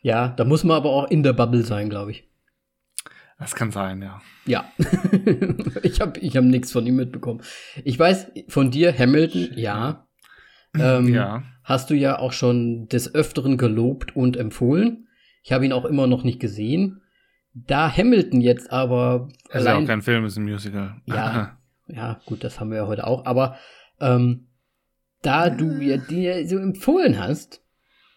Ja, 0.00 0.28
da 0.28 0.44
muss 0.44 0.62
man 0.62 0.76
aber 0.76 0.90
auch 0.90 1.10
in 1.10 1.24
der 1.24 1.32
Bubble 1.32 1.64
sein, 1.64 1.90
glaube 1.90 2.12
ich. 2.12 2.28
Das 3.36 3.56
kann 3.56 3.72
sein, 3.72 4.00
ja. 4.00 4.22
Ja. 4.46 4.70
ich 5.82 6.00
habe 6.00 6.20
ich 6.20 6.36
hab 6.36 6.44
nichts 6.44 6.70
von 6.70 6.86
ihm 6.86 6.94
mitbekommen. 6.94 7.42
Ich 7.82 7.98
weiß 7.98 8.28
von 8.46 8.70
dir, 8.70 8.96
Hamilton, 8.96 9.50
ja. 9.56 10.06
Ähm, 10.78 11.12
ja. 11.12 11.42
Hast 11.64 11.90
du 11.90 11.94
ja 11.94 12.20
auch 12.20 12.32
schon 12.32 12.86
des 12.88 13.12
Öfteren 13.12 13.58
gelobt 13.58 14.14
und 14.14 14.36
empfohlen. 14.36 15.08
Ich 15.42 15.50
habe 15.50 15.66
ihn 15.66 15.72
auch 15.72 15.84
immer 15.84 16.06
noch 16.06 16.22
nicht 16.22 16.38
gesehen. 16.38 17.02
Da 17.64 17.90
Hamilton 17.90 18.42
jetzt 18.42 18.70
aber. 18.70 19.28
Es 19.48 19.62
ist 19.62 19.66
ja 19.66 19.78
auch 19.78 19.86
kein 19.86 20.02
Film, 20.02 20.24
es 20.24 20.32
ist 20.32 20.38
ein 20.38 20.44
Musical. 20.44 21.00
Ja, 21.06 21.56
ja, 21.86 22.20
gut, 22.26 22.44
das 22.44 22.60
haben 22.60 22.70
wir 22.70 22.78
ja 22.78 22.86
heute 22.86 23.06
auch. 23.06 23.24
Aber 23.24 23.56
ähm, 23.98 24.48
da 25.22 25.48
du 25.48 25.64
mir 25.64 25.96
dir 25.96 26.46
so 26.46 26.58
empfohlen 26.58 27.18
hast 27.18 27.62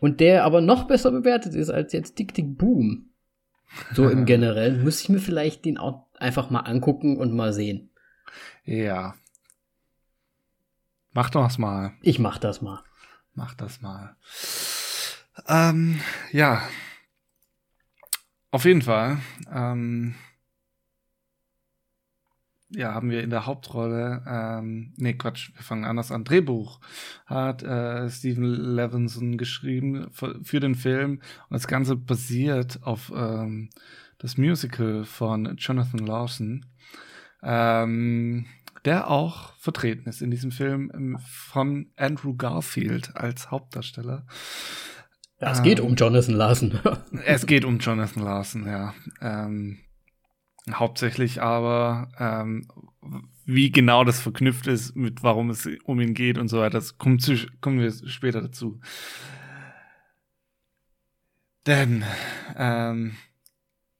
und 0.01 0.19
der 0.19 0.43
aber 0.43 0.59
noch 0.59 0.87
besser 0.87 1.11
bewertet 1.11 1.55
ist 1.55 1.69
als 1.69 1.93
jetzt 1.93 2.19
Dick 2.19 2.33
Dick 2.33 2.57
Boom, 2.57 3.11
so 3.93 4.09
im 4.09 4.25
Generellen, 4.25 4.83
muss 4.83 5.01
ich 5.01 5.07
mir 5.07 5.19
vielleicht 5.19 5.63
den 5.63 5.77
auch 5.77 6.07
einfach 6.17 6.49
mal 6.49 6.61
angucken 6.61 7.15
und 7.15 7.33
mal 7.33 7.53
sehen. 7.53 7.91
Ja. 8.65 9.15
Mach 11.13 11.29
doch 11.29 11.45
das 11.45 11.57
mal. 11.57 11.93
Ich 12.01 12.19
mach 12.19 12.39
das 12.39 12.61
mal. 12.61 12.83
Mach 13.35 13.53
das 13.53 13.81
mal. 13.81 14.17
Ähm, 15.47 16.01
ja, 16.33 16.61
auf 18.51 18.65
jeden 18.65 18.81
Fall. 18.81 19.19
Ähm, 19.51 20.15
ja, 22.71 22.93
haben 22.93 23.09
wir 23.09 23.23
in 23.23 23.31
der 23.31 23.45
Hauptrolle, 23.47 24.23
ähm, 24.27 24.93
nee, 24.97 25.13
Quatsch, 25.13 25.51
wir 25.55 25.63
fangen 25.63 25.85
anders 25.85 26.11
an. 26.11 26.23
Drehbuch 26.23 26.79
hat 27.25 27.63
äh, 27.63 28.09
Stephen 28.09 28.43
Levinson 28.43 29.37
geschrieben 29.37 30.07
für, 30.11 30.39
für, 30.43 30.59
den 30.59 30.75
Film 30.75 31.13
und 31.13 31.53
das 31.53 31.67
Ganze 31.67 31.95
basiert 31.95 32.83
auf 32.83 33.11
ähm, 33.15 33.69
das 34.19 34.37
Musical 34.37 35.03
von 35.05 35.55
Jonathan 35.57 36.05
Lawson, 36.05 36.65
ähm, 37.41 38.45
der 38.85 39.09
auch 39.09 39.53
vertreten 39.57 40.07
ist 40.07 40.21
in 40.21 40.29
diesem 40.29 40.51
Film 40.51 40.91
ähm, 40.93 41.17
von 41.25 41.87
Andrew 41.95 42.35
Garfield 42.35 43.15
als 43.15 43.49
Hauptdarsteller. 43.49 44.27
Ja, 45.39 45.51
es 45.51 45.63
geht 45.63 45.79
um 45.79 45.95
Jonathan 45.95 46.35
Larson. 46.35 46.79
es 47.25 47.45
geht 47.45 47.65
um 47.65 47.79
Jonathan 47.79 48.23
Larson, 48.23 48.65
ja. 48.65 48.93
Ähm, 49.21 49.79
hauptsächlich 50.71 51.41
aber, 51.41 52.09
ähm, 52.19 52.67
wie 53.45 53.71
genau 53.71 54.03
das 54.03 54.19
verknüpft 54.19 54.67
ist, 54.67 54.95
mit 54.95 55.23
warum 55.23 55.49
es 55.49 55.67
um 55.85 55.99
ihn 55.99 56.13
geht 56.13 56.37
und 56.37 56.47
so 56.47 56.59
weiter, 56.59 56.77
das 56.77 56.97
kommt 56.97 57.21
zu, 57.21 57.35
kommen 57.61 57.79
wir 57.79 57.91
später 58.07 58.41
dazu. 58.41 58.79
Denn 61.65 62.03
ähm, 62.55 63.15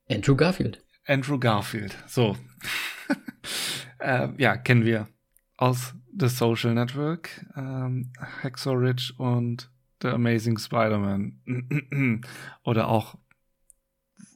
Andrew 0.08 0.36
Garfield. 0.36 0.84
Andrew 1.06 1.38
Garfield. 1.38 1.96
So. 2.06 2.36
äh, 3.98 4.28
ja, 4.38 4.56
kennen 4.56 4.84
wir 4.84 5.08
aus 5.56 5.94
The 6.18 6.28
Social 6.28 6.74
Network, 6.74 7.46
ähm, 7.56 8.12
Hacksaw 8.42 8.74
Ridge 8.74 9.12
und 9.18 9.69
The 10.02 10.08
Amazing 10.08 10.58
Spider-Man. 10.58 12.22
Oder 12.64 12.88
auch, 12.88 13.16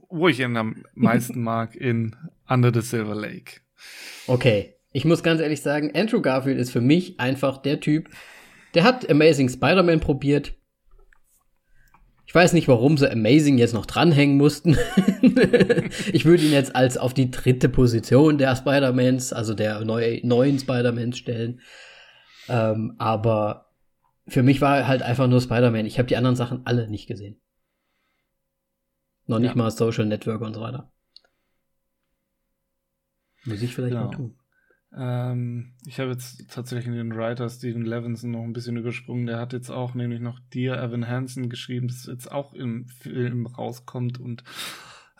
wo 0.08 0.28
ich 0.28 0.40
ihn 0.40 0.56
am 0.56 0.84
meisten 0.94 1.42
mag, 1.42 1.74
in 1.74 2.16
Under 2.48 2.72
the 2.72 2.80
Silver 2.80 3.14
Lake. 3.14 3.60
Okay, 4.26 4.74
ich 4.92 5.04
muss 5.04 5.22
ganz 5.22 5.40
ehrlich 5.40 5.60
sagen, 5.60 5.90
Andrew 5.94 6.20
Garfield 6.20 6.58
ist 6.58 6.70
für 6.70 6.80
mich 6.80 7.18
einfach 7.18 7.58
der 7.58 7.80
Typ, 7.80 8.08
der 8.74 8.84
hat 8.84 9.08
Amazing 9.10 9.48
Spider-Man 9.48 10.00
probiert. 10.00 10.54
Ich 12.26 12.34
weiß 12.34 12.52
nicht, 12.52 12.68
warum 12.68 12.96
sie 12.96 13.10
Amazing 13.10 13.58
jetzt 13.58 13.74
noch 13.74 13.86
dranhängen 13.86 14.36
mussten. 14.36 14.76
ich 16.12 16.24
würde 16.24 16.42
ihn 16.42 16.52
jetzt 16.52 16.74
als 16.74 16.96
auf 16.96 17.14
die 17.14 17.30
dritte 17.30 17.68
Position 17.68 18.38
der 18.38 18.56
Spider-Mans, 18.56 19.32
also 19.32 19.54
der 19.54 19.84
neue, 19.84 20.26
neuen 20.26 20.58
Spider-Mans 20.58 21.18
stellen. 21.18 21.60
Ähm, 22.48 22.94
aber 22.98 23.63
für 24.26 24.42
mich 24.42 24.60
war 24.60 24.86
halt 24.86 25.02
einfach 25.02 25.26
nur 25.28 25.40
Spider-Man. 25.40 25.86
Ich 25.86 25.98
habe 25.98 26.08
die 26.08 26.16
anderen 26.16 26.36
Sachen 26.36 26.66
alle 26.66 26.88
nicht 26.88 27.06
gesehen. 27.06 27.40
Noch 29.26 29.38
nicht 29.38 29.50
ja. 29.50 29.56
mal 29.56 29.70
Social 29.70 30.06
Network 30.06 30.40
und 30.40 30.54
so 30.54 30.60
weiter. 30.60 30.92
Muss 33.44 33.62
ich 33.62 33.74
vielleicht 33.74 33.94
genau. 33.94 34.06
mal 34.06 34.10
tun. 34.10 34.38
Ähm, 34.96 35.74
ich 35.86 35.98
habe 35.98 36.10
jetzt 36.10 36.48
tatsächlich 36.50 36.94
den 36.94 37.14
Writer 37.14 37.48
Steven 37.48 37.84
Levinson 37.84 38.30
noch 38.30 38.42
ein 38.42 38.52
bisschen 38.52 38.76
übersprungen. 38.76 39.26
Der 39.26 39.38
hat 39.38 39.52
jetzt 39.52 39.70
auch 39.70 39.94
nämlich 39.94 40.20
noch 40.20 40.38
Dear 40.52 40.82
Evan 40.82 41.08
Hansen 41.08 41.48
geschrieben, 41.48 41.88
das 41.88 42.06
jetzt 42.06 42.30
auch 42.30 42.54
im 42.54 42.86
Film 42.86 43.46
rauskommt 43.46 44.20
und 44.20 44.44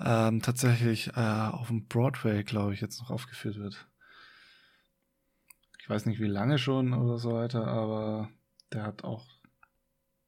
ähm, 0.01 0.41
tatsächlich 0.43 1.09
äh, 1.17 1.21
auf 1.21 1.69
dem 1.69 1.87
Broadway, 1.87 2.45
glaube 2.45 2.75
ich, 2.75 2.81
jetzt 2.81 3.01
noch 3.01 3.11
aufgeführt 3.11 3.57
wird. 3.57 3.89
Ich 5.81 5.91
weiß 5.91 6.07
nicht, 6.07 6.21
wie 6.21 6.29
lange 6.29 6.59
schon 6.59 6.95
oder 6.95 7.19
so 7.19 7.33
weiter, 7.33 7.67
aber 7.67 8.31
der 8.73 8.83
hat 8.83 9.05
auch 9.05 9.27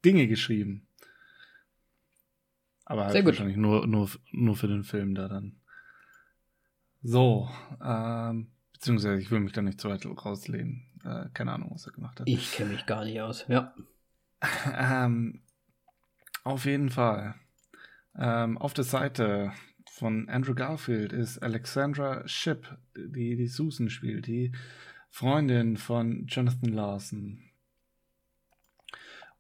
Dinge 0.05 0.29
geschrieben. 0.29 0.87
Aber 2.85 3.07
halt 3.07 3.25
wahrscheinlich 3.25 3.57
nur, 3.57 3.87
nur, 3.87 4.09
nur 4.31 4.57
für 4.57 4.69
den 4.69 4.85
Film 4.85 5.15
da 5.15 5.27
dann. 5.27 5.61
So, 7.03 7.51
ähm, 7.85 8.53
beziehungsweise 8.73 9.21
ich 9.21 9.31
will 9.31 9.41
mich 9.41 9.53
da 9.53 9.63
nicht 9.63 9.81
zu 9.81 9.89
weit 9.89 10.07
rauslehnen. 10.07 10.87
Äh, 11.05 11.29
keine 11.33 11.53
Ahnung, 11.53 11.71
was 11.73 11.87
er 11.87 11.93
gemacht 11.93 12.21
hat. 12.21 12.29
Ich 12.29 12.53
kenne 12.53 12.73
mich 12.73 12.87
gar 12.87 13.05
nicht 13.05 13.21
aus, 13.21 13.45
ja. 13.49 13.75
ähm, 14.73 15.43
auf 16.45 16.65
jeden 16.65 16.91
Fall. 16.91 17.35
Ähm, 18.17 18.57
auf 18.59 18.73
der 18.73 18.85
Seite 18.85 19.53
von 19.91 20.29
Andrew 20.29 20.55
Garfield 20.55 21.13
ist 21.13 21.39
Alexandra 21.39 22.27
Shipp, 22.29 22.79
die 22.97 23.37
die 23.37 23.49
Susan 23.49 23.91
spielt, 23.91 24.27
die 24.27 24.53
Freundin 25.11 25.77
von 25.77 26.27
Jonathan 26.27 26.73
Larson. 26.73 27.46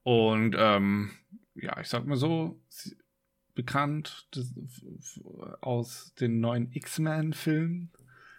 Und 0.07 0.55
ähm, 0.57 1.11
ja, 1.57 1.81
ich 1.81 1.89
sag 1.89 2.07
mal 2.07 2.17
so, 2.17 2.61
bekannt 3.57 4.29
das, 4.31 4.55
aus 5.61 6.15
den 6.15 6.39
neuen 6.39 6.71
X-Men-Filmen, 6.71 7.91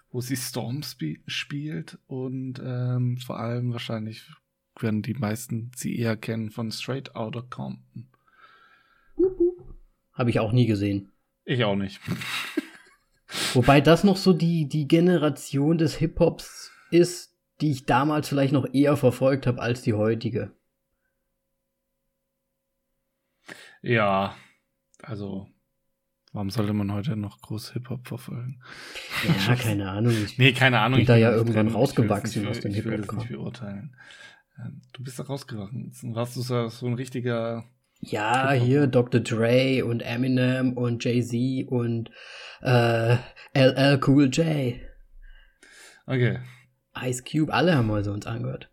wo 0.10 0.22
sie 0.22 0.38
Storm 0.38 0.80
sp 0.88 1.20
spielt 1.28 2.00
und 2.08 2.62
ähm, 2.64 3.18
vor 3.18 3.38
allem 3.38 3.74
wahrscheinlich 3.74 4.32
werden 4.80 5.02
die 5.02 5.16
meisten 5.16 5.72
sie 5.76 6.00
eher 6.00 6.16
kennen 6.16 6.52
von 6.52 6.72
Straight 6.72 7.18
Outta 7.18 7.42
Compton. 7.42 8.08
Habe 10.14 10.30
ich 10.30 10.40
auch 10.40 10.54
nie 10.54 10.68
gesehen. 10.68 11.12
Ich 11.44 11.66
auch 11.66 11.76
nicht. 11.76 12.00
Wobei 13.54 13.82
das 13.82 14.06
noch 14.06 14.16
so 14.16 14.32
die, 14.32 14.70
die 14.70 14.88
Generation 14.88 15.78
des 15.78 15.96
Hip-Hops 15.96 16.72
ist, 16.92 17.36
die 17.60 17.72
ich 17.72 17.86
damals 17.86 18.30
vielleicht 18.30 18.54
noch 18.54 18.74
eher 18.74 18.96
verfolgt 18.96 19.48
habe 19.48 19.62
als 19.62 19.82
die 19.82 19.94
heutige. 19.94 20.56
Ja, 23.82 24.36
also 25.02 25.48
warum 26.34 26.50
sollte 26.50 26.74
man 26.74 26.92
heute 26.92 27.16
noch 27.16 27.42
groß 27.42 27.74
Hip-Hop 27.74 28.08
verfolgen? 28.08 28.62
Ja, 29.48 29.56
keine 29.56 29.90
Ahnung. 29.90 30.14
Ich 30.14 30.38
nee, 30.38 30.54
keine 30.54 30.80
Ahnung. 30.80 31.00
Ich 31.00 31.08
bin 31.08 31.16
da 31.16 31.20
ja 31.20 31.32
irgendwann 31.32 31.70
rausgewachsen 31.70 32.48
aus 32.48 32.60
dem 32.60 32.74
Hip-Hop. 32.74 32.94
Ich 32.94 33.00
will 33.00 33.06
das 33.06 33.16
nicht 33.16 33.30
beurteilen. 33.30 33.96
Ähm, 34.60 34.82
du 34.94 35.04
bist 35.04 35.20
da 35.20 35.24
rausgewachsen. 35.24 36.16
Warst 36.16 36.36
du 36.36 36.42
so 36.42 36.88
ein 36.88 36.94
richtiger 36.94 37.66
ja, 38.00 38.52
hier 38.52 38.88
Dr. 38.88 39.22
Dre 39.22 39.84
und 39.84 40.02
Eminem 40.02 40.74
und 40.74 41.04
Jay-Z 41.04 41.68
und 41.68 42.12
äh, 42.62 43.18
LL 43.54 44.00
Cool 44.06 44.30
J. 44.30 44.76
Okay. 46.06 46.40
Ice 46.96 47.24
Cube, 47.24 47.54
alle 47.54 47.76
haben 47.76 47.88
wir 47.88 48.04
so 48.04 48.12
uns 48.12 48.26
angehört. 48.26 48.72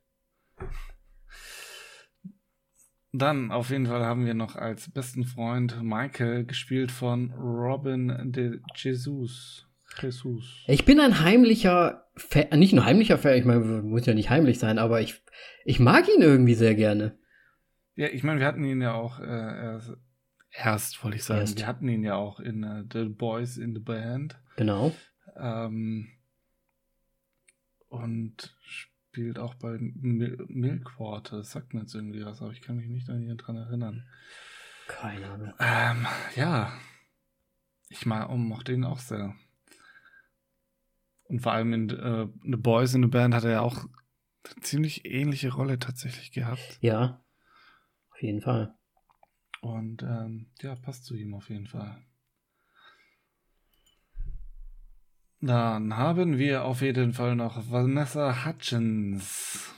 Dann 3.17 3.53
auf 3.53 3.71
jeden 3.71 3.87
Fall 3.87 4.05
haben 4.05 4.27
wir 4.27 4.35
noch 4.35 4.57
als 4.57 4.91
besten 4.91 5.25
Freund 5.25 5.81
Michael, 5.81 6.47
gespielt 6.47 6.91
von 6.91 7.31
Robin 7.31 8.33
de 8.33 8.59
Jesus. 8.75 9.69
Jesus. 10.03 10.65
Ich 10.67 10.85
bin 10.85 10.99
ein 10.99 11.21
heimlicher, 11.21 12.09
Fan, 12.17 12.59
nicht 12.59 12.73
ein 12.73 12.85
heimlicher 12.85 13.17
Fan, 13.17 13.39
ich 13.39 13.45
meine, 13.45 13.61
muss 13.61 14.05
ja 14.07 14.15
nicht 14.15 14.31
heimlich 14.31 14.59
sein, 14.59 14.81
aber 14.81 15.01
ich, 15.01 15.23
ich 15.65 15.79
mag 15.79 16.09
ihn 16.09 16.23
irgendwie 16.23 16.55
sehr 16.55 16.75
gerne. 16.75 17.17
Ja, 17.95 18.09
ich 18.09 18.25
meine, 18.25 18.41
wir 18.41 18.49
hatten 18.49 18.65
ihn 18.65 18.83
ja 18.83 18.95
auch 18.95 19.21
äh, 19.21 19.79
erst, 20.51 21.05
wollte 21.05 21.17
ich 21.17 21.23
sagen, 21.23 21.43
erst. 21.43 21.59
wir 21.59 21.69
hatten 21.69 21.87
ihn 21.87 22.03
ja 22.03 22.17
auch 22.17 22.41
in 22.41 22.65
uh, 22.65 22.83
The 22.93 23.05
Boys 23.05 23.59
in 23.59 23.75
the 23.75 23.81
Band. 23.81 24.37
Genau. 24.57 24.93
Ähm, 25.37 26.09
und 27.87 28.57
spielt 29.15 29.39
auch 29.39 29.55
bei 29.55 29.79
Mil 29.79 30.45
Milkwater. 30.49 31.39
Das 31.39 31.53
sagt 31.53 31.73
mir 31.73 31.83
jetzt 31.83 31.95
irgendwie 31.95 32.25
was, 32.25 32.43
aber 32.43 32.51
ich 32.51 32.63
kann 32.63 32.77
mich 32.77 32.89
nicht 32.89 33.09
an 33.09 33.23
ihn 33.23 33.37
dran 33.37 33.55
erinnern. 33.55 34.05
Keine 34.89 35.31
Ahnung. 35.31 35.55
Ähm, 35.61 36.07
ja. 36.35 36.73
Ich 37.89 38.07
mag, 38.07 38.29
oh, 38.29 38.37
mochte 38.37 38.73
ihn 38.73 38.83
auch 38.83 38.99
sehr. 38.99 39.37
Und 41.29 41.43
vor 41.43 41.53
allem 41.53 41.73
in 41.73 41.91
äh, 41.91 42.27
The 42.43 42.57
Boys 42.57 42.95
in 42.95 43.05
the 43.05 43.09
Band 43.09 43.35
hat 43.35 43.45
er 43.45 43.53
ja 43.53 43.61
auch 43.61 43.85
eine 43.85 44.63
ziemlich 44.63 45.05
ähnliche 45.05 45.53
Rolle 45.53 45.79
tatsächlich 45.79 46.33
gehabt. 46.33 46.79
Ja, 46.81 47.25
auf 48.11 48.21
jeden 48.21 48.41
Fall. 48.41 48.75
Und 49.61 50.03
ähm, 50.03 50.51
ja, 50.61 50.75
passt 50.75 51.05
zu 51.05 51.15
ihm 51.15 51.35
auf 51.35 51.51
jeden 51.51 51.69
Fall. 51.69 52.05
Dann 55.47 55.99
haben 55.99 56.39
wir 56.39 56.65
auf 56.65 56.81
jeden 56.81 57.13
Fall 57.13 57.37
noch 57.37 57.71
Vanessa 57.71 58.47
Hutchins. 58.47 59.75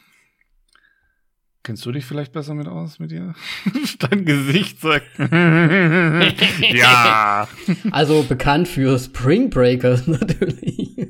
Kennst 1.64 1.85
du 1.85 1.90
dich 1.90 2.05
vielleicht 2.05 2.33
besser 2.33 2.55
mit 2.55 2.68
aus 2.68 3.00
mit 3.00 3.11
ihr? 3.11 3.35
Dein 3.98 4.24
Gesicht 4.24 4.81
sagt. 4.81 5.07
ja. 6.72 7.48
Also 7.90 8.22
bekannt 8.22 8.68
für 8.68 8.96
Spring 9.00 9.50
Breakers 9.50 10.07
natürlich. 10.07 11.09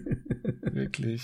Wirklich. 0.62 1.22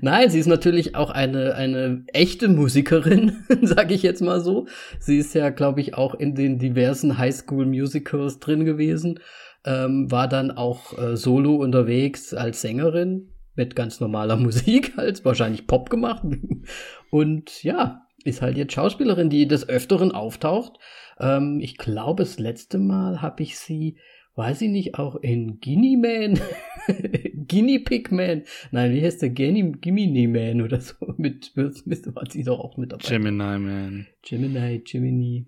Nein, 0.00 0.30
sie 0.30 0.38
ist 0.38 0.46
natürlich 0.46 0.94
auch 0.94 1.10
eine, 1.10 1.54
eine 1.54 2.04
echte 2.14 2.48
Musikerin, 2.48 3.44
sag 3.60 3.90
ich 3.90 4.02
jetzt 4.02 4.22
mal 4.22 4.40
so. 4.40 4.68
Sie 5.00 5.18
ist 5.18 5.34
ja, 5.34 5.50
glaube 5.50 5.82
ich, 5.82 5.92
auch 5.92 6.14
in 6.14 6.34
den 6.34 6.58
diversen 6.58 7.18
Highschool-Musicals 7.18 8.38
drin 8.38 8.64
gewesen. 8.64 9.20
Ähm, 9.64 10.10
war 10.10 10.28
dann 10.28 10.50
auch 10.50 10.96
äh, 10.96 11.16
solo 11.16 11.56
unterwegs 11.56 12.32
als 12.32 12.60
Sängerin 12.60 13.32
mit 13.54 13.74
ganz 13.74 14.00
normaler 14.00 14.36
Musik, 14.38 14.96
halt 14.96 15.24
wahrscheinlich 15.24 15.66
Pop 15.66 15.90
gemacht. 15.90 16.22
Und 17.10 17.62
ja, 17.64 18.06
ist 18.24 18.42
halt 18.42 18.56
jetzt 18.56 18.72
Schauspielerin, 18.72 19.30
die 19.30 19.48
des 19.48 19.68
Öfteren 19.68 20.12
auftaucht. 20.12 20.78
Ähm, 21.18 21.58
ich 21.60 21.76
glaube, 21.76 22.22
das 22.22 22.38
letzte 22.38 22.78
Mal 22.78 23.20
habe 23.20 23.42
ich 23.42 23.58
sie 23.58 23.96
weiß 24.38 24.62
ich 24.62 24.70
nicht, 24.70 24.94
auch 24.94 25.16
in 25.16 25.58
Guinea 25.60 25.98
Man, 25.98 26.40
Guinea 27.48 27.80
Pig 27.84 28.12
Man, 28.12 28.44
nein, 28.70 28.94
wie 28.94 29.02
heißt 29.02 29.20
der, 29.20 29.30
Gemini 29.30 30.28
Man 30.28 30.62
oder 30.62 30.80
so, 30.80 30.94
mit 31.16 31.54
Will 31.56 31.72
Smith 31.72 32.08
war 32.14 32.30
sie 32.30 32.44
doch 32.44 32.60
auch 32.60 32.76
mit 32.76 32.92
dabei. 32.92 33.08
Gemini 33.08 33.58
Man. 33.58 34.06
Gemini, 34.22 34.78
Gemini. 34.78 35.46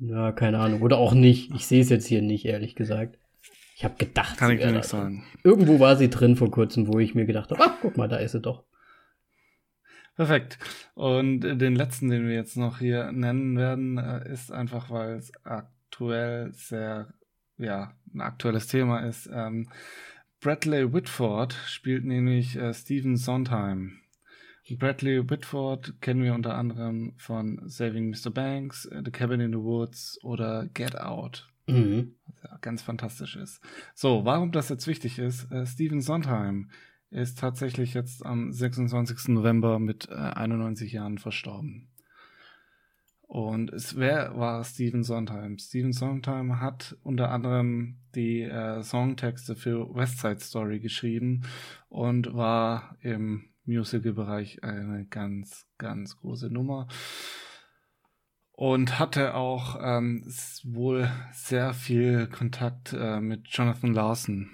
Ja, 0.00 0.32
keine 0.32 0.58
Ahnung, 0.60 0.82
oder 0.82 0.98
auch 0.98 1.12
nicht, 1.12 1.52
ich 1.54 1.66
sehe 1.66 1.80
es 1.80 1.88
jetzt 1.88 2.06
hier 2.06 2.22
nicht, 2.22 2.44
ehrlich 2.44 2.74
gesagt. 2.74 3.18
Ich 3.74 3.84
habe 3.84 3.94
gedacht, 3.96 4.36
kann 4.38 4.50
ich 4.50 4.60
dir 4.60 4.72
nicht 4.72 4.84
sagen. 4.84 5.24
Irgendwo 5.44 5.78
war 5.78 5.96
sie 5.96 6.10
drin 6.10 6.36
vor 6.36 6.50
kurzem, 6.50 6.88
wo 6.88 6.98
ich 6.98 7.14
mir 7.14 7.26
gedacht 7.26 7.50
habe, 7.50 7.62
ach, 7.64 7.74
guck 7.80 7.96
mal, 7.96 8.08
da 8.08 8.16
ist 8.16 8.32
sie 8.32 8.40
doch. 8.40 8.64
Perfekt. 10.16 10.58
Und 10.94 11.40
den 11.42 11.76
letzten, 11.76 12.10
den 12.10 12.26
wir 12.26 12.34
jetzt 12.34 12.56
noch 12.56 12.80
hier 12.80 13.12
nennen 13.12 13.56
werden, 13.56 13.98
äh, 13.98 14.28
ist 14.32 14.50
einfach, 14.50 14.90
weil 14.90 15.16
es 15.16 15.32
aktuell 15.44 16.52
sehr 16.54 17.14
ja, 17.56 17.92
ein 18.14 18.20
aktuelles 18.20 18.66
Thema 18.66 19.00
ist. 19.00 19.28
Ähm, 19.32 19.68
Bradley 20.40 20.92
Whitford 20.92 21.52
spielt 21.66 22.04
nämlich 22.04 22.56
äh, 22.56 22.72
Stephen 22.72 23.16
Sondheim. 23.16 24.00
Bradley 24.76 25.28
Whitford 25.28 26.00
kennen 26.00 26.22
wir 26.22 26.34
unter 26.34 26.54
anderem 26.54 27.14
von 27.16 27.60
Saving 27.66 28.10
Mr. 28.10 28.30
Banks, 28.30 28.84
äh, 28.86 29.02
The 29.04 29.10
Cabin 29.10 29.40
in 29.40 29.52
the 29.52 29.58
Woods 29.58 30.18
oder 30.22 30.68
Get 30.74 30.98
Out. 30.98 31.48
Mhm. 31.66 32.14
Was 32.26 32.42
ja 32.42 32.58
ganz 32.60 32.82
fantastisch 32.82 33.36
ist. 33.36 33.60
So, 33.94 34.24
warum 34.24 34.52
das 34.52 34.68
jetzt 34.68 34.86
wichtig 34.86 35.18
ist, 35.18 35.50
äh, 35.52 35.66
Stephen 35.66 36.00
Sondheim 36.00 36.70
ist 37.10 37.38
tatsächlich 37.38 37.94
jetzt 37.94 38.24
am 38.24 38.52
26. 38.52 39.28
November 39.28 39.78
mit 39.78 40.08
äh, 40.10 40.14
91 40.14 40.92
Jahren 40.92 41.18
verstorben. 41.18 41.88
Und 43.28 43.70
es 43.74 43.96
wer 43.96 44.36
war 44.38 44.64
Steven 44.64 45.02
Sondheim? 45.02 45.58
Steven 45.58 45.92
Sondheim 45.92 46.60
hat 46.60 46.96
unter 47.02 47.30
anderem 47.30 47.98
die 48.14 48.40
äh, 48.40 48.82
Songtexte 48.82 49.54
für 49.54 49.94
West 49.94 50.20
Side 50.20 50.40
Story 50.40 50.80
geschrieben 50.80 51.42
und 51.90 52.32
war 52.32 52.96
im 53.02 53.50
Musical-Bereich 53.68 54.64
eine 54.64 55.06
ganz, 55.08 55.66
ganz 55.78 56.16
große 56.16 56.50
Nummer. 56.50 56.88
Und 58.52 58.98
hatte 58.98 59.34
auch 59.34 59.78
ähm, 59.80 60.24
wohl 60.64 61.08
sehr 61.32 61.74
viel 61.74 62.26
Kontakt 62.26 62.92
äh, 62.92 63.20
mit 63.20 63.46
Jonathan 63.46 63.94
Larson. 63.94 64.50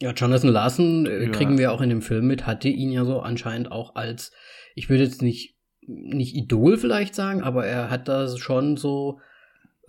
Ja, 0.00 0.12
Jonathan 0.12 0.50
Larson 0.50 1.04
äh, 1.04 1.28
kriegen 1.28 1.58
wir 1.58 1.72
auch 1.72 1.82
in 1.82 1.90
dem 1.90 2.00
Film 2.00 2.26
mit, 2.26 2.46
hatte 2.46 2.68
ihn 2.68 2.90
ja 2.90 3.04
so 3.04 3.20
anscheinend 3.20 3.70
auch 3.70 3.94
als, 3.94 4.32
ich 4.74 4.88
würde 4.88 5.04
jetzt 5.04 5.20
nicht 5.20 5.54
nicht 5.86 6.34
Idol 6.34 6.76
vielleicht 6.76 7.14
sagen, 7.14 7.42
aber 7.42 7.66
er 7.66 7.90
hat 7.90 8.08
da 8.08 8.36
schon 8.36 8.76
so 8.76 9.20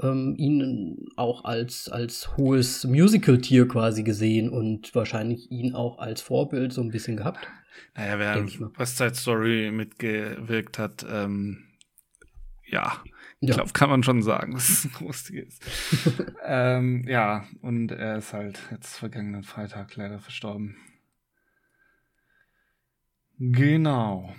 ähm, 0.02 0.36
ihn 0.38 1.08
auch 1.16 1.46
als, 1.46 1.90
als 1.90 2.38
hohes 2.38 2.84
Musical-Tier 2.84 3.68
quasi 3.68 4.04
gesehen 4.04 4.50
und 4.50 4.94
wahrscheinlich 4.96 5.52
ihn 5.52 5.74
auch 5.74 6.00
als 6.00 6.22
Vorbild 6.22 6.74
so 6.74 6.82
ein 6.82 6.92
bisschen 6.92 7.18
gehabt. 7.18 7.48
Naja, 7.96 8.20
wer 8.20 8.32
an 8.34 8.48
West 8.78 8.98
Side 8.98 9.16
Story 9.16 9.72
mitgewirkt 9.72 10.80
hat, 10.80 11.06
ähm, 11.10 11.64
ja, 12.68 13.02
ich 13.40 13.50
ja. 13.50 13.56
glaube, 13.56 13.74
kann 13.74 13.90
man 13.90 14.04
schon 14.04 14.22
sagen, 14.22 14.54
dass 14.54 14.70
es 14.70 14.86
ein 14.86 14.92
großes 14.92 15.30
ist. 15.32 15.64
ähm, 16.46 17.06
ja, 17.08 17.46
und 17.62 17.92
er 17.92 18.18
ist 18.18 18.34
halt 18.34 18.60
jetzt 18.72 18.98
vergangenen 18.98 19.44
Freitag 19.44 19.96
leider 19.96 20.20
verstorben. 20.20 20.78
Genau. 23.38 24.34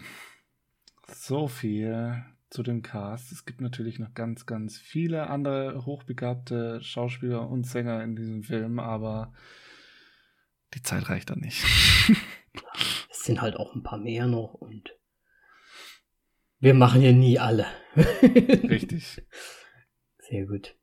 So 1.06 1.46
viel 1.48 2.24
zu 2.50 2.62
dem 2.62 2.82
Cast. 2.82 3.32
Es 3.32 3.44
gibt 3.44 3.60
natürlich 3.60 3.98
noch 3.98 4.14
ganz, 4.14 4.46
ganz 4.46 4.78
viele 4.78 5.28
andere 5.28 5.84
hochbegabte 5.84 6.80
Schauspieler 6.82 7.48
und 7.48 7.66
Sänger 7.66 8.02
in 8.02 8.16
diesem 8.16 8.42
Film, 8.42 8.78
aber 8.78 9.32
die 10.74 10.82
Zeit 10.82 11.08
reicht 11.08 11.30
dann 11.30 11.40
nicht. 11.40 11.64
es 13.10 13.24
sind 13.24 13.40
halt 13.40 13.56
auch 13.56 13.74
ein 13.74 13.82
paar 13.82 13.98
mehr 13.98 14.26
noch 14.26 14.54
und 14.54 14.94
wir 16.58 16.74
machen 16.74 17.02
ja 17.02 17.12
nie 17.12 17.38
alle. 17.38 17.66
Richtig. 18.22 19.22
Sehr 20.18 20.46
gut. 20.46 20.76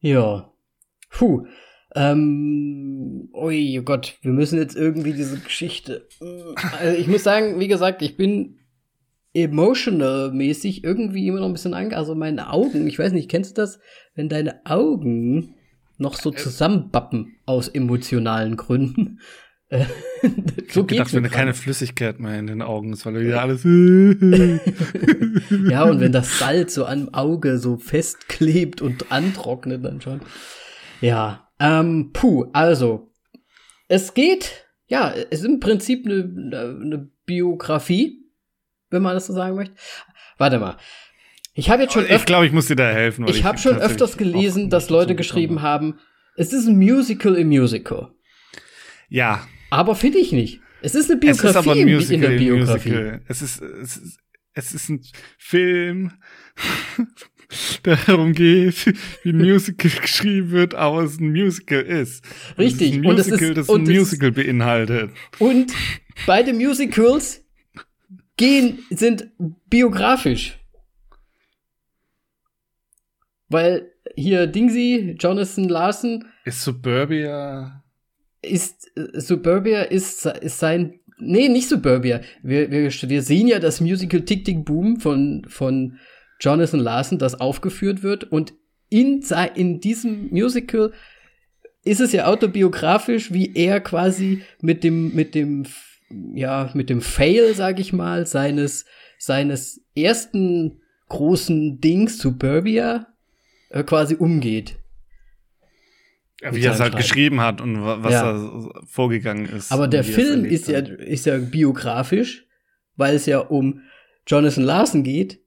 Ja. 0.00 0.52
Puh. 1.10 1.46
Ähm, 1.94 3.30
ui, 3.32 3.78
oh 3.78 3.82
Gott, 3.82 4.18
wir 4.22 4.32
müssen 4.32 4.58
jetzt 4.58 4.74
irgendwie 4.74 5.12
diese 5.12 5.38
Geschichte. 5.38 6.08
Also 6.78 6.98
ich 6.98 7.06
muss 7.06 7.22
sagen, 7.22 7.60
wie 7.60 7.68
gesagt, 7.68 8.02
ich 8.02 8.16
bin 8.16 8.58
emotional-mäßig 9.34 10.84
irgendwie 10.84 11.28
immer 11.28 11.40
noch 11.40 11.46
ein 11.46 11.52
bisschen 11.52 11.74
ange... 11.74 11.96
Also 11.96 12.14
meine 12.14 12.50
Augen, 12.50 12.86
ich 12.86 12.98
weiß 12.98 13.12
nicht, 13.12 13.30
kennst 13.30 13.56
du 13.56 13.60
das? 13.60 13.78
Wenn 14.14 14.28
deine 14.28 14.64
Augen 14.64 15.54
noch 15.98 16.14
so 16.14 16.30
zusammenbappen 16.30 17.36
aus 17.46 17.68
emotionalen 17.68 18.56
Gründen. 18.56 19.20
ich 19.70 20.72
so 20.72 20.82
hab 20.82 20.88
gedacht, 20.88 21.12
wenn 21.14 21.24
du 21.24 21.30
keine 21.30 21.54
Flüssigkeit 21.54 22.20
mehr 22.20 22.38
in 22.38 22.46
den 22.46 22.62
Augen 22.62 22.92
ist, 22.92 23.06
weil 23.06 23.14
du 23.14 23.28
ja 23.28 23.38
alles. 23.38 23.64
ja, 25.70 25.84
und 25.84 26.00
wenn 26.00 26.12
das 26.12 26.38
Salz 26.38 26.74
so 26.74 26.86
am 26.86 27.12
Auge 27.12 27.58
so 27.58 27.76
festklebt 27.76 28.82
und 28.82 29.10
antrocknet 29.10 29.84
dann 29.84 30.00
schon. 30.00 30.20
Ja, 31.00 31.48
ähm, 31.58 32.10
puh, 32.12 32.46
also, 32.52 33.10
es 33.88 34.14
geht, 34.14 34.66
ja, 34.86 35.12
es 35.12 35.40
ist 35.40 35.46
im 35.46 35.60
Prinzip 35.60 36.06
eine, 36.06 36.78
eine 36.82 37.08
Biografie, 37.26 38.23
wenn 38.94 39.02
man 39.02 39.14
das 39.14 39.26
so 39.26 39.34
sagen 39.34 39.56
möchte. 39.56 39.74
Warte 40.38 40.58
mal. 40.58 40.78
Ich 41.52 41.68
habe 41.70 41.82
jetzt 41.82 41.92
schon. 41.92 42.06
Ich 42.08 42.24
glaube, 42.24 42.46
ich 42.46 42.52
muss 42.52 42.66
dir 42.66 42.76
da 42.76 42.90
helfen. 42.90 43.28
Ich, 43.28 43.38
ich 43.38 43.44
habe 43.44 43.58
schon 43.58 43.76
öfters 43.76 44.16
gelesen, 44.16 44.70
dass 44.70 44.88
Leute 44.88 45.14
geschrieben 45.14 45.60
haben, 45.60 45.98
es 46.36 46.52
ist 46.52 46.66
ein 46.66 46.78
Musical 46.78 47.36
im 47.36 47.48
Musical. 47.48 48.10
Ja. 49.08 49.46
Aber 49.70 49.94
finde 49.94 50.18
ich 50.18 50.32
nicht. 50.32 50.60
Es 50.82 50.94
ist 50.94 51.10
eine 51.10 51.20
Biografie 51.20 51.46
es 51.46 51.50
ist 51.50 51.56
aber 51.56 51.72
ein 51.72 51.84
Musical 51.84 52.14
in 52.14 52.20
der 52.20 52.38
Biografie. 52.38 52.88
Musical. 52.88 53.20
Es 53.28 53.42
ist, 53.42 53.62
es 53.62 53.96
ist, 53.96 54.18
es 54.54 54.72
ist 54.72 54.88
ein 54.88 55.02
Film 55.38 56.12
der 57.84 57.96
darum 58.06 58.32
geht, 58.32 58.94
wie 59.22 59.30
ein 59.30 59.38
Musical 59.38 59.90
geschrieben 60.02 60.50
wird, 60.50 60.74
aber 60.74 61.02
es 61.02 61.18
ein 61.18 61.30
Musical 61.30 61.80
ist. 61.80 62.24
Richtig. 62.58 62.90
Es 62.90 62.96
ist 62.96 62.96
ein 62.96 63.02
Musical, 63.02 63.10
und 63.12 63.18
es 63.18 63.28
ist, 63.28 63.56
das 63.56 63.68
ein 63.70 63.82
Musical 63.82 64.32
beinhaltet. 64.32 65.10
Und 65.38 65.72
beide 66.26 66.52
Musicals 66.52 67.43
gehen, 68.36 68.84
sind 68.90 69.28
biografisch. 69.68 70.58
Weil 73.48 73.92
hier 74.16 74.46
Dingsy, 74.46 75.16
Jonathan 75.18 75.68
Larson. 75.68 76.24
Ist 76.44 76.62
Suburbia. 76.62 77.84
Ist, 78.42 78.90
äh, 78.96 79.20
Suburbia 79.20 79.82
ist, 79.82 80.26
ist 80.26 80.58
sein, 80.58 81.00
nee, 81.18 81.48
nicht 81.48 81.68
Suburbia. 81.68 82.20
Wir, 82.42 82.70
wir, 82.70 82.90
wir 82.90 83.22
sehen 83.22 83.46
ja 83.46 83.58
das 83.58 83.80
Musical 83.80 84.22
Tick 84.22 84.44
Tick 84.44 84.64
Boom 84.64 85.00
von, 85.00 85.46
von 85.48 85.98
Jonathan 86.40 86.80
Larson, 86.80 87.18
das 87.18 87.40
aufgeführt 87.40 88.02
wird 88.02 88.24
und 88.24 88.54
in, 88.90 89.24
in 89.54 89.80
diesem 89.80 90.28
Musical 90.30 90.92
ist 91.84 92.00
es 92.00 92.12
ja 92.12 92.26
autobiografisch, 92.26 93.32
wie 93.32 93.54
er 93.54 93.80
quasi 93.80 94.42
mit 94.60 94.84
dem, 94.84 95.14
mit 95.14 95.34
dem, 95.34 95.66
ja, 96.34 96.70
mit 96.74 96.90
dem 96.90 97.00
Fail, 97.00 97.54
sag 97.54 97.78
ich 97.80 97.92
mal, 97.92 98.26
seines, 98.26 98.84
seines 99.18 99.80
ersten 99.96 100.80
großen 101.08 101.80
Dings, 101.80 102.18
Suburbia, 102.18 103.06
äh, 103.70 103.82
quasi 103.84 104.14
umgeht. 104.14 104.78
Wie 106.50 106.62
er 106.62 106.72
es 106.72 106.80
halt 106.80 106.96
geschrieben 106.96 107.40
hat 107.40 107.60
und 107.60 107.82
was 107.82 108.12
ja. 108.12 108.32
da 108.32 108.68
vorgegangen 108.86 109.46
ist. 109.46 109.72
Aber 109.72 109.88
der 109.88 110.04
Film 110.04 110.44
ist 110.44 110.68
ja, 110.68 110.80
ist 110.80 111.24
ja 111.26 111.38
biografisch, 111.38 112.46
weil 112.96 113.14
es 113.14 113.24
ja 113.26 113.38
um 113.38 113.80
Jonathan 114.26 114.64
Larson 114.64 115.02
geht. 115.04 115.40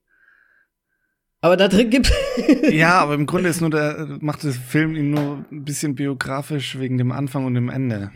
Aber 1.42 1.56
da 1.56 1.68
drin 1.68 1.90
gibt 1.92 2.12
Ja, 2.72 3.00
aber 3.00 3.14
im 3.14 3.28
Grunde 3.28 3.50
ist 3.50 3.62
nur 3.62 3.70
der, 3.70 4.18
macht 4.22 4.44
der 4.44 4.54
Film 4.54 4.96
ihn 4.96 5.12
nur 5.12 5.46
ein 5.52 5.66
bisschen 5.66 5.94
biografisch 5.94 6.80
wegen 6.80 6.98
dem 6.98 7.12
Anfang 7.12 7.46
und 7.46 7.54
dem 7.54 7.70
Ende. 7.70 8.12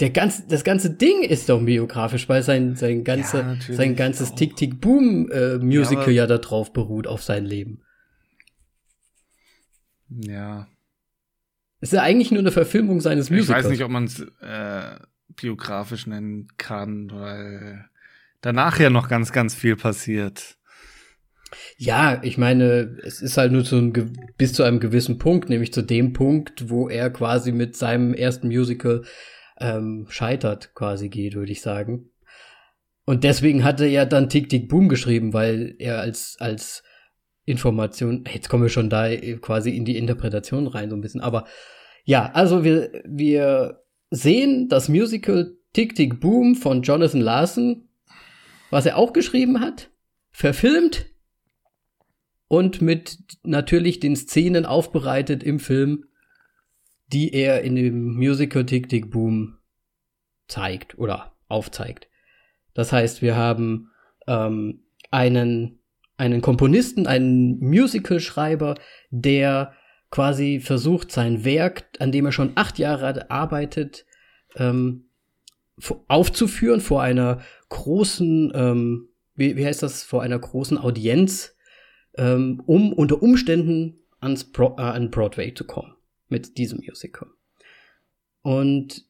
Der 0.00 0.10
ganze, 0.10 0.44
das 0.48 0.64
ganze 0.64 0.90
Ding 0.90 1.22
ist 1.22 1.48
doch 1.48 1.62
biografisch, 1.62 2.28
weil 2.28 2.42
sein, 2.42 2.74
sein, 2.74 3.04
ganze, 3.04 3.58
ja, 3.68 3.74
sein 3.74 3.96
ganzes 3.96 4.34
Tick-Tick-Boom-Musical 4.34 6.08
äh, 6.08 6.12
ja, 6.12 6.26
ja 6.26 6.38
darauf 6.38 6.72
beruht, 6.72 7.06
auf 7.06 7.22
sein 7.22 7.44
Leben. 7.44 7.82
Ja. 10.08 10.66
Ist 11.80 11.92
ja 11.92 12.02
eigentlich 12.02 12.30
nur 12.30 12.40
eine 12.40 12.52
Verfilmung 12.52 13.00
seines 13.00 13.30
Musicals. 13.30 13.60
Ich 13.60 13.64
weiß 13.64 13.70
nicht, 13.70 13.84
ob 13.84 13.90
man 13.90 14.04
es 14.04 14.20
äh, 14.40 14.98
biografisch 15.36 16.06
nennen 16.06 16.48
kann, 16.56 17.10
weil 17.12 17.86
danach 18.40 18.78
ja 18.80 18.90
noch 18.90 19.08
ganz, 19.08 19.32
ganz 19.32 19.54
viel 19.54 19.76
passiert. 19.76 20.56
Ja, 21.76 22.20
ich 22.22 22.38
meine, 22.38 22.96
es 23.02 23.20
ist 23.20 23.36
halt 23.36 23.52
nur 23.52 23.64
zu 23.64 23.76
einem, 23.76 24.12
bis 24.36 24.52
zu 24.52 24.62
einem 24.62 24.78
gewissen 24.78 25.18
Punkt, 25.18 25.48
nämlich 25.48 25.72
zu 25.72 25.82
dem 25.82 26.12
Punkt, 26.12 26.70
wo 26.70 26.88
er 26.88 27.10
quasi 27.10 27.52
mit 27.52 27.76
seinem 27.76 28.14
ersten 28.14 28.48
Musical 28.48 29.04
ähm, 29.60 30.06
scheitert, 30.08 30.74
quasi 30.74 31.08
geht, 31.08 31.34
würde 31.34 31.52
ich 31.52 31.60
sagen. 31.60 32.10
Und 33.04 33.24
deswegen 33.24 33.64
hatte 33.64 33.86
er 33.86 34.06
dann 34.06 34.28
Tick 34.28 34.48
Tick 34.48 34.68
Boom 34.68 34.88
geschrieben, 34.88 35.32
weil 35.32 35.74
er 35.78 36.00
als, 36.00 36.36
als 36.38 36.82
Information, 37.44 38.24
jetzt 38.32 38.48
kommen 38.48 38.62
wir 38.62 38.70
schon 38.70 38.90
da 38.90 39.14
quasi 39.40 39.70
in 39.70 39.84
die 39.84 39.96
Interpretation 39.96 40.66
rein 40.66 40.90
so 40.90 40.96
ein 40.96 41.00
bisschen, 41.00 41.20
aber 41.20 41.46
ja, 42.04 42.30
also 42.32 42.64
wir, 42.64 43.02
wir 43.04 43.82
sehen 44.10 44.68
das 44.68 44.88
Musical 44.88 45.56
Tick 45.72 45.94
Tick 45.94 46.20
Boom 46.20 46.54
von 46.54 46.82
Jonathan 46.82 47.20
Larson, 47.20 47.88
was 48.70 48.86
er 48.86 48.96
auch 48.96 49.12
geschrieben 49.12 49.60
hat, 49.60 49.90
verfilmt 50.30 51.06
und 52.48 52.82
mit 52.82 53.18
natürlich 53.42 54.00
den 54.00 54.16
Szenen 54.16 54.66
aufbereitet 54.66 55.42
im 55.42 55.60
Film, 55.60 56.06
die 57.12 57.32
er 57.32 57.62
in 57.62 57.76
dem 57.76 58.14
Musical 58.14 58.64
Tick 58.64 58.88
Tick 58.88 59.10
Boom 59.10 59.58
zeigt 60.48 60.98
oder 60.98 61.32
aufzeigt. 61.48 62.08
Das 62.74 62.92
heißt, 62.92 63.22
wir 63.22 63.36
haben 63.36 63.90
ähm, 64.26 64.84
einen 65.10 65.80
einen 66.16 66.42
Komponisten, 66.42 67.06
einen 67.06 67.58
Musicalschreiber, 67.60 68.74
der 69.10 69.72
quasi 70.10 70.60
versucht, 70.60 71.10
sein 71.10 71.46
Werk, 71.46 71.84
an 71.98 72.12
dem 72.12 72.26
er 72.26 72.32
schon 72.32 72.52
acht 72.56 72.78
Jahre 72.78 73.30
arbeitet, 73.30 74.04
ähm, 74.56 75.06
aufzuführen 76.08 76.82
vor 76.82 77.00
einer 77.00 77.40
großen, 77.70 78.52
ähm, 78.54 79.08
wie, 79.34 79.56
wie 79.56 79.64
heißt 79.64 79.82
das, 79.82 80.02
vor 80.02 80.22
einer 80.22 80.38
großen 80.38 80.76
Audienz, 80.76 81.56
ähm, 82.18 82.62
um 82.66 82.92
unter 82.92 83.22
Umständen 83.22 84.00
ans 84.20 84.44
Bro 84.44 84.76
äh, 84.78 84.82
an 84.82 85.10
Broadway 85.10 85.54
zu 85.54 85.64
kommen 85.64 85.94
mit 86.30 86.58
diesem 86.58 86.78
Musical. 86.78 87.28
Und 88.42 89.04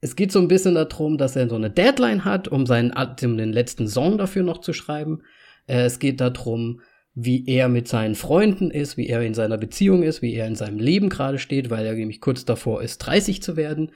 es 0.00 0.14
geht 0.14 0.30
so 0.30 0.38
ein 0.38 0.48
bisschen 0.48 0.74
darum, 0.74 1.18
dass 1.18 1.36
er 1.36 1.48
so 1.48 1.56
eine 1.56 1.70
Deadline 1.70 2.24
hat, 2.24 2.48
um 2.48 2.66
seinen, 2.66 2.92
um 2.92 3.36
den 3.36 3.52
letzten 3.52 3.88
Song 3.88 4.18
dafür 4.18 4.42
noch 4.42 4.58
zu 4.58 4.72
schreiben. 4.72 5.22
Äh, 5.66 5.84
es 5.84 5.98
geht 5.98 6.20
darum, 6.20 6.80
wie 7.14 7.44
er 7.48 7.68
mit 7.68 7.88
seinen 7.88 8.14
Freunden 8.14 8.70
ist, 8.70 8.96
wie 8.96 9.08
er 9.08 9.22
in 9.22 9.34
seiner 9.34 9.58
Beziehung 9.58 10.04
ist, 10.04 10.22
wie 10.22 10.34
er 10.34 10.46
in 10.46 10.54
seinem 10.54 10.78
Leben 10.78 11.08
gerade 11.08 11.38
steht, 11.38 11.68
weil 11.68 11.84
er 11.84 11.94
nämlich 11.94 12.20
kurz 12.20 12.44
davor 12.44 12.80
ist, 12.80 12.98
30 12.98 13.42
zu 13.42 13.56
werden. 13.56 13.90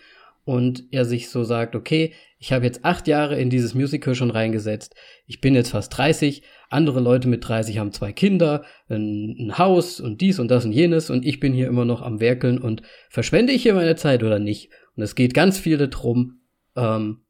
Und 0.44 0.84
er 0.90 1.04
sich 1.04 1.30
so 1.30 1.44
sagt, 1.44 1.76
okay, 1.76 2.12
ich 2.38 2.52
habe 2.52 2.64
jetzt 2.64 2.84
acht 2.84 3.06
Jahre 3.06 3.40
in 3.40 3.48
dieses 3.48 3.74
Musical 3.74 4.16
schon 4.16 4.30
reingesetzt. 4.30 4.96
Ich 5.26 5.40
bin 5.40 5.54
jetzt 5.54 5.70
fast 5.70 5.96
30. 5.96 6.42
Andere 6.68 7.00
Leute 7.00 7.28
mit 7.28 7.46
30 7.46 7.78
haben 7.78 7.92
zwei 7.92 8.12
Kinder, 8.12 8.64
ein, 8.88 9.36
ein 9.38 9.58
Haus 9.58 10.00
und 10.00 10.20
dies 10.20 10.40
und 10.40 10.50
das 10.50 10.64
und 10.64 10.72
jenes. 10.72 11.10
Und 11.10 11.24
ich 11.24 11.38
bin 11.38 11.52
hier 11.52 11.68
immer 11.68 11.84
noch 11.84 12.02
am 12.02 12.18
Werkeln 12.18 12.58
und 12.58 12.82
verschwende 13.08 13.52
ich 13.52 13.62
hier 13.62 13.74
meine 13.74 13.94
Zeit 13.94 14.24
oder 14.24 14.40
nicht? 14.40 14.70
Und 14.96 15.04
es 15.04 15.14
geht 15.14 15.34
ganz 15.34 15.58
viel 15.58 15.78
darum, 15.78 16.40
ähm, 16.74 17.20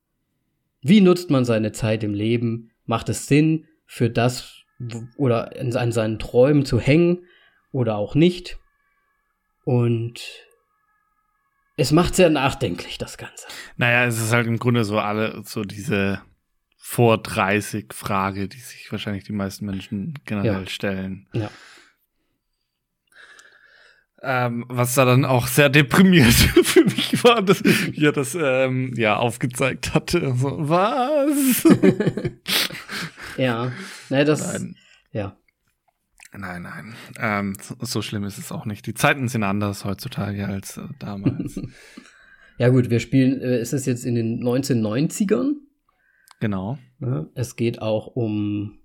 wie 0.81 1.01
nutzt 1.01 1.31
man 1.31 1.45
seine 1.45 1.73
Zeit 1.73 2.03
im 2.03 2.15
Leben? 2.15 2.71
Macht 2.87 3.09
es 3.09 3.27
Sinn? 3.27 3.67
für 3.93 4.09
das 4.09 4.65
oder 5.19 5.53
an 5.55 5.93
seinen 5.93 6.19
Träumen 6.19 6.65
zu 6.65 6.81
hängen 6.81 7.27
oder 7.73 7.97
auch 7.97 8.15
nicht. 8.15 8.59
Und 9.65 10.23
es 11.83 11.91
macht 11.91 12.15
sehr 12.15 12.31
nachdenklich, 12.31 12.97
das 12.97 13.19
Ganze. 13.19 13.47
Naja, 13.77 14.05
es 14.05 14.21
ist 14.21 14.33
halt 14.33 14.47
im 14.47 14.59
Grunde 14.59 14.85
so 14.85 14.99
alle, 15.01 15.43
so 15.45 15.65
diese 15.65 16.23
vor 16.79 17.19
30 17.21 17.93
Frage, 17.93 18.49
die 18.49 18.61
sich 18.61 18.91
wahrscheinlich 18.93 19.25
die 19.25 19.33
meisten 19.33 19.67
Menschen 19.67 20.15
generell 20.25 20.63
ja. 20.63 20.67
stellen. 20.69 21.27
Ja. 21.33 21.51
Ähm, 24.25 24.65
was 24.69 24.95
da 24.95 25.05
dann 25.05 25.25
auch 25.25 25.49
sehr 25.49 25.69
deprimiert 25.69 26.33
für 26.63 26.85
mich 26.85 27.25
war, 27.25 27.43
dass 27.43 27.61
hier 27.93 28.13
das 28.13 28.37
ähm, 28.41 28.95
ja 28.97 29.17
aufgezeigt 29.17 29.93
hatte. 29.93 30.35
So, 30.37 30.57
was? 30.69 31.67
Ja, 33.39 33.73
ne, 34.11 34.27
das, 34.27 34.53
nein. 34.53 34.77
ja. 35.11 35.39
Nein, 36.35 36.63
nein. 36.63 36.95
Ähm, 37.19 37.55
so, 37.61 37.75
so, 37.81 38.03
schlimm 38.03 38.25
ist 38.25 38.39
es 38.39 38.53
auch 38.53 38.65
nicht. 38.65 38.87
Die 38.87 38.95
Zeiten 38.95 39.29
sind 39.29 39.43
anders 39.43 39.85
heutzutage 39.85 40.49
als 40.49 40.79
äh, 40.79 40.83
damals. 40.99 41.61
ja 42.59 42.69
gut, 42.71 42.89
wir 42.89 43.01
spielen, 43.01 43.41
äh, 43.41 43.61
ist 43.61 43.75
es 43.75 43.85
jetzt 43.85 44.05
in 44.05 44.15
den 44.15 44.43
1990ern? 44.43 45.55
Genau. 46.41 46.79
Ja, 47.01 47.27
es 47.35 47.57
geht 47.57 47.83
auch 47.83 48.07
um 48.07 48.79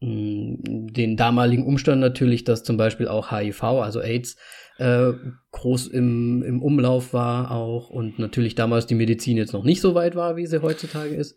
mh, 0.00 0.08
mm, 0.08 0.86
den 0.92 1.16
damaligen 1.16 1.66
Umstand 1.66 2.00
natürlich, 2.00 2.44
dass 2.44 2.64
zum 2.64 2.78
Beispiel 2.78 3.08
auch 3.08 3.30
HIV, 3.30 3.62
also 3.62 4.00
AIDS, 4.00 4.36
äh, 4.78 5.12
groß 5.52 5.88
im, 5.88 6.42
im 6.42 6.62
Umlauf 6.62 7.12
war 7.12 7.50
auch 7.50 7.90
und 7.90 8.18
natürlich 8.18 8.54
damals 8.54 8.86
die 8.86 8.94
Medizin 8.94 9.36
jetzt 9.36 9.52
noch 9.52 9.64
nicht 9.64 9.82
so 9.82 9.94
weit 9.94 10.16
war, 10.16 10.36
wie 10.36 10.46
sie 10.46 10.62
heutzutage 10.62 11.14
ist. 11.14 11.36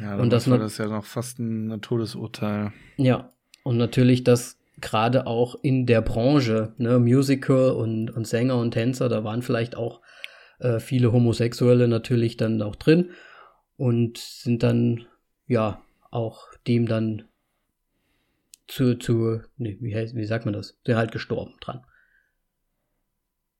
Ja, 0.00 0.16
und 0.16 0.32
das 0.32 0.50
war 0.50 0.58
das 0.58 0.78
ja 0.78 0.86
noch 0.86 1.04
fast 1.04 1.38
ein 1.38 1.80
Todesurteil. 1.80 2.72
Ja, 2.96 3.30
und 3.62 3.76
natürlich, 3.76 4.24
dass 4.24 4.59
gerade 4.80 5.26
auch 5.26 5.56
in 5.62 5.86
der 5.86 6.00
Branche, 6.00 6.74
ne, 6.78 6.98
Musical 6.98 7.70
und, 7.70 8.10
und 8.10 8.26
Sänger 8.26 8.56
und 8.56 8.72
Tänzer, 8.72 9.08
da 9.08 9.24
waren 9.24 9.42
vielleicht 9.42 9.76
auch 9.76 10.00
äh, 10.58 10.78
viele 10.80 11.12
Homosexuelle 11.12 11.88
natürlich 11.88 12.36
dann 12.36 12.62
auch 12.62 12.76
drin 12.76 13.10
und 13.76 14.18
sind 14.18 14.62
dann, 14.62 15.06
ja, 15.46 15.82
auch 16.10 16.48
dem 16.66 16.86
dann 16.86 17.24
zu, 18.66 18.96
zu, 18.96 19.40
nee, 19.56 19.78
wie, 19.80 19.94
heißt, 19.94 20.14
wie 20.14 20.24
sagt 20.24 20.44
man 20.44 20.54
das? 20.54 20.78
Sind 20.84 20.96
halt 20.96 21.12
gestorben 21.12 21.54
dran. 21.60 21.84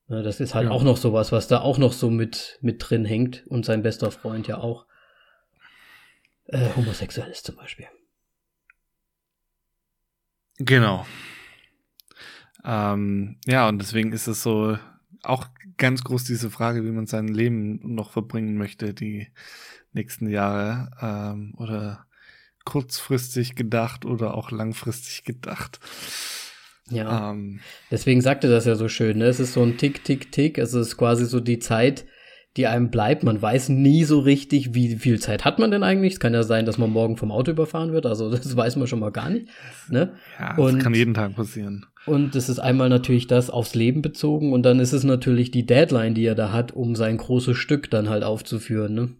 Ja, 0.08 0.22
das 0.22 0.40
ist 0.40 0.54
halt 0.54 0.66
ja. 0.66 0.70
auch 0.72 0.82
noch 0.82 0.96
sowas, 0.96 1.32
was 1.32 1.48
da 1.48 1.60
auch 1.60 1.78
noch 1.78 1.92
so 1.92 2.10
mit, 2.10 2.58
mit 2.60 2.76
drin 2.78 3.04
hängt 3.04 3.46
und 3.46 3.64
sein 3.64 3.82
bester 3.82 4.10
Freund 4.10 4.48
ja 4.48 4.58
auch 4.58 4.86
äh, 6.46 6.68
homosexuell 6.76 7.30
ist 7.30 7.46
zum 7.46 7.56
Beispiel. 7.56 7.86
Genau. 10.60 11.06
Ähm, 12.64 13.36
ja, 13.46 13.68
und 13.68 13.78
deswegen 13.78 14.12
ist 14.12 14.26
es 14.26 14.42
so 14.42 14.78
auch 15.22 15.46
ganz 15.78 16.04
groß 16.04 16.24
diese 16.24 16.50
Frage, 16.50 16.84
wie 16.84 16.90
man 16.90 17.06
sein 17.06 17.28
Leben 17.28 17.94
noch 17.94 18.10
verbringen 18.10 18.56
möchte, 18.56 18.92
die 18.92 19.28
nächsten 19.92 20.28
Jahre 20.28 20.90
ähm, 21.00 21.54
oder 21.56 22.06
kurzfristig 22.64 23.54
gedacht 23.54 24.04
oder 24.04 24.34
auch 24.34 24.50
langfristig 24.50 25.24
gedacht. 25.24 25.80
Ja. 26.90 27.30
Ähm, 27.30 27.60
Deswegen 27.90 28.20
sagte 28.20 28.48
das 28.48 28.66
ja 28.66 28.74
so 28.74 28.88
schön, 28.88 29.18
ne? 29.18 29.26
Es 29.26 29.40
ist 29.40 29.54
so 29.54 29.62
ein 29.62 29.78
Tick, 29.78 30.04
Tick, 30.04 30.30
Tick. 30.30 30.58
Es 30.58 30.74
ist 30.74 30.96
quasi 30.96 31.24
so 31.24 31.40
die 31.40 31.58
Zeit, 31.58 32.04
die 32.56 32.66
einem 32.66 32.90
bleibt. 32.90 33.22
Man 33.22 33.40
weiß 33.40 33.68
nie 33.68 34.04
so 34.04 34.18
richtig, 34.20 34.74
wie 34.74 34.96
viel 34.96 35.20
Zeit 35.20 35.44
hat 35.44 35.58
man 35.58 35.70
denn 35.70 35.82
eigentlich. 35.82 36.14
Es 36.14 36.20
kann 36.20 36.34
ja 36.34 36.42
sein, 36.42 36.66
dass 36.66 36.78
man 36.78 36.90
morgen 36.90 37.16
vom 37.16 37.30
Auto 37.30 37.52
überfahren 37.52 37.92
wird. 37.92 38.06
Also 38.06 38.30
das 38.36 38.56
weiß 38.56 38.76
man 38.76 38.86
schon 38.86 39.00
mal 39.00 39.12
gar 39.12 39.30
nicht. 39.30 39.48
Ne? 39.88 40.14
Ja, 40.38 40.54
das 40.56 40.58
und, 40.58 40.78
kann 40.80 40.94
jeden 40.94 41.14
Tag 41.14 41.36
passieren. 41.36 41.86
Und 42.06 42.34
es 42.34 42.48
ist 42.48 42.58
einmal 42.58 42.88
natürlich 42.88 43.26
das 43.26 43.50
aufs 43.50 43.74
Leben 43.74 44.02
bezogen 44.02 44.52
und 44.52 44.62
dann 44.62 44.80
ist 44.80 44.92
es 44.92 45.04
natürlich 45.04 45.50
die 45.50 45.66
Deadline, 45.66 46.14
die 46.14 46.24
er 46.24 46.34
da 46.34 46.50
hat, 46.50 46.72
um 46.72 46.96
sein 46.96 47.18
großes 47.18 47.56
Stück 47.56 47.90
dann 47.90 48.08
halt 48.08 48.24
aufzuführen. 48.24 48.94
Ne? 48.94 49.16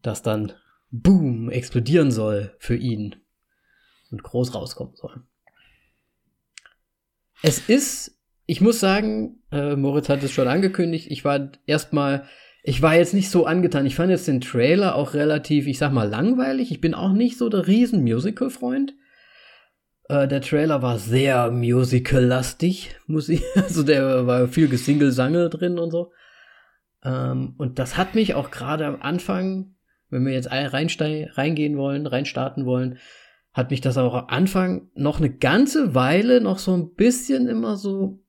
Das 0.00 0.22
dann 0.22 0.52
boom 0.90 1.50
explodieren 1.50 2.12
soll 2.12 2.54
für 2.58 2.76
ihn 2.76 3.16
und 4.10 4.22
groß 4.22 4.54
rauskommen 4.54 4.94
soll. 4.94 5.22
Es 7.42 7.68
ist 7.68 8.17
ich 8.50 8.62
muss 8.62 8.80
sagen, 8.80 9.42
äh, 9.52 9.76
Moritz 9.76 10.08
hat 10.08 10.22
es 10.22 10.32
schon 10.32 10.48
angekündigt, 10.48 11.08
ich 11.10 11.22
war 11.22 11.52
erstmal, 11.66 12.24
ich 12.62 12.80
war 12.80 12.96
jetzt 12.96 13.12
nicht 13.12 13.28
so 13.28 13.44
angetan. 13.44 13.84
Ich 13.84 13.94
fand 13.94 14.10
jetzt 14.10 14.26
den 14.26 14.40
Trailer 14.40 14.94
auch 14.94 15.12
relativ, 15.12 15.66
ich 15.66 15.76
sag 15.76 15.92
mal, 15.92 16.08
langweilig. 16.08 16.70
Ich 16.70 16.80
bin 16.80 16.94
auch 16.94 17.12
nicht 17.12 17.36
so 17.36 17.50
der 17.50 17.66
riesen 17.66 18.02
Musical-Freund. 18.02 18.94
Äh, 20.08 20.28
der 20.28 20.40
Trailer 20.40 20.80
war 20.80 20.98
sehr 20.98 21.50
musical-lastig, 21.50 22.96
muss 23.06 23.28
ich, 23.28 23.44
also 23.54 23.82
der 23.82 24.26
war 24.26 24.48
viel 24.48 24.68
Gesingle-Sangel 24.68 25.50
drin 25.50 25.78
und 25.78 25.90
so. 25.90 26.10
Ähm, 27.04 27.54
und 27.58 27.78
das 27.78 27.98
hat 27.98 28.14
mich 28.14 28.32
auch 28.32 28.50
gerade 28.50 28.86
am 28.86 29.02
Anfang, 29.02 29.74
wenn 30.08 30.24
wir 30.24 30.32
jetzt 30.32 30.50
reingehen 30.50 31.76
wollen, 31.76 32.06
reinstarten 32.06 32.64
wollen, 32.64 32.96
hat 33.52 33.70
mich 33.70 33.82
das 33.82 33.98
auch 33.98 34.14
am 34.14 34.26
Anfang 34.28 34.88
noch 34.94 35.18
eine 35.18 35.30
ganze 35.30 35.94
Weile 35.94 36.40
noch 36.40 36.58
so 36.58 36.74
ein 36.74 36.94
bisschen 36.94 37.46
immer 37.46 37.76
so 37.76 38.24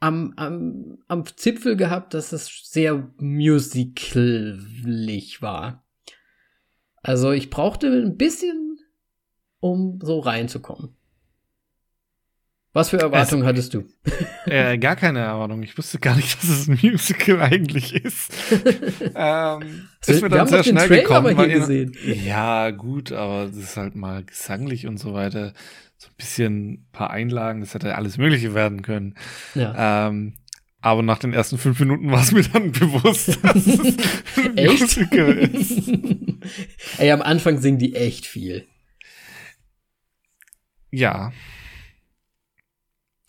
am, 0.00 0.32
am, 0.36 0.98
am 1.08 1.24
Zipfel 1.26 1.76
gehabt, 1.76 2.14
dass 2.14 2.32
es 2.32 2.70
sehr 2.70 3.10
musicalig 3.18 4.62
war. 5.42 5.84
Also 7.02 7.32
ich 7.32 7.50
brauchte 7.50 7.88
ein 7.88 8.16
bisschen, 8.16 8.78
um 9.60 9.98
so 10.02 10.20
reinzukommen. 10.20 10.94
Was 12.74 12.90
für 12.90 12.98
Erwartungen 12.98 13.42
also, 13.42 13.48
hattest 13.48 13.74
du? 13.74 13.84
Äh, 14.46 14.78
gar 14.78 14.96
keine 14.96 15.18
Erwartung. 15.18 15.62
Ich 15.62 15.76
wusste 15.76 15.98
gar 15.98 16.16
nicht, 16.16 16.38
dass 16.42 16.48
es 16.48 16.68
ein 16.68 16.78
Musical 16.80 17.42
eigentlich 17.42 17.94
ist. 17.94 18.32
ähm, 19.14 19.88
ist 20.06 20.22
mir 20.22 20.30
dann 20.30 20.46
sehr 20.46 20.64
schnell 20.64 20.88
gekommen. 20.88 21.36
Weil 21.36 21.50
gesehen. 21.50 21.94
Ja, 22.02 22.70
gut, 22.70 23.12
aber 23.12 23.44
das 23.46 23.56
ist 23.56 23.76
halt 23.76 23.94
mal 23.94 24.24
gesanglich 24.24 24.86
und 24.86 24.96
so 24.96 25.12
weiter 25.12 25.52
so 25.98 26.08
ein 26.08 26.16
bisschen 26.16 26.72
ein 26.72 26.86
paar 26.92 27.10
Einlagen, 27.10 27.60
das 27.60 27.74
hätte 27.74 27.96
alles 27.96 28.18
Mögliche 28.18 28.54
werden 28.54 28.82
können. 28.82 29.16
Ja. 29.54 30.08
Ähm, 30.08 30.34
aber 30.80 31.02
nach 31.02 31.18
den 31.18 31.32
ersten 31.32 31.58
fünf 31.58 31.80
Minuten 31.80 32.10
war 32.10 32.22
es 32.22 32.30
mir 32.32 32.44
dann 32.44 32.70
bewusst, 32.70 33.38
dass 33.42 33.66
es 33.66 33.96
ein 34.36 34.56
echt? 34.56 34.80
Musical 34.80 35.36
ist. 35.36 35.88
Ey, 36.98 37.10
am 37.10 37.20
Anfang 37.20 37.58
singen 37.58 37.78
die 37.78 37.96
echt 37.96 38.26
viel. 38.26 38.66
Ja. 40.90 41.32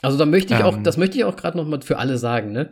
Also 0.01 0.17
da 0.17 0.25
möchte 0.25 0.53
ich 0.53 0.63
auch, 0.63 0.77
ähm, 0.77 0.83
das 0.83 0.97
möchte 0.97 1.17
ich 1.17 1.25
auch 1.25 1.35
gerade 1.35 1.57
noch 1.57 1.67
mal 1.67 1.81
für 1.81 1.97
alle 1.97 2.17
sagen, 2.17 2.51
ne? 2.51 2.71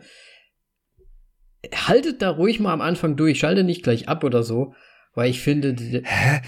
Haltet 1.74 2.22
da 2.22 2.30
ruhig 2.30 2.60
mal 2.60 2.72
am 2.72 2.80
Anfang 2.80 3.16
durch, 3.16 3.40
schalte 3.40 3.64
nicht 3.64 3.82
gleich 3.82 4.08
ab 4.08 4.22
oder 4.22 4.44
so, 4.44 4.74
weil 5.14 5.28
ich 5.28 5.40
finde. 5.40 5.74
Hä? 6.04 6.40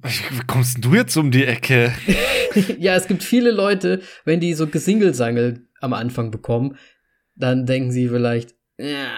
Wie 0.00 0.40
kommst 0.46 0.84
du 0.84 0.94
jetzt 0.94 1.16
um 1.16 1.30
die 1.30 1.44
Ecke? 1.44 1.92
ja, 2.78 2.94
es 2.94 3.06
gibt 3.06 3.22
viele 3.22 3.50
Leute, 3.50 4.00
wenn 4.24 4.40
die 4.40 4.54
so 4.54 4.66
Gesingelsangel 4.66 5.68
am 5.80 5.92
Anfang 5.92 6.30
bekommen, 6.30 6.76
dann 7.34 7.66
denken 7.66 7.92
sie 7.92 8.08
vielleicht, 8.08 8.54
ja, 8.78 9.08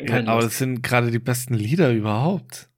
ja 0.00 0.26
aber 0.26 0.42
das 0.42 0.58
sind 0.58 0.82
gerade 0.82 1.10
die 1.10 1.18
besten 1.18 1.54
Lieder 1.54 1.92
überhaupt. 1.92 2.68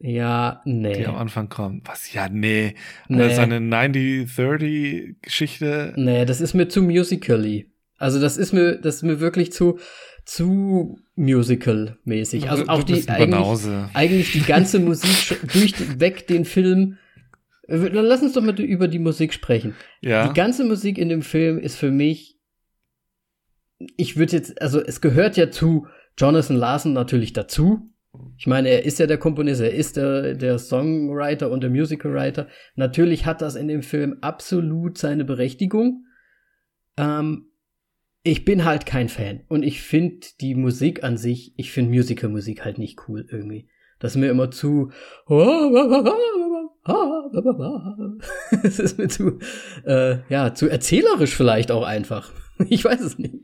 Ja, 0.00 0.62
nee. 0.64 0.94
Die 0.94 1.06
am 1.06 1.16
Anfang 1.16 1.48
kommen. 1.48 1.82
Was? 1.84 2.12
Ja, 2.12 2.28
nee. 2.28 2.74
nee. 3.08 3.22
Also 3.22 3.40
eine 3.40 3.58
90-30-Geschichte. 3.58 5.94
Nee, 5.96 6.24
das 6.24 6.40
ist 6.40 6.54
mir 6.54 6.68
zu 6.68 6.82
musically. 6.82 7.72
Also 7.98 8.20
das 8.20 8.36
ist 8.36 8.52
mir, 8.52 8.76
das 8.76 8.96
ist 8.96 9.02
mir 9.02 9.20
wirklich 9.20 9.52
zu, 9.52 9.78
zu 10.24 10.98
Musical-mäßig. 11.16 12.48
Also 12.48 12.66
auch 12.68 12.84
die 12.84 13.08
eigentlich, 13.08 13.68
eigentlich 13.94 14.32
die 14.32 14.42
ganze 14.42 14.78
Musik 14.80 15.40
durchweg 15.52 16.26
den 16.26 16.44
Film. 16.44 16.98
Dann 17.66 17.92
lass 17.92 18.22
uns 18.22 18.32
doch 18.32 18.42
mal 18.42 18.58
über 18.60 18.88
die 18.88 18.98
Musik 18.98 19.34
sprechen. 19.34 19.74
Ja. 20.00 20.28
Die 20.28 20.34
ganze 20.34 20.64
Musik 20.64 20.96
in 20.96 21.08
dem 21.08 21.22
Film 21.22 21.58
ist 21.58 21.76
für 21.76 21.90
mich. 21.90 22.38
Ich 23.96 24.16
würde 24.16 24.32
jetzt, 24.32 24.62
also 24.62 24.80
es 24.80 25.00
gehört 25.00 25.36
ja 25.36 25.50
zu 25.50 25.86
Jonathan 26.16 26.56
Larson 26.56 26.92
natürlich 26.92 27.32
dazu. 27.32 27.92
Ich 28.36 28.46
meine, 28.46 28.68
er 28.68 28.84
ist 28.84 28.98
ja 28.98 29.06
der 29.06 29.18
Komponist, 29.18 29.60
er 29.60 29.72
ist 29.72 29.96
der, 29.96 30.34
der 30.34 30.58
Songwriter 30.58 31.50
und 31.50 31.62
der 31.62 31.70
Musicalwriter. 31.70 32.48
Natürlich 32.74 33.26
hat 33.26 33.42
das 33.42 33.54
in 33.54 33.68
dem 33.68 33.82
Film 33.82 34.18
absolut 34.20 34.98
seine 34.98 35.24
Berechtigung. 35.24 36.04
Ähm, 36.96 37.47
ich 38.30 38.44
bin 38.44 38.64
halt 38.64 38.86
kein 38.86 39.08
Fan. 39.08 39.40
Und 39.48 39.62
ich 39.62 39.80
finde 39.80 40.26
die 40.40 40.54
Musik 40.54 41.02
an 41.02 41.16
sich, 41.16 41.54
ich 41.56 41.72
finde 41.72 41.92
Musical-Musik 41.92 42.64
halt 42.64 42.78
nicht 42.78 43.08
cool 43.08 43.26
irgendwie. 43.30 43.68
Das 43.98 44.12
ist 44.12 44.18
mir 44.18 44.30
immer 44.30 44.50
zu. 44.50 44.92
Es 48.62 48.78
ist 48.78 48.96
mir 48.96 49.08
zu, 49.08 49.38
äh, 49.84 50.20
ja, 50.30 50.54
zu 50.54 50.68
erzählerisch 50.68 51.34
vielleicht 51.34 51.70
auch 51.70 51.84
einfach. 51.84 52.32
Ich 52.68 52.84
weiß 52.84 53.00
es 53.02 53.18
nicht. 53.18 53.36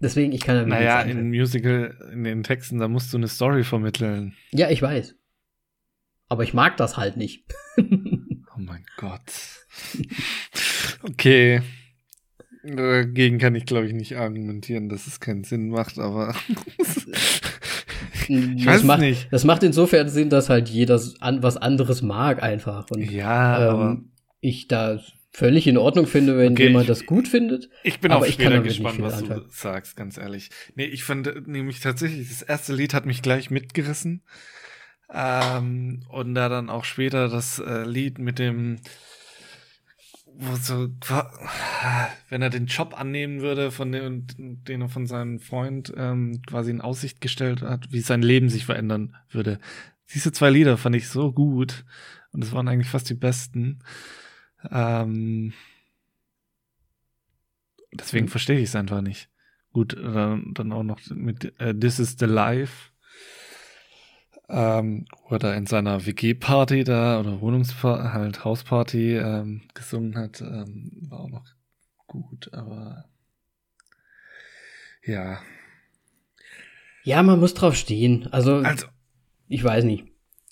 Deswegen, 0.00 0.30
ich 0.30 0.42
kann 0.42 0.54
ja 0.54 0.64
Naja, 0.64 1.02
in 1.02 1.30
Musical, 1.30 1.98
in 2.12 2.22
den 2.22 2.44
Texten, 2.44 2.78
da 2.78 2.86
musst 2.86 3.12
du 3.12 3.16
eine 3.16 3.26
Story 3.26 3.64
vermitteln. 3.64 4.36
Ja, 4.52 4.70
ich 4.70 4.80
weiß. 4.80 5.16
Aber 6.28 6.44
ich 6.44 6.54
mag 6.54 6.76
das 6.76 6.96
halt 6.96 7.16
nicht. 7.16 7.46
oh 7.78 8.58
mein 8.58 8.86
Gott. 8.96 9.32
Okay. 11.08 11.62
Dagegen 12.64 13.38
kann 13.38 13.54
ich, 13.54 13.64
glaube 13.64 13.86
ich, 13.86 13.92
nicht 13.92 14.16
argumentieren, 14.16 14.88
dass 14.88 15.06
es 15.06 15.20
keinen 15.20 15.44
Sinn 15.44 15.68
macht, 15.68 15.98
aber. 15.98 16.34
ich 18.28 18.64
das 18.64 18.74
weiß 18.74 18.82
macht, 18.82 19.00
nicht. 19.00 19.28
Das 19.30 19.44
macht 19.44 19.62
insofern 19.62 20.08
Sinn, 20.08 20.30
dass 20.30 20.48
halt 20.48 20.68
jeder 20.68 21.00
an, 21.20 21.42
was 21.42 21.56
anderes 21.56 22.02
mag 22.02 22.42
einfach. 22.42 22.90
Und, 22.90 23.08
ja, 23.08 23.90
ähm, 23.90 24.10
ich 24.40 24.66
da 24.66 25.00
völlig 25.30 25.66
in 25.66 25.76
Ordnung 25.76 26.06
finde, 26.06 26.38
wenn 26.38 26.52
okay, 26.52 26.68
jemand 26.68 26.84
ich, 26.84 26.88
das 26.88 27.06
gut 27.06 27.28
findet. 27.28 27.68
Ich 27.84 28.00
bin 28.00 28.10
auch 28.10 28.24
später 28.24 28.60
gespannt, 28.60 29.00
was 29.00 29.18
anfangen. 29.18 29.44
du 29.44 29.50
sagst, 29.50 29.94
ganz 29.94 30.18
ehrlich. 30.18 30.50
Nee, 30.74 30.86
ich 30.86 31.04
fand 31.04 31.46
nämlich 31.46 31.80
tatsächlich, 31.80 32.28
das 32.28 32.42
erste 32.42 32.74
Lied 32.74 32.94
hat 32.94 33.06
mich 33.06 33.22
gleich 33.22 33.50
mitgerissen. 33.50 34.22
Ähm, 35.12 36.04
und 36.08 36.34
da 36.34 36.48
dann 36.48 36.68
auch 36.68 36.84
später 36.84 37.28
das 37.28 37.60
äh, 37.60 37.84
Lied 37.84 38.18
mit 38.18 38.40
dem 38.40 38.80
so, 40.62 40.88
wenn 42.28 42.42
er 42.42 42.50
den 42.50 42.66
Job 42.66 42.98
annehmen 42.98 43.40
würde, 43.40 43.70
von 43.70 43.92
dem, 43.92 44.26
den 44.36 44.82
er 44.82 44.88
von 44.88 45.06
seinem 45.06 45.38
Freund 45.40 45.92
ähm, 45.96 46.42
quasi 46.46 46.70
in 46.70 46.80
Aussicht 46.80 47.20
gestellt 47.20 47.62
hat, 47.62 47.92
wie 47.92 48.00
sein 48.00 48.22
Leben 48.22 48.48
sich 48.48 48.66
verändern 48.66 49.16
würde. 49.30 49.58
Diese 50.14 50.32
zwei 50.32 50.50
Lieder 50.50 50.76
fand 50.76 50.94
ich 50.96 51.08
so 51.08 51.32
gut 51.32 51.84
und 52.32 52.44
es 52.44 52.52
waren 52.52 52.68
eigentlich 52.68 52.90
fast 52.90 53.08
die 53.08 53.14
besten. 53.14 53.80
Ähm, 54.70 55.52
deswegen 57.92 58.26
mhm. 58.26 58.30
verstehe 58.30 58.58
ich 58.58 58.68
es 58.68 58.76
einfach 58.76 59.00
nicht. 59.00 59.30
Gut, 59.72 59.96
dann, 59.96 60.52
dann 60.54 60.72
auch 60.72 60.82
noch 60.82 61.00
mit 61.10 61.58
äh, 61.60 61.74
This 61.74 61.98
is 61.98 62.16
the 62.18 62.26
Life 62.26 62.90
ähm, 64.48 65.06
oder 65.28 65.56
in 65.56 65.66
seiner 65.66 66.06
WG-Party 66.06 66.84
da 66.84 67.20
oder 67.20 67.40
Wohnungsparty, 67.40 68.12
halt 68.12 68.44
Hausparty 68.44 69.16
ähm, 69.16 69.62
gesungen 69.74 70.16
hat, 70.16 70.40
ähm, 70.40 70.90
war 71.08 71.20
auch 71.20 71.30
noch 71.30 71.44
gut, 72.06 72.52
aber 72.52 73.06
ja. 75.04 75.40
Ja, 77.04 77.22
man 77.22 77.38
muss 77.38 77.54
drauf 77.54 77.76
stehen. 77.76 78.28
Also, 78.32 78.56
also 78.56 78.86
ich 79.48 79.62
weiß 79.62 79.84
nicht. 79.84 80.06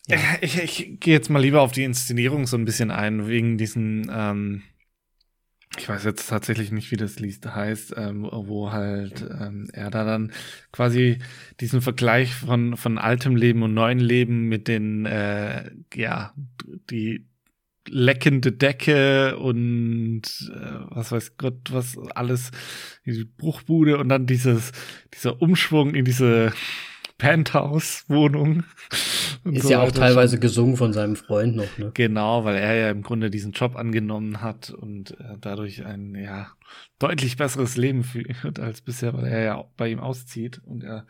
Ja. 0.07 0.19
Ich, 0.41 0.59
ich 0.59 1.01
gehe 1.01 1.15
jetzt 1.15 1.31
mal 1.31 1.41
lieber 1.41 1.63
auf 1.63 1.73
die 1.73 1.85
Inszenierung 1.85 2.47
so 2.47 2.57
ein 2.57 2.65
bisschen 2.65 2.91
ein, 2.91 3.27
wegen 3.27 3.59
diesen 3.59 4.11
ähm, 4.13 4.63
ich 5.79 5.89
weiß 5.89 6.05
jetzt 6.05 6.29
tatsächlich 6.29 6.71
nicht, 6.71 6.91
wie 6.91 6.97
das 6.97 7.19
Lied 7.19 7.45
heißt, 7.45 7.95
ähm, 7.97 8.29
wo 8.31 8.73
halt 8.73 9.23
ähm, 9.23 9.69
er 9.73 9.91
da 9.91 10.05
dann 10.05 10.33
quasi 10.73 11.19
diesen 11.61 11.81
Vergleich 11.81 12.35
von, 12.35 12.77
von 12.77 12.99
altem 12.99 13.37
Leben 13.37 13.63
und 13.63 13.75
neuen 13.75 13.99
Leben 13.99 14.49
mit 14.49 14.69
den, 14.69 15.07
äh, 15.07 15.71
ja, 15.95 16.35
die 16.91 17.27
leckende 17.89 18.53
Decke 18.53 19.37
und 19.37 20.23
äh, 20.55 20.79
was 20.91 21.13
weiß 21.13 21.37
Gott, 21.37 21.71
was 21.71 21.99
alles, 22.15 22.51
die 23.05 23.25
Bruchbude 23.25 23.99
und 23.99 24.09
dann 24.09 24.27
dieses, 24.27 24.73
dieser 25.13 25.43
Umschwung 25.43 25.95
in 25.95 26.05
diese 26.05 26.53
Penthouse-Wohnung, 27.19 28.65
ist 29.45 29.63
so 29.63 29.71
ja 29.71 29.83
auch 29.83 29.93
teilweise 29.93 30.37
schon. 30.37 30.41
gesungen 30.41 30.77
von 30.77 30.93
seinem 30.93 31.17
Freund 31.17 31.57
noch, 31.57 31.79
ne? 31.79 31.91
Genau, 31.95 32.45
weil 32.45 32.57
er 32.57 32.75
ja 32.75 32.91
im 32.91 33.03
Grunde 33.03 33.31
diesen 33.31 33.53
Job 33.53 33.77
angenommen 33.77 34.41
hat 34.41 34.71
und 34.71 35.19
äh, 35.21 35.37
dadurch 35.41 35.85
ein 35.85 36.15
ja 36.15 36.49
deutlich 36.99 37.37
besseres 37.37 37.77
Leben 37.77 38.05
führt 38.05 38.59
als 38.59 38.81
bisher, 38.81 39.13
weil 39.15 39.27
er 39.27 39.43
ja 39.43 39.65
bei 39.77 39.89
ihm 39.89 40.01
auszieht 40.01 40.61
und 40.65 40.83
er 40.83 41.07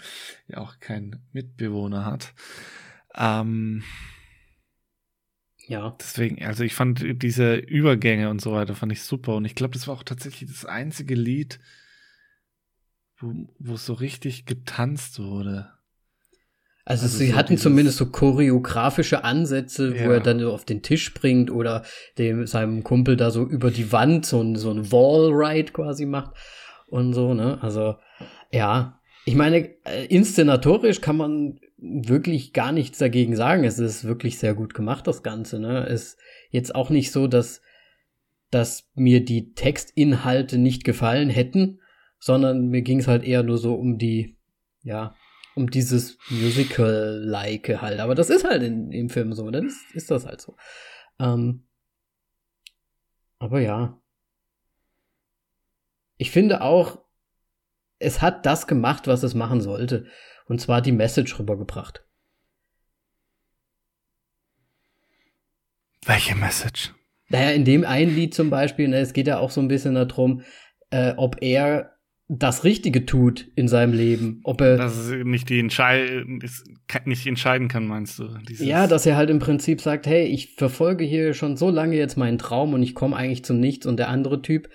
ja 0.48 0.58
auch 0.58 0.80
keinen 0.80 1.22
Mitbewohner 1.32 2.04
hat. 2.04 2.34
Ähm, 3.16 3.84
ja. 5.66 5.96
Deswegen, 5.98 6.44
also 6.44 6.64
ich 6.64 6.74
fand 6.74 7.22
diese 7.22 7.54
Übergänge 7.54 8.30
und 8.30 8.40
so 8.40 8.52
weiter 8.52 8.74
fand 8.74 8.92
ich 8.92 9.02
super 9.02 9.36
und 9.36 9.44
ich 9.44 9.54
glaube, 9.54 9.74
das 9.74 9.86
war 9.86 9.94
auch 9.94 10.02
tatsächlich 10.02 10.50
das 10.50 10.64
einzige 10.64 11.14
Lied, 11.14 11.60
wo, 13.18 13.32
wo 13.58 13.76
so 13.76 13.94
richtig 13.94 14.44
getanzt 14.44 15.18
wurde. 15.18 15.70
Also, 16.86 17.04
also 17.04 17.16
sie 17.16 17.28
so 17.28 17.36
hatten 17.36 17.56
zumindest 17.56 17.96
so 17.96 18.06
choreografische 18.06 19.24
Ansätze, 19.24 19.96
ja. 19.96 20.04
wo 20.04 20.10
er 20.10 20.20
dann 20.20 20.38
so 20.38 20.52
auf 20.52 20.64
den 20.64 20.82
Tisch 20.82 21.04
springt 21.04 21.50
oder 21.50 21.82
dem 22.18 22.46
seinem 22.46 22.84
Kumpel 22.84 23.16
da 23.16 23.30
so 23.30 23.44
über 23.44 23.70
die 23.70 23.90
Wand 23.90 24.26
so 24.26 24.42
ein, 24.42 24.56
so 24.56 24.70
ein 24.70 24.92
Wall-Ride 24.92 25.72
quasi 25.72 26.04
macht 26.04 26.34
und 26.86 27.14
so, 27.14 27.32
ne? 27.32 27.58
Also, 27.62 27.96
ja. 28.50 29.00
Ich 29.24 29.34
meine, 29.34 29.70
äh, 29.84 30.04
inszenatorisch 30.08 31.00
kann 31.00 31.16
man 31.16 31.58
wirklich 31.78 32.52
gar 32.52 32.72
nichts 32.72 32.98
dagegen 32.98 33.34
sagen. 33.34 33.64
Es 33.64 33.78
ist 33.78 34.04
wirklich 34.04 34.38
sehr 34.38 34.54
gut 34.54 34.74
gemacht, 34.74 35.06
das 35.06 35.22
Ganze, 35.22 35.58
ne? 35.58 35.86
Ist 35.86 36.18
jetzt 36.50 36.74
auch 36.74 36.90
nicht 36.90 37.12
so, 37.12 37.26
dass, 37.26 37.62
dass 38.50 38.90
mir 38.94 39.24
die 39.24 39.54
Textinhalte 39.54 40.58
nicht 40.58 40.84
gefallen 40.84 41.30
hätten, 41.30 41.80
sondern 42.18 42.68
mir 42.68 42.82
ging 42.82 43.00
es 43.00 43.08
halt 43.08 43.24
eher 43.24 43.42
nur 43.42 43.56
so 43.56 43.74
um 43.74 43.96
die, 43.96 44.36
ja, 44.82 45.14
um 45.54 45.70
dieses 45.70 46.18
Musical-like 46.28 47.80
halt. 47.80 48.00
Aber 48.00 48.14
das 48.14 48.30
ist 48.30 48.44
halt 48.44 48.62
in, 48.62 48.90
im 48.92 49.08
Film 49.08 49.32
so, 49.32 49.50
dann 49.50 49.66
ist, 49.66 49.94
ist 49.94 50.10
das 50.10 50.26
halt 50.26 50.40
so. 50.40 50.56
Ähm, 51.18 51.66
aber 53.38 53.60
ja. 53.60 54.00
Ich 56.16 56.30
finde 56.30 56.60
auch, 56.60 57.04
es 57.98 58.22
hat 58.22 58.46
das 58.46 58.66
gemacht, 58.66 59.06
was 59.06 59.22
es 59.22 59.34
machen 59.34 59.60
sollte. 59.60 60.06
Und 60.46 60.60
zwar 60.60 60.82
die 60.82 60.92
Message 60.92 61.38
rübergebracht. 61.38 62.04
Welche 66.04 66.34
Message? 66.34 66.94
Naja, 67.28 67.50
in 67.50 67.64
dem 67.64 67.84
einen 67.84 68.14
Lied 68.14 68.34
zum 68.34 68.50
Beispiel, 68.50 68.88
ne, 68.88 68.98
es 68.98 69.14
geht 69.14 69.26
ja 69.26 69.38
auch 69.38 69.50
so 69.50 69.60
ein 69.60 69.68
bisschen 69.68 69.94
darum, 69.94 70.42
äh, 70.90 71.14
ob 71.16 71.42
er 71.42 71.93
das 72.28 72.64
Richtige 72.64 73.04
tut 73.04 73.48
in 73.54 73.68
seinem 73.68 73.92
Leben. 73.92 74.40
Ob 74.44 74.60
er 74.62 74.76
dass 74.78 75.10
er 75.10 75.24
nicht 75.24 75.50
die 75.50 75.60
Entschei 75.60 76.24
nicht 77.04 77.26
entscheiden 77.26 77.68
kann, 77.68 77.86
meinst 77.86 78.18
du? 78.18 78.28
Dieses 78.48 78.66
ja, 78.66 78.86
dass 78.86 79.04
er 79.04 79.16
halt 79.16 79.28
im 79.28 79.40
Prinzip 79.40 79.80
sagt, 79.80 80.06
hey, 80.06 80.24
ich 80.24 80.54
verfolge 80.54 81.04
hier 81.04 81.34
schon 81.34 81.56
so 81.56 81.68
lange 81.70 81.96
jetzt 81.96 82.16
meinen 82.16 82.38
Traum 82.38 82.72
und 82.72 82.82
ich 82.82 82.94
komme 82.94 83.16
eigentlich 83.16 83.44
zum 83.44 83.60
Nichts. 83.60 83.84
Und 83.84 83.98
der 83.98 84.08
andere 84.08 84.40
Typ, 84.40 84.70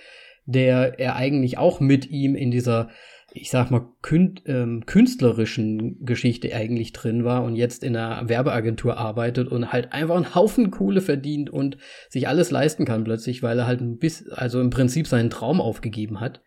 der 0.46 1.00
er 1.00 1.16
eigentlich 1.16 1.58
auch 1.58 1.80
mit 1.80 2.12
ihm 2.12 2.36
in 2.36 2.52
dieser, 2.52 2.90
ich 3.34 3.50
sag 3.50 3.72
mal, 3.72 3.88
kün 4.04 4.36
ähm, 4.46 4.86
künstlerischen 4.86 6.06
Geschichte 6.06 6.54
eigentlich 6.54 6.94
drin 6.94 7.24
war 7.24 7.44
und 7.44 7.56
jetzt 7.56 7.84
in 7.84 7.96
einer 7.96 8.30
Werbeagentur 8.30 8.98
arbeitet 8.98 9.48
und 9.48 9.72
halt 9.72 9.92
einfach 9.92 10.18
einen 10.18 10.36
Haufen 10.36 10.70
Kohle 10.70 11.02
verdient 11.02 11.50
und 11.50 11.78
sich 12.10 12.28
alles 12.28 12.52
leisten 12.52 12.86
kann 12.86 13.04
plötzlich, 13.04 13.42
weil 13.42 13.58
er 13.58 13.66
halt 13.66 13.82
ein 13.82 13.98
bisschen, 13.98 14.32
also 14.34 14.62
im 14.62 14.70
Prinzip 14.70 15.08
seinen 15.08 15.32
Traum 15.32 15.60
aufgegeben 15.62 16.20
hat. 16.20 16.42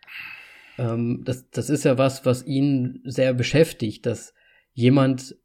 Ähm, 0.77 1.21
das, 1.25 1.49
das 1.49 1.69
ist 1.69 1.83
ja 1.83 1.97
was, 1.97 2.25
was 2.25 2.45
ihn 2.45 3.01
sehr 3.05 3.33
beschäftigt, 3.33 4.05
dass 4.05 4.33
jemand, 4.73 5.35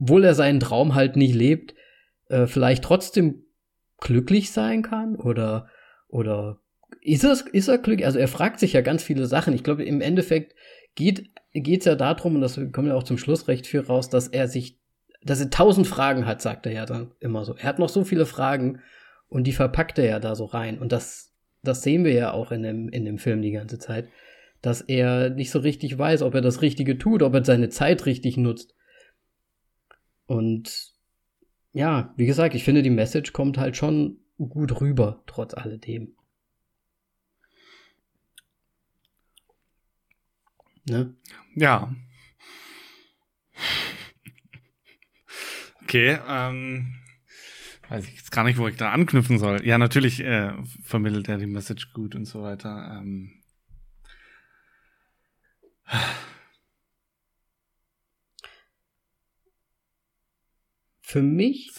obwohl 0.00 0.24
er 0.24 0.34
seinen 0.34 0.60
Traum 0.60 0.94
halt 0.94 1.16
nicht 1.16 1.34
lebt, 1.34 1.74
äh, 2.28 2.46
vielleicht 2.46 2.84
trotzdem 2.84 3.44
glücklich 3.98 4.50
sein 4.50 4.82
kann 4.82 5.16
oder, 5.16 5.68
oder 6.08 6.60
ist 7.00 7.24
er, 7.24 7.36
ist 7.52 7.68
er 7.68 7.78
glücklich? 7.78 8.06
Also 8.06 8.18
er 8.18 8.28
fragt 8.28 8.60
sich 8.60 8.72
ja 8.72 8.80
ganz 8.80 9.02
viele 9.02 9.26
Sachen. 9.26 9.54
Ich 9.54 9.62
glaube, 9.62 9.84
im 9.84 10.00
Endeffekt 10.00 10.54
geht 10.94 11.30
es 11.54 11.84
ja 11.84 11.94
darum, 11.94 12.36
und 12.36 12.40
das 12.40 12.58
kommt 12.72 12.88
ja 12.88 12.94
auch 12.94 13.02
zum 13.02 13.18
Schluss 13.18 13.48
recht 13.48 13.66
viel 13.66 13.80
raus, 13.80 14.08
dass 14.08 14.28
er 14.28 14.48
sich, 14.48 14.78
dass 15.22 15.40
er 15.40 15.50
tausend 15.50 15.86
Fragen 15.86 16.26
hat, 16.26 16.40
sagt 16.40 16.66
er 16.66 16.72
ja 16.72 16.86
dann 16.86 17.12
immer 17.20 17.44
so. 17.44 17.54
Er 17.56 17.64
hat 17.64 17.78
noch 17.78 17.88
so 17.88 18.04
viele 18.04 18.26
Fragen 18.26 18.80
und 19.28 19.46
die 19.46 19.52
verpackt 19.52 19.98
er 19.98 20.06
ja 20.06 20.18
da 20.20 20.34
so 20.34 20.44
rein. 20.44 20.78
Und 20.78 20.92
das, 20.92 21.32
das 21.62 21.82
sehen 21.82 22.04
wir 22.04 22.12
ja 22.12 22.32
auch 22.32 22.52
in 22.52 22.62
dem, 22.62 22.88
in 22.88 23.04
dem 23.04 23.18
Film 23.18 23.42
die 23.42 23.52
ganze 23.52 23.78
Zeit 23.78 24.08
dass 24.64 24.80
er 24.80 25.30
nicht 25.30 25.50
so 25.50 25.58
richtig 25.58 25.98
weiß, 25.98 26.22
ob 26.22 26.34
er 26.34 26.40
das 26.40 26.62
Richtige 26.62 26.96
tut, 26.96 27.22
ob 27.22 27.34
er 27.34 27.44
seine 27.44 27.68
Zeit 27.68 28.06
richtig 28.06 28.38
nutzt. 28.38 28.74
Und 30.26 30.94
ja, 31.72 32.14
wie 32.16 32.24
gesagt, 32.24 32.54
ich 32.54 32.64
finde, 32.64 32.82
die 32.82 32.90
Message 32.90 33.32
kommt 33.32 33.58
halt 33.58 33.76
schon 33.76 34.20
gut 34.38 34.80
rüber, 34.80 35.22
trotz 35.26 35.52
alledem. 35.52 36.14
Ne? 40.88 41.14
Ja. 41.54 41.94
Okay, 45.82 46.18
ähm, 46.26 46.94
weiß 47.90 48.08
ich 48.08 48.16
jetzt 48.16 48.32
gar 48.32 48.44
nicht, 48.44 48.58
wo 48.58 48.66
ich 48.66 48.76
da 48.76 48.92
anknüpfen 48.92 49.38
soll. 49.38 49.64
Ja, 49.66 49.76
natürlich 49.76 50.20
äh, 50.20 50.52
vermittelt 50.82 51.28
er 51.28 51.36
die 51.36 51.46
Message 51.46 51.92
gut 51.92 52.14
und 52.14 52.24
so 52.24 52.42
weiter. 52.42 52.98
Ähm, 52.98 53.43
für 61.14 61.22
mich 61.22 61.70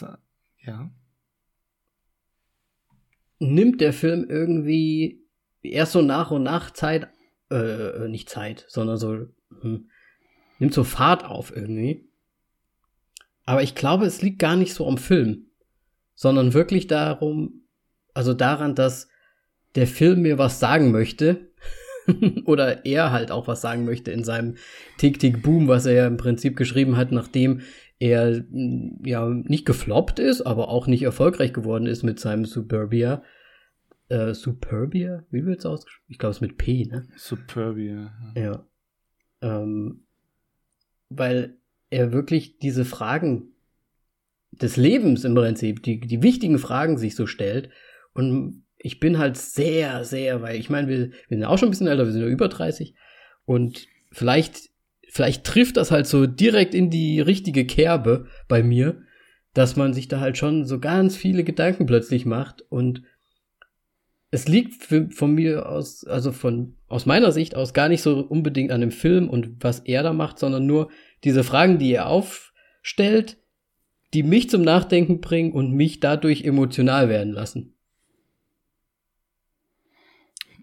ja. 0.63 0.89
nimmt 3.39 3.81
der 3.81 3.91
Film 3.91 4.29
irgendwie 4.29 5.25
erst 5.61 5.91
so 5.93 6.01
nach 6.01 6.31
und 6.31 6.43
nach 6.43 6.71
Zeit, 6.71 7.09
äh, 7.51 7.55
äh, 7.55 8.07
nicht 8.07 8.29
Zeit, 8.29 8.65
sondern 8.69 8.97
so, 8.97 9.27
hm, 9.61 9.89
nimmt 10.59 10.73
so 10.73 10.83
Fahrt 10.83 11.25
auf 11.25 11.55
irgendwie. 11.55 12.07
Aber 13.43 13.61
ich 13.61 13.75
glaube, 13.75 14.05
es 14.05 14.21
liegt 14.21 14.39
gar 14.39 14.55
nicht 14.55 14.73
so 14.73 14.87
am 14.87 14.97
Film, 14.97 15.47
sondern 16.13 16.53
wirklich 16.53 16.87
darum, 16.87 17.65
also 18.13 18.33
daran, 18.33 18.75
dass 18.75 19.09
der 19.75 19.87
Film 19.87 20.21
mir 20.21 20.37
was 20.37 20.59
sagen 20.59 20.91
möchte 20.91 21.51
oder 22.45 22.85
er 22.85 23.11
halt 23.11 23.31
auch 23.31 23.47
was 23.47 23.61
sagen 23.61 23.85
möchte 23.85 24.11
in 24.11 24.23
seinem 24.23 24.55
Tick 24.97 25.19
Tick 25.19 25.41
Boom, 25.41 25.67
was 25.67 25.85
er 25.85 25.93
ja 25.93 26.07
im 26.07 26.17
Prinzip 26.17 26.55
geschrieben 26.55 26.97
hat, 26.97 27.11
nachdem 27.11 27.61
er 27.99 28.43
mm, 28.49 29.03
ja 29.05 29.27
nicht 29.29 29.65
gefloppt 29.65 30.19
ist, 30.19 30.41
aber 30.41 30.69
auch 30.69 30.87
nicht 30.87 31.03
erfolgreich 31.03 31.53
geworden 31.53 31.87
ist 31.87 32.03
mit 32.03 32.19
seinem 32.19 32.45
Superbia. 32.45 33.23
Äh, 34.09 34.33
Superbia? 34.33 35.23
Wie 35.31 35.45
wird's 35.45 35.65
ausgesprochen? 35.65 36.11
Ich 36.11 36.19
glaube, 36.19 36.31
es 36.31 36.37
ist 36.37 36.41
mit 36.41 36.57
P, 36.57 36.85
ne? 36.85 37.07
Superbia. 37.15 38.13
Ja. 38.35 38.65
Ähm, 39.41 40.03
weil 41.09 41.57
er 41.89 42.11
wirklich 42.11 42.57
diese 42.59 42.85
Fragen 42.85 43.53
des 44.51 44.77
Lebens 44.77 45.23
im 45.23 45.35
Prinzip, 45.35 45.83
die, 45.83 45.99
die 45.99 46.21
wichtigen 46.21 46.59
Fragen 46.59 46.97
sich 46.97 47.15
so 47.15 47.27
stellt 47.27 47.69
und 48.13 48.64
ich 48.85 48.99
bin 48.99 49.17
halt 49.17 49.35
sehr, 49.35 50.05
sehr, 50.05 50.43
weil 50.43 50.57
ich 50.57 50.69
meine, 50.69 50.87
wir, 50.87 51.09
wir 51.09 51.37
sind 51.37 51.43
auch 51.43 51.57
schon 51.57 51.69
ein 51.69 51.71
bisschen 51.71 51.87
älter, 51.87 52.05
wir 52.05 52.11
sind 52.11 52.21
ja 52.21 52.27
über 52.27 52.47
30 52.47 52.93
und 53.45 53.87
vielleicht, 54.11 54.69
vielleicht 55.09 55.43
trifft 55.43 55.77
das 55.77 55.89
halt 55.89 56.05
so 56.05 56.27
direkt 56.27 56.75
in 56.75 56.91
die 56.91 57.19
richtige 57.19 57.65
Kerbe 57.65 58.27
bei 58.47 58.61
mir, 58.61 59.01
dass 59.55 59.75
man 59.75 59.95
sich 59.95 60.07
da 60.07 60.19
halt 60.19 60.37
schon 60.37 60.65
so 60.65 60.79
ganz 60.79 61.17
viele 61.17 61.43
Gedanken 61.43 61.87
plötzlich 61.87 62.27
macht 62.27 62.61
und 62.69 63.01
es 64.29 64.47
liegt 64.47 64.83
für, 64.83 65.09
von 65.09 65.33
mir 65.33 65.67
aus, 65.67 66.05
also 66.05 66.31
von, 66.31 66.75
aus 66.87 67.07
meiner 67.07 67.31
Sicht 67.31 67.55
aus 67.55 67.73
gar 67.73 67.89
nicht 67.89 68.03
so 68.03 68.19
unbedingt 68.19 68.71
an 68.71 68.81
dem 68.81 68.91
Film 68.91 69.29
und 69.29 69.63
was 69.63 69.79
er 69.79 70.03
da 70.03 70.13
macht, 70.13 70.37
sondern 70.37 70.67
nur 70.67 70.91
diese 71.23 71.43
Fragen, 71.43 71.79
die 71.79 71.91
er 71.91 72.07
aufstellt, 72.07 73.37
die 74.13 74.21
mich 74.21 74.51
zum 74.51 74.61
Nachdenken 74.61 75.21
bringen 75.21 75.53
und 75.53 75.71
mich 75.71 76.01
dadurch 76.01 76.43
emotional 76.43 77.09
werden 77.09 77.33
lassen. 77.33 77.74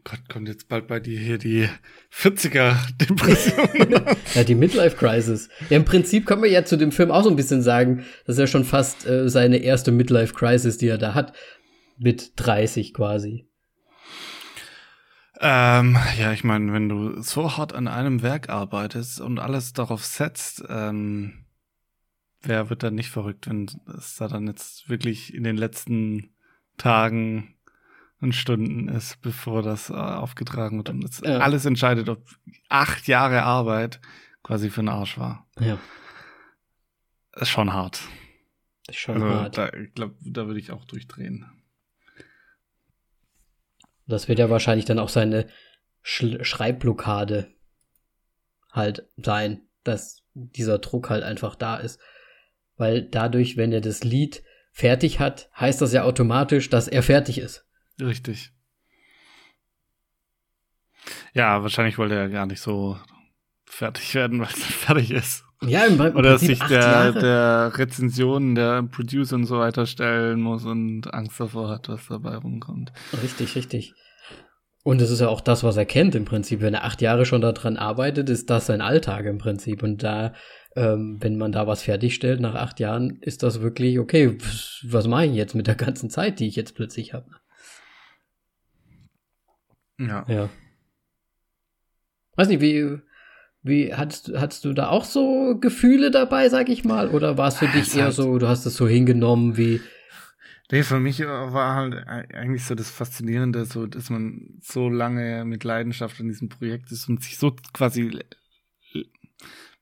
Gott, 0.04 0.28
kommt 0.28 0.48
jetzt 0.48 0.68
bald 0.68 0.88
bei 0.88 0.98
dir 0.98 1.18
hier 1.18 1.38
die 1.38 1.68
40er-Depression. 2.12 4.02
ja, 4.34 4.44
die 4.44 4.56
Midlife-Crisis. 4.56 5.48
Ja, 5.70 5.76
im 5.76 5.84
Prinzip 5.84 6.26
kann 6.26 6.40
man 6.40 6.50
ja 6.50 6.64
zu 6.64 6.76
dem 6.76 6.90
Film 6.90 7.12
auch 7.12 7.22
so 7.22 7.30
ein 7.30 7.36
bisschen 7.36 7.62
sagen, 7.62 8.04
das 8.26 8.34
ist 8.34 8.40
ja 8.40 8.46
schon 8.48 8.64
fast 8.64 9.06
äh, 9.06 9.28
seine 9.28 9.58
erste 9.58 9.92
Midlife-Crisis, 9.92 10.78
die 10.78 10.88
er 10.88 10.98
da 10.98 11.14
hat. 11.14 11.34
Mit 11.98 12.32
30 12.36 12.94
quasi. 12.94 13.46
Ähm, 15.40 15.96
ja, 16.18 16.32
ich 16.32 16.42
meine, 16.42 16.72
wenn 16.72 16.88
du 16.88 17.20
so 17.20 17.56
hart 17.56 17.72
an 17.72 17.86
einem 17.86 18.22
Werk 18.22 18.48
arbeitest 18.48 19.20
und 19.20 19.38
alles 19.38 19.72
darauf 19.72 20.04
setzt, 20.04 20.64
ähm, 20.68 21.46
wer 22.42 22.70
wird 22.70 22.82
dann 22.82 22.94
nicht 22.94 23.10
verrückt, 23.10 23.48
wenn 23.48 23.68
es 23.96 24.16
da 24.16 24.28
dann 24.28 24.46
jetzt 24.46 24.88
wirklich 24.88 25.34
in 25.34 25.44
den 25.44 25.56
letzten 25.56 26.30
Tagen 26.76 27.54
und 28.22 28.34
Stunden 28.34 28.88
ist, 28.88 29.20
bevor 29.20 29.62
das 29.62 29.90
äh, 29.90 29.94
aufgetragen 29.94 30.78
wird. 30.78 30.90
Und 30.90 31.20
ja. 31.24 31.38
alles 31.38 31.64
entscheidet, 31.64 32.08
ob 32.08 32.24
acht 32.68 33.08
Jahre 33.08 33.42
Arbeit 33.42 34.00
quasi 34.42 34.70
für 34.70 34.82
den 34.82 34.88
Arsch 34.88 35.18
war. 35.18 35.46
Ja. 35.58 35.78
ist 37.36 37.50
schon 37.50 37.72
hart. 37.72 38.00
Das 38.86 38.96
ist 38.96 39.02
schon 39.02 39.22
also, 39.22 39.34
hart. 39.34 39.58
Da, 39.58 39.72
ich 39.72 39.92
glaube, 39.94 40.14
da 40.20 40.46
würde 40.46 40.60
ich 40.60 40.70
auch 40.70 40.84
durchdrehen. 40.84 41.46
Das 44.06 44.28
wird 44.28 44.38
ja 44.38 44.50
wahrscheinlich 44.50 44.84
dann 44.84 44.98
auch 44.98 45.08
seine 45.08 45.48
Sch 46.02 46.24
Schreibblockade 46.42 47.52
halt 48.70 49.08
sein, 49.16 49.62
dass 49.84 50.24
dieser 50.34 50.78
Druck 50.78 51.10
halt 51.10 51.24
einfach 51.24 51.56
da 51.56 51.76
ist. 51.76 52.00
Weil 52.76 53.02
dadurch, 53.02 53.56
wenn 53.56 53.72
er 53.72 53.80
das 53.80 54.04
Lied 54.04 54.42
fertig 54.72 55.20
hat, 55.20 55.50
heißt 55.58 55.80
das 55.80 55.92
ja 55.92 56.04
automatisch, 56.04 56.70
dass 56.70 56.88
er 56.88 57.02
fertig 57.02 57.38
ist. 57.38 57.66
Richtig. 58.00 58.52
Ja, 61.34 61.62
wahrscheinlich 61.62 61.98
wollte 61.98 62.14
er 62.14 62.28
gar 62.28 62.46
nicht 62.46 62.60
so 62.60 62.98
fertig 63.66 64.14
werden, 64.14 64.40
weil 64.40 64.48
es 64.48 64.62
fertig 64.62 65.10
ist. 65.10 65.44
Ja, 65.62 65.84
im, 65.84 66.00
im 66.00 66.16
Oder 66.16 66.32
dass 66.32 66.40
sich 66.40 66.58
der, 66.58 67.12
der 67.12 67.72
Rezensionen, 67.76 68.54
der 68.56 68.82
Producer 68.82 69.36
und 69.36 69.44
so 69.44 69.58
weiter 69.58 69.86
stellen 69.86 70.40
muss 70.40 70.64
und 70.64 71.12
Angst 71.14 71.38
davor 71.38 71.68
hat, 71.68 71.88
was 71.88 72.06
dabei 72.08 72.36
rumkommt. 72.36 72.92
Richtig, 73.22 73.54
richtig. 73.54 73.94
Und 74.84 75.00
es 75.00 75.10
ist 75.10 75.20
ja 75.20 75.28
auch 75.28 75.40
das, 75.40 75.62
was 75.62 75.76
er 75.76 75.86
kennt 75.86 76.16
im 76.16 76.24
Prinzip. 76.24 76.60
Wenn 76.60 76.74
er 76.74 76.84
acht 76.84 77.00
Jahre 77.00 77.24
schon 77.24 77.40
daran 77.40 77.76
arbeitet, 77.76 78.28
ist 78.28 78.50
das 78.50 78.66
sein 78.66 78.80
Alltag 78.80 79.26
im 79.26 79.38
Prinzip. 79.38 79.84
Und 79.84 80.02
da, 80.02 80.32
ähm, 80.74 81.18
wenn 81.20 81.38
man 81.38 81.52
da 81.52 81.68
was 81.68 81.82
fertigstellt 81.82 82.40
nach 82.40 82.56
acht 82.56 82.80
Jahren, 82.80 83.18
ist 83.20 83.44
das 83.44 83.60
wirklich, 83.60 84.00
okay, 84.00 84.36
was 84.82 85.06
mache 85.06 85.26
ich 85.26 85.34
jetzt 85.34 85.54
mit 85.54 85.68
der 85.68 85.76
ganzen 85.76 86.10
Zeit, 86.10 86.40
die 86.40 86.48
ich 86.48 86.56
jetzt 86.56 86.74
plötzlich 86.74 87.14
habe? 87.14 87.26
Ja. 89.98 90.24
Ja. 90.28 90.48
Weiß 92.36 92.48
nicht, 92.48 92.60
wie, 92.60 92.98
wie 93.62 93.94
hattest, 93.94 94.32
hattest 94.36 94.64
du 94.64 94.72
da 94.72 94.88
auch 94.88 95.04
so 95.04 95.58
Gefühle 95.60 96.10
dabei, 96.10 96.48
sag 96.48 96.68
ich 96.68 96.84
mal? 96.84 97.08
Oder 97.08 97.38
war 97.38 97.48
es 97.48 97.58
für 97.58 97.68
dich 97.68 97.94
eher 97.96 98.04
halt 98.04 98.14
so, 98.14 98.38
du 98.38 98.48
hast 98.48 98.66
es 98.66 98.76
so 98.76 98.88
hingenommen 98.88 99.56
wie. 99.56 99.80
Nee, 100.70 100.82
für 100.84 101.00
mich 101.00 101.20
war 101.20 101.74
halt 101.74 102.06
eigentlich 102.06 102.64
so 102.64 102.74
das 102.74 102.90
Faszinierende, 102.90 103.66
so, 103.66 103.86
dass 103.86 104.08
man 104.08 104.58
so 104.62 104.88
lange 104.88 105.44
mit 105.44 105.64
Leidenschaft 105.64 106.18
an 106.18 106.28
diesem 106.28 106.48
Projekt 106.48 106.90
ist 106.90 107.08
und 107.10 107.22
sich 107.22 107.36
so 107.36 107.54
quasi 107.74 108.04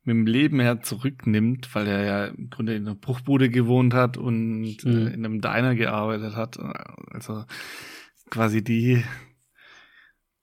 mit 0.02 0.16
dem 0.16 0.26
Leben 0.26 0.60
her 0.60 0.80
zurücknimmt, 0.80 1.74
weil 1.74 1.86
er 1.86 2.04
ja 2.04 2.24
im 2.26 2.50
Grunde 2.50 2.74
in 2.74 2.86
einer 2.86 2.96
Bruchbude 2.96 3.50
gewohnt 3.50 3.94
hat 3.94 4.16
und 4.16 4.78
mhm. 4.84 5.06
äh, 5.06 5.12
in 5.12 5.24
einem 5.24 5.40
Diner 5.40 5.74
gearbeitet 5.74 6.34
hat. 6.34 6.58
Also 7.12 7.44
quasi 8.30 8.64
die 8.64 9.04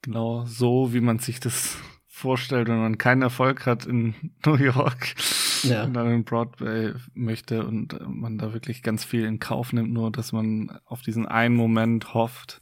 genau 0.07 0.45
so, 0.45 0.93
wie 0.93 1.01
man 1.01 1.19
sich 1.19 1.39
das 1.39 1.77
vorstellt, 2.07 2.67
wenn 2.67 2.79
man 2.79 2.97
keinen 2.97 3.21
Erfolg 3.21 3.65
hat 3.65 3.85
in 3.85 4.15
New 4.45 4.55
York 4.55 5.15
ja. 5.63 5.83
und 5.83 5.93
dann 5.93 6.11
in 6.11 6.23
Broadway 6.23 6.93
möchte 7.13 7.65
und 7.65 7.99
man 8.07 8.37
da 8.37 8.53
wirklich 8.53 8.81
ganz 8.81 9.03
viel 9.03 9.25
in 9.25 9.39
Kauf 9.39 9.73
nimmt, 9.73 9.91
nur 9.91 10.11
dass 10.11 10.31
man 10.31 10.79
auf 10.85 11.01
diesen 11.01 11.27
einen 11.27 11.55
Moment 11.55 12.13
hofft, 12.13 12.61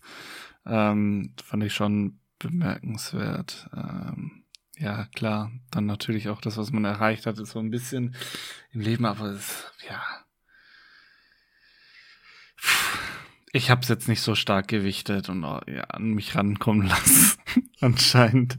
ähm, 0.65 1.33
fand 1.41 1.63
ich 1.63 1.73
schon 1.73 2.19
bemerkenswert. 2.39 3.69
Ähm, 3.73 4.43
ja, 4.77 5.05
klar, 5.15 5.51
dann 5.71 5.85
natürlich 5.85 6.27
auch 6.27 6.41
das, 6.41 6.57
was 6.57 6.71
man 6.71 6.83
erreicht 6.83 7.27
hat, 7.27 7.39
ist 7.39 7.51
so 7.51 7.59
ein 7.59 7.69
bisschen 7.69 8.15
im 8.71 8.81
Leben, 8.81 9.05
aber 9.05 9.27
es, 9.27 9.71
ja. 9.87 10.01
Ich 13.55 13.69
habe 13.69 13.79
es 13.79 13.87
jetzt 13.87 14.09
nicht 14.09 14.19
so 14.19 14.35
stark 14.35 14.67
gewichtet 14.67 15.29
und 15.29 15.43
ja, 15.43 15.83
an 15.85 16.11
mich 16.11 16.35
rankommen 16.35 16.87
lassen, 16.89 17.39
anscheinend. 17.79 18.57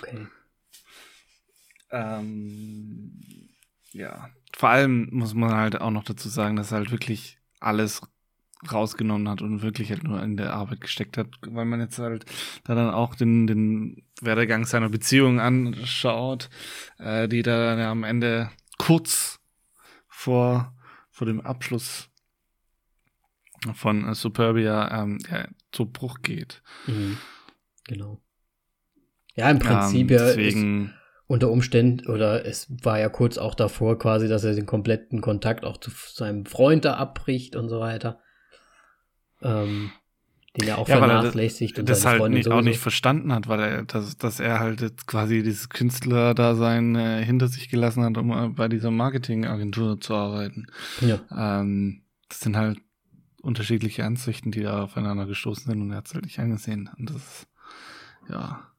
Okay. 0.00 0.26
Ähm, 1.90 3.12
ja, 3.92 4.30
vor 4.56 4.70
allem 4.70 5.10
muss 5.12 5.34
man 5.34 5.54
halt 5.54 5.78
auch 5.78 5.90
noch 5.90 6.04
dazu 6.04 6.30
sagen, 6.30 6.56
dass 6.56 6.72
er 6.72 6.78
halt 6.78 6.90
wirklich 6.90 7.36
alles 7.60 8.00
rausgenommen 8.72 9.28
hat 9.28 9.42
und 9.42 9.60
wirklich 9.60 9.90
halt 9.90 10.04
nur 10.04 10.22
in 10.22 10.38
der 10.38 10.54
Arbeit 10.54 10.80
gesteckt 10.80 11.18
hat, 11.18 11.28
weil 11.46 11.66
man 11.66 11.80
jetzt 11.80 11.98
halt 11.98 12.24
da 12.64 12.74
dann 12.74 12.88
auch 12.88 13.14
den, 13.14 13.46
den 13.46 14.06
Werdegang 14.22 14.64
seiner 14.64 14.88
Beziehung 14.88 15.38
anschaut, 15.38 16.48
äh, 16.96 17.28
die 17.28 17.42
da 17.42 17.76
dann 17.76 17.80
am 17.80 18.04
Ende 18.04 18.50
kurz 18.78 19.38
vor, 20.08 20.74
vor 21.10 21.26
dem 21.26 21.42
Abschluss 21.42 22.08
von 23.74 24.12
Superbia 24.14 25.02
ähm, 25.02 25.18
ja, 25.30 25.48
zu 25.72 25.86
Bruch 25.86 26.22
geht. 26.22 26.62
Mhm. 26.86 27.18
Genau. 27.86 28.20
Ja, 29.34 29.50
im 29.50 29.58
Prinzip 29.58 30.10
ähm, 30.10 30.18
deswegen, 30.18 30.84
ja. 30.86 30.90
Unter 31.28 31.50
Umständen, 31.50 32.06
oder 32.06 32.46
es 32.46 32.68
war 32.84 33.00
ja 33.00 33.08
kurz 33.08 33.36
auch 33.36 33.54
davor 33.54 33.98
quasi, 33.98 34.28
dass 34.28 34.44
er 34.44 34.54
den 34.54 34.66
kompletten 34.66 35.20
Kontakt 35.20 35.64
auch 35.64 35.76
zu 35.76 35.90
seinem 35.90 36.46
Freund 36.46 36.84
da 36.84 36.94
abbricht 36.94 37.56
und 37.56 37.68
so 37.68 37.80
weiter. 37.80 38.20
Ähm, 39.42 39.90
den 40.56 40.68
er 40.68 40.78
auch 40.78 40.88
ja, 40.88 40.98
vernachlässigt 40.98 41.78
er 41.78 41.84
das, 41.84 41.98
und 41.98 42.04
das 42.04 42.20
halt 42.20 42.32
nicht, 42.32 42.48
auch 42.48 42.62
nicht 42.62 42.78
verstanden 42.78 43.32
hat, 43.32 43.48
weil 43.48 43.60
er, 43.60 43.84
dass, 43.84 44.16
dass 44.16 44.40
er 44.40 44.60
halt 44.60 44.80
jetzt 44.80 45.06
quasi 45.06 45.42
dieses 45.42 45.68
Künstler-Dasein 45.68 46.94
äh, 46.94 47.24
hinter 47.24 47.48
sich 47.48 47.68
gelassen 47.68 48.04
hat, 48.04 48.16
um 48.16 48.30
äh, 48.30 48.48
bei 48.48 48.68
dieser 48.68 48.90
Marketingagentur 48.90 50.00
zu 50.00 50.14
arbeiten. 50.14 50.66
Ja. 51.00 51.20
Ähm, 51.30 52.02
das 52.28 52.40
sind 52.40 52.56
halt 52.56 52.78
unterschiedliche 53.46 54.04
Ansichten, 54.04 54.50
die 54.50 54.62
da 54.62 54.82
aufeinander 54.82 55.26
gestoßen 55.26 55.70
sind 55.70 55.80
und 55.80 55.90
er 55.90 55.98
hat 55.98 56.06
es 56.06 56.14
halt 56.14 56.24
nicht 56.24 56.38
angesehen. 56.38 56.90
Und 56.98 57.10
das 57.10 57.16
ist, 57.16 57.48
ja, 58.28 58.70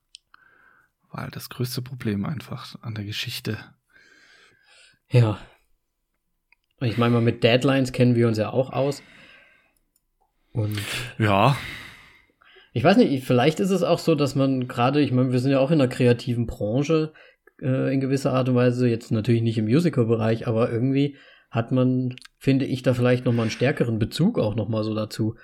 war 1.10 1.24
halt 1.24 1.36
das 1.36 1.50
größte 1.50 1.82
Problem 1.82 2.26
einfach 2.26 2.76
an 2.82 2.94
der 2.94 3.06
Geschichte. 3.06 3.58
Ja. 5.10 5.40
Ich 6.82 6.98
meine 6.98 7.14
mal, 7.14 7.22
mit 7.22 7.44
Deadlines 7.44 7.92
kennen 7.92 8.16
wir 8.16 8.28
uns 8.28 8.38
ja 8.38 8.50
auch 8.50 8.72
aus. 8.72 9.02
Und 10.52 10.80
ja. 11.18 11.56
Ich 12.74 12.84
weiß 12.84 12.98
nicht, 12.98 13.26
vielleicht 13.26 13.60
ist 13.60 13.72
es 13.72 13.84
auch 13.84 14.00
so, 14.00 14.14
dass 14.16 14.36
man 14.36 14.68
gerade, 14.68 15.02
ich 15.02 15.12
meine, 15.12 15.32
wir 15.32 15.40
sind 15.40 15.52
ja 15.52 15.60
auch 15.60 15.72
in 15.72 15.82
einer 15.82 15.90
kreativen 15.90 16.46
Branche 16.46 17.14
äh, 17.62 17.94
in 17.94 18.00
gewisser 18.02 18.34
Art 18.34 18.50
und 18.50 18.56
Weise, 18.56 18.88
jetzt 18.88 19.12
natürlich 19.12 19.42
nicht 19.42 19.58
im 19.58 19.66
Musical-Bereich, 19.66 20.48
aber 20.48 20.70
irgendwie 20.72 21.16
hat 21.50 21.72
man, 21.72 22.16
finde 22.48 22.64
ich, 22.64 22.82
da 22.82 22.94
vielleicht 22.94 23.26
nochmal 23.26 23.44
einen 23.44 23.52
stärkeren 23.52 24.00
Bezug 24.00 24.40
auch 24.40 24.56
nochmal 24.56 24.86
so 24.86 24.96
dazu, 24.96 25.36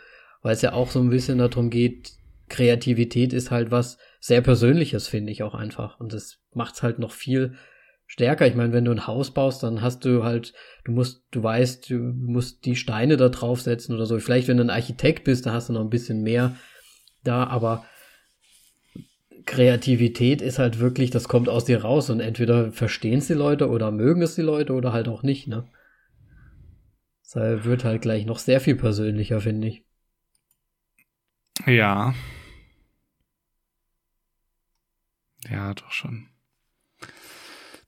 weil 0.42 0.54
es 0.54 0.62
ja 0.62 0.72
auch 0.72 0.90
so 0.90 1.02
ein 1.02 1.10
bisschen 1.10 1.38
darum 1.38 1.70
geht, 1.70 2.14
Kreativität 2.48 3.34
ist 3.34 3.52
halt 3.52 3.72
was 3.72 3.98
sehr 4.22 4.40
Persönliches, 4.40 5.10
finde 5.10 5.34
ich 5.34 5.44
auch 5.44 5.54
einfach. 5.54 6.00
Und 6.00 6.14
das 6.14 6.38
macht 6.54 6.76
es 6.76 6.82
halt 6.82 7.00
noch 7.00 7.12
viel 7.12 7.56
stärker. 8.08 8.48
Ich 8.48 8.56
meine, 8.56 8.72
wenn 8.72 8.86
du 8.86 8.92
ein 8.92 9.06
Haus 9.06 9.34
baust, 9.34 9.64
dann 9.64 9.82
hast 9.82 10.06
du 10.06 10.24
halt, 10.24 10.54
du 10.86 10.94
musst, 10.94 11.26
du 11.32 11.44
weißt, 11.44 11.90
du 11.90 11.96
musst 11.96 12.64
die 12.64 12.78
Steine 12.78 13.18
da 13.18 13.28
draufsetzen 13.28 13.94
oder 13.94 14.06
so. 14.06 14.18
Vielleicht, 14.20 14.48
wenn 14.48 14.56
du 14.56 14.64
ein 14.64 14.70
Architekt 14.70 15.26
bist, 15.26 15.46
da 15.46 15.52
hast 15.52 15.68
du 15.68 15.74
noch 15.74 15.82
ein 15.82 15.90
bisschen 15.90 16.24
mehr 16.24 16.56
da, 17.26 17.44
aber 17.48 17.84
Kreativität 19.46 20.42
ist 20.42 20.58
halt 20.58 20.80
wirklich, 20.80 21.12
das 21.12 21.28
kommt 21.28 21.50
aus 21.50 21.66
dir 21.66 21.82
raus 21.82 22.10
und 22.10 22.22
entweder 22.22 22.72
verstehen 22.72 23.20
es 23.20 23.28
die 23.28 23.34
Leute 23.34 23.70
oder 23.70 23.92
mögen 23.92 24.22
es 24.22 24.36
die 24.36 24.42
Leute 24.42 24.72
oder 24.72 24.94
halt 24.94 25.10
auch 25.10 25.22
nicht, 25.22 25.50
ne? 25.50 25.68
Das 27.34 27.64
wird 27.64 27.84
halt 27.84 28.02
gleich 28.02 28.26
noch 28.26 28.40
sehr 28.40 28.60
viel 28.60 28.76
persönlicher, 28.76 29.42
finde 29.42 29.68
ich. 29.68 29.84
Ja. 31.66 32.14
Ja, 35.50 35.74
doch 35.74 35.92
schon. 35.92 36.28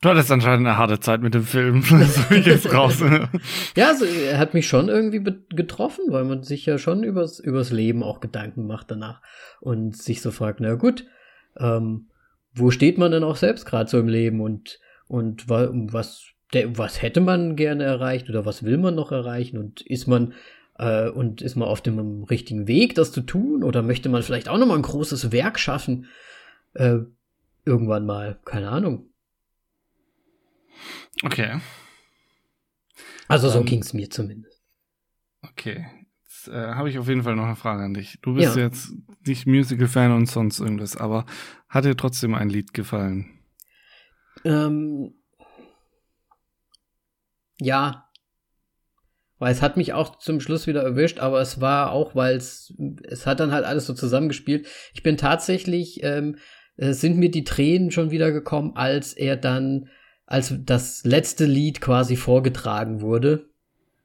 Du 0.01 0.09
hattest 0.09 0.31
anscheinend 0.31 0.67
eine 0.67 0.77
harte 0.77 0.99
Zeit 0.99 1.21
mit 1.21 1.33
dem 1.33 1.43
Film. 1.43 1.81
so 1.81 2.35
ich 2.35 2.45
jetzt 2.45 2.71
raus. 2.73 3.01
ja, 3.75 3.87
also 3.87 4.05
er 4.05 4.37
hat 4.37 4.53
mich 4.53 4.67
schon 4.67 4.89
irgendwie 4.89 5.23
getroffen, 5.49 6.05
weil 6.09 6.25
man 6.25 6.43
sich 6.43 6.65
ja 6.65 6.77
schon 6.77 7.03
übers, 7.03 7.39
übers 7.39 7.71
Leben 7.71 8.03
auch 8.03 8.19
Gedanken 8.19 8.67
macht 8.67 8.91
danach 8.91 9.21
und 9.61 9.97
sich 9.97 10.21
so 10.21 10.31
fragt, 10.31 10.59
na 10.59 10.75
gut, 10.75 11.05
ähm, 11.57 12.09
wo 12.53 12.71
steht 12.71 12.97
man 12.97 13.11
denn 13.11 13.23
auch 13.23 13.35
selbst 13.35 13.65
gerade 13.65 13.89
so 13.89 13.99
im 13.99 14.07
Leben 14.07 14.41
und, 14.41 14.79
und 15.07 15.49
was, 15.49 16.34
was 16.77 17.01
hätte 17.01 17.21
man 17.21 17.55
gerne 17.55 17.83
erreicht 17.83 18.29
oder 18.29 18.45
was 18.45 18.63
will 18.63 18.77
man 18.77 18.95
noch 18.95 19.11
erreichen 19.11 19.57
und 19.57 19.81
ist 19.81 20.07
man 20.07 20.33
äh, 20.77 21.09
und 21.09 21.41
ist 21.41 21.55
man 21.55 21.67
auf 21.67 21.81
dem 21.81 22.23
richtigen 22.23 22.67
Weg, 22.67 22.95
das 22.95 23.11
zu 23.11 23.21
tun? 23.21 23.63
Oder 23.63 23.81
möchte 23.81 24.09
man 24.09 24.23
vielleicht 24.23 24.49
auch 24.49 24.57
nochmal 24.57 24.77
ein 24.77 24.83
großes 24.83 25.31
Werk 25.31 25.59
schaffen? 25.59 26.07
Äh, 26.73 26.99
irgendwann 27.65 28.05
mal, 28.05 28.39
keine 28.45 28.69
Ahnung. 28.69 29.09
Okay. 31.23 31.59
Also 33.27 33.49
so 33.49 33.59
um, 33.59 33.63
ähm, 33.63 33.69
ging 33.69 33.81
es 33.81 33.93
mir 33.93 34.09
zumindest. 34.09 34.61
Okay. 35.41 35.85
Jetzt 36.23 36.47
äh, 36.49 36.73
habe 36.73 36.89
ich 36.89 36.99
auf 36.99 37.07
jeden 37.07 37.23
Fall 37.23 37.35
noch 37.35 37.45
eine 37.45 37.55
Frage 37.55 37.83
an 37.83 37.93
dich. 37.93 38.19
Du 38.21 38.35
bist 38.35 38.55
ja. 38.55 38.63
jetzt 38.63 38.93
nicht 39.25 39.47
Musical-Fan 39.47 40.11
und 40.11 40.27
sonst 40.27 40.59
irgendwas, 40.59 40.97
aber 40.97 41.25
hat 41.69 41.85
dir 41.85 41.95
trotzdem 41.95 42.35
ein 42.35 42.49
Lied 42.49 42.73
gefallen? 42.73 43.39
Ähm, 44.43 45.13
ja, 47.59 48.09
weil 49.37 49.51
es 49.51 49.61
hat 49.61 49.75
mich 49.75 49.93
auch 49.93 50.17
zum 50.17 50.39
Schluss 50.39 50.65
wieder 50.65 50.81
erwischt, 50.81 51.19
aber 51.19 51.41
es 51.41 51.59
war 51.59 51.91
auch, 51.91 52.15
weil 52.15 52.37
es, 52.37 52.73
es 53.03 53.27
hat 53.27 53.39
dann 53.39 53.51
halt 53.51 53.65
alles 53.65 53.85
so 53.85 53.93
zusammengespielt. 53.93 54.67
Ich 54.93 55.03
bin 55.03 55.17
tatsächlich, 55.17 56.03
ähm, 56.03 56.37
sind 56.77 57.17
mir 57.17 57.31
die 57.31 57.43
Tränen 57.43 57.91
schon 57.91 58.11
wieder 58.11 58.31
gekommen, 58.31 58.73
als 58.75 59.13
er 59.13 59.37
dann, 59.37 59.89
als 60.25 60.53
das 60.65 61.03
letzte 61.05 61.45
Lied 61.45 61.81
quasi 61.81 62.15
vorgetragen 62.15 63.01
wurde. 63.01 63.49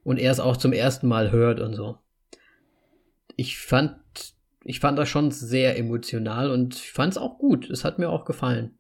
und 0.03 0.19
er 0.19 0.33
es 0.33 0.41
auch 0.41 0.57
zum 0.57 0.73
ersten 0.73 1.09
Mal 1.09 1.31
hört 1.31 1.61
und 1.61 1.75
so. 1.75 1.99
Ich 3.37 3.59
fand, 3.59 3.97
ich 4.65 4.81
fand 4.81 4.99
das 4.99 5.09
schon 5.09 5.31
sehr 5.31 5.79
emotional 5.79 6.51
und 6.51 6.75
ich 6.75 6.93
fand 6.93 7.13
es 7.13 7.19
auch 7.19 7.39
gut. 7.39 7.69
Es 7.71 7.85
hat 7.85 7.99
mir 7.99 8.09
auch 8.09 8.25
gefallen. 8.25 8.79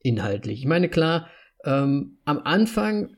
Inhaltlich. 0.00 0.60
Ich 0.60 0.66
meine, 0.66 0.88
klar, 0.88 1.28
ähm, 1.66 2.18
am 2.24 2.40
Anfang 2.44 3.16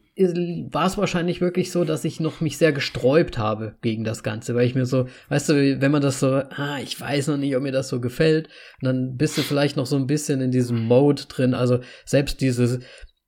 war 0.72 0.86
es 0.86 0.98
wahrscheinlich 0.98 1.40
wirklich 1.40 1.70
so, 1.70 1.84
dass 1.84 2.04
ich 2.04 2.18
noch 2.18 2.40
mich 2.40 2.58
sehr 2.58 2.72
gesträubt 2.72 3.38
habe 3.38 3.76
gegen 3.82 4.02
das 4.02 4.24
Ganze, 4.24 4.56
weil 4.56 4.66
ich 4.66 4.74
mir 4.74 4.84
so, 4.84 5.06
weißt 5.28 5.50
du, 5.50 5.80
wenn 5.80 5.92
man 5.92 6.02
das 6.02 6.18
so, 6.18 6.28
ah, 6.28 6.78
ich 6.82 7.00
weiß 7.00 7.28
noch 7.28 7.36
nicht, 7.36 7.54
ob 7.54 7.62
mir 7.62 7.70
das 7.70 7.88
so 7.88 8.00
gefällt, 8.00 8.48
dann 8.80 9.16
bist 9.16 9.38
du 9.38 9.42
vielleicht 9.42 9.76
noch 9.76 9.86
so 9.86 9.94
ein 9.94 10.08
bisschen 10.08 10.40
in 10.40 10.50
diesem 10.50 10.86
Mode 10.86 11.22
drin, 11.28 11.54
also 11.54 11.78
selbst 12.04 12.40
dieses 12.40 12.80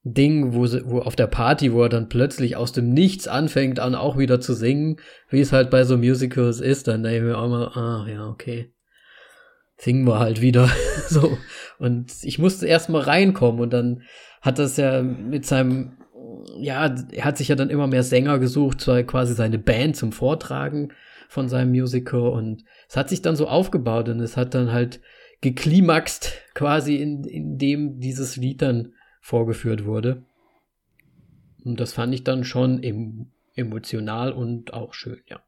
Ding, 0.02 0.54
wo, 0.54 0.66
sie, 0.66 0.82
wo 0.84 1.00
auf 1.00 1.14
der 1.14 1.26
Party, 1.26 1.72
wo 1.72 1.82
er 1.82 1.90
dann 1.90 2.08
plötzlich 2.08 2.56
aus 2.56 2.72
dem 2.72 2.88
Nichts 2.88 3.28
anfängt 3.28 3.78
an 3.78 3.94
auch 3.94 4.16
wieder 4.18 4.40
zu 4.40 4.54
singen, 4.54 4.96
wie 5.28 5.40
es 5.40 5.52
halt 5.52 5.70
bei 5.70 5.84
so 5.84 5.96
Musicals 5.96 6.60
ist, 6.60 6.88
dann 6.88 7.02
denke 7.02 7.18
ich 7.18 7.24
mir 7.24 7.38
auch 7.38 7.48
mal, 7.48 7.68
ah, 7.68 8.06
ja, 8.08 8.26
okay. 8.26 8.72
Singen 9.76 10.06
wir 10.06 10.18
halt 10.18 10.40
wieder. 10.40 10.70
so. 11.08 11.36
Und 11.78 12.12
ich 12.22 12.38
musste 12.38 12.66
erst 12.66 12.88
mal 12.88 13.02
reinkommen 13.02 13.60
und 13.60 13.72
dann 13.72 14.02
hat 14.40 14.58
das 14.58 14.76
ja 14.76 15.02
mit 15.02 15.46
seinem 15.46 15.92
ja, 16.56 16.94
er 17.12 17.24
hat 17.24 17.38
sich 17.38 17.48
ja 17.48 17.56
dann 17.56 17.70
immer 17.70 17.86
mehr 17.86 18.02
Sänger 18.02 18.38
gesucht, 18.38 18.80
zwar 18.80 19.02
quasi 19.02 19.34
seine 19.34 19.58
Band 19.58 19.96
zum 19.96 20.12
Vortragen 20.12 20.92
von 21.28 21.48
seinem 21.48 21.70
Musical 21.70 22.28
und 22.28 22.64
es 22.88 22.96
hat 22.96 23.08
sich 23.08 23.22
dann 23.22 23.36
so 23.36 23.46
aufgebaut 23.46 24.08
und 24.08 24.20
es 24.20 24.36
hat 24.36 24.54
dann 24.54 24.72
halt 24.72 25.00
geklimaxt 25.40 26.42
quasi 26.54 26.96
in, 26.96 27.24
in 27.24 27.58
dem 27.58 28.00
dieses 28.00 28.36
Lied 28.36 28.62
dann 28.62 28.94
vorgeführt 29.20 29.84
wurde. 29.84 30.24
Und 31.64 31.78
das 31.78 31.92
fand 31.92 32.14
ich 32.14 32.24
dann 32.24 32.44
schon 32.44 32.82
em 32.82 33.30
emotional 33.54 34.32
und 34.32 34.72
auch 34.72 34.94
schön, 34.94 35.20
ja. 35.26 35.40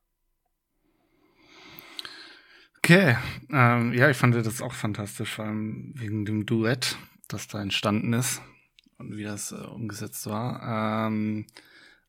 Okay, 2.78 3.16
ähm, 3.50 3.94
ja, 3.94 4.10
ich 4.10 4.16
fand 4.16 4.34
das 4.34 4.60
auch 4.60 4.72
fantastisch, 4.72 5.30
vor 5.30 5.46
allem 5.46 5.92
wegen 5.94 6.24
dem 6.24 6.46
Duett, 6.46 6.98
das 7.28 7.46
da 7.46 7.62
entstanden 7.62 8.12
ist 8.12 8.42
und 9.02 9.16
wie 9.16 9.24
das 9.24 9.52
äh, 9.52 9.56
umgesetzt 9.56 10.26
war. 10.26 11.06
Ähm, 11.06 11.46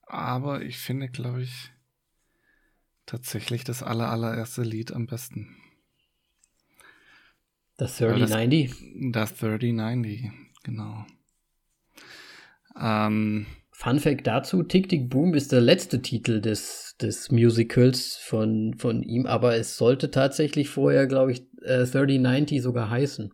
aber 0.06 0.62
ich 0.62 0.78
finde, 0.78 1.10
glaube 1.10 1.44
ich, 1.44 1.72
tatsächlich 3.06 3.64
das 3.64 3.84
aller, 3.84 4.10
allererste 4.10 4.64
Lied 4.64 4.91
am 4.91 5.08
besten. 5.08 5.56
Das 7.78 7.98
3090? 7.98 8.70
Das, 9.12 9.32
das 9.32 9.39
3090, 9.39 10.30
genau. 10.64 11.06
Ähm, 12.80 13.48
Fun 13.72 14.00
Fact 14.00 14.28
dazu: 14.28 14.64
Tick 14.64 14.88
Tick 14.89 15.10
Boom 15.10 15.34
ist 15.34 15.52
der 15.52 15.62
letzte 15.62 16.02
Titel 16.02 16.39
des, 16.39 16.96
des 17.02 17.32
Musicals 17.32 18.16
von, 18.16 18.76
von 18.78 19.04
ihm, 19.04 19.26
aber 19.26 19.56
es 19.56 19.78
sollte 19.78 20.12
tatsächlich 20.12 20.70
vorher, 20.70 21.08
glaube 21.08 21.32
ich, 21.32 21.41
äh, 21.64 21.86
3090 21.86 22.62
sogar 22.62 22.89
heißen. 22.89 23.34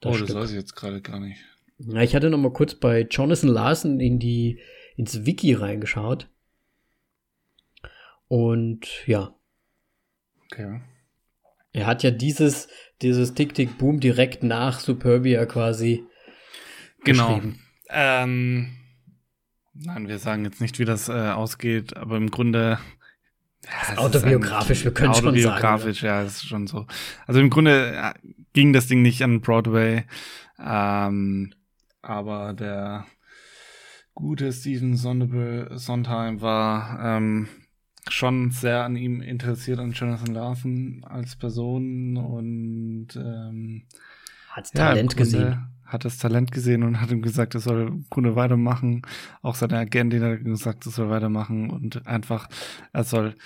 Das 0.00 0.12
oh, 0.12 0.14
Stück. 0.16 0.28
das 0.28 0.36
weiß 0.36 0.50
ich 0.50 0.56
jetzt 0.56 0.76
gerade 0.76 1.00
gar 1.00 1.20
nicht. 1.20 1.40
Ja, 1.78 2.02
ich 2.02 2.14
hatte 2.14 2.30
noch 2.30 2.38
mal 2.38 2.52
kurz 2.52 2.74
bei 2.74 3.02
Jonathan 3.02 3.50
Larson 3.50 4.00
in 4.00 4.18
die, 4.18 4.60
ins 4.96 5.26
Wiki 5.26 5.52
reingeschaut. 5.54 6.28
Und 8.28 9.06
ja. 9.06 9.34
Okay. 10.46 10.80
Er 11.72 11.86
hat 11.86 12.02
ja 12.02 12.10
dieses, 12.10 12.68
dieses 13.02 13.34
Tick-Tick-Boom 13.34 14.00
direkt 14.00 14.42
nach 14.42 14.80
Superbia 14.80 15.44
quasi. 15.44 16.04
Genau. 17.04 17.42
Ähm, 17.90 18.76
nein, 19.74 20.08
wir 20.08 20.18
sagen 20.18 20.44
jetzt 20.44 20.60
nicht, 20.60 20.78
wie 20.78 20.84
das 20.84 21.08
äh, 21.08 21.12
ausgeht, 21.12 21.96
aber 21.96 22.16
im 22.16 22.30
Grunde 22.30 22.78
ja, 23.64 23.98
autobiografisch, 23.98 24.84
wir 24.84 24.94
können 24.94 25.14
schon 25.14 25.24
sagen. 25.24 25.36
Autobiografisch, 25.36 26.02
ja, 26.02 26.22
ist 26.22 26.46
schon 26.46 26.66
so. 26.66 26.86
Also 27.26 27.40
im 27.40 27.50
Grunde 27.50 27.92
äh, 27.94 28.14
ging 28.56 28.72
das 28.72 28.86
Ding 28.86 29.02
nicht 29.02 29.22
an 29.22 29.42
Broadway, 29.42 30.04
ähm, 30.58 31.52
aber 32.00 32.54
der 32.54 33.06
gute 34.14 34.50
Steven 34.50 34.96
Sondheim 34.96 36.40
war 36.40 36.98
ähm, 37.04 37.48
schon 38.08 38.52
sehr 38.52 38.84
an 38.84 38.96
ihm 38.96 39.20
interessiert, 39.20 39.78
an 39.78 39.92
Jonathan 39.92 40.32
Larson 40.32 41.04
als 41.04 41.36
Person 41.36 42.16
und 42.16 43.08
ähm, 43.16 43.82
hat 44.48 44.72
Talent 44.72 45.12
ja, 45.12 45.18
gesehen. 45.18 45.68
Hat 45.84 46.06
das 46.06 46.16
Talent 46.16 46.50
gesehen 46.50 46.82
und 46.82 47.02
hat 47.02 47.10
ihm 47.10 47.20
gesagt, 47.20 47.54
er 47.54 47.60
soll 47.60 47.88
im 47.88 48.06
Grunde 48.08 48.36
weitermachen. 48.36 49.02
Auch 49.42 49.54
seine 49.54 49.76
Agentin 49.76 50.22
hat 50.22 50.42
gesagt, 50.42 50.86
er 50.86 50.92
soll 50.92 51.10
weitermachen 51.10 51.68
und 51.68 52.06
einfach, 52.06 52.48
er 52.94 53.04
soll 53.04 53.36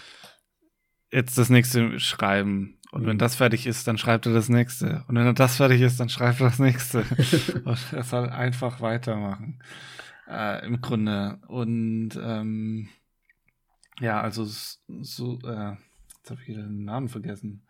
jetzt 1.11 1.37
das 1.37 1.51
nächste 1.51 1.99
schreiben. 1.99 2.80
Und 2.93 3.07
wenn 3.07 3.17
mhm. 3.17 3.21
das 3.21 3.37
fertig 3.37 3.67
ist, 3.67 3.87
dann 3.87 3.99
schreibt 3.99 4.27
er 4.27 4.33
das 4.33 4.49
nächste. 4.49 5.05
Und 5.07 5.15
wenn 5.15 5.35
das 5.35 5.57
fertig 5.57 5.81
ist, 5.81 6.01
dann 6.01 6.09
schreibt 6.09 6.41
er 6.41 6.49
das 6.49 6.59
nächste. 6.59 6.99
und 7.65 7.79
er 7.93 8.03
soll 8.03 8.29
einfach 8.29 8.81
weitermachen. 8.81 9.63
Äh, 10.29 10.67
Im 10.67 10.81
Grunde. 10.81 11.39
Und 11.47 12.19
ähm, 12.21 12.89
ja, 14.01 14.21
also 14.21 14.45
so, 14.45 15.39
äh, 15.45 15.77
jetzt 16.17 16.31
habe 16.31 16.41
ich 16.41 16.55
den 16.55 16.85
Namen 16.85 17.09
vergessen. 17.09 17.63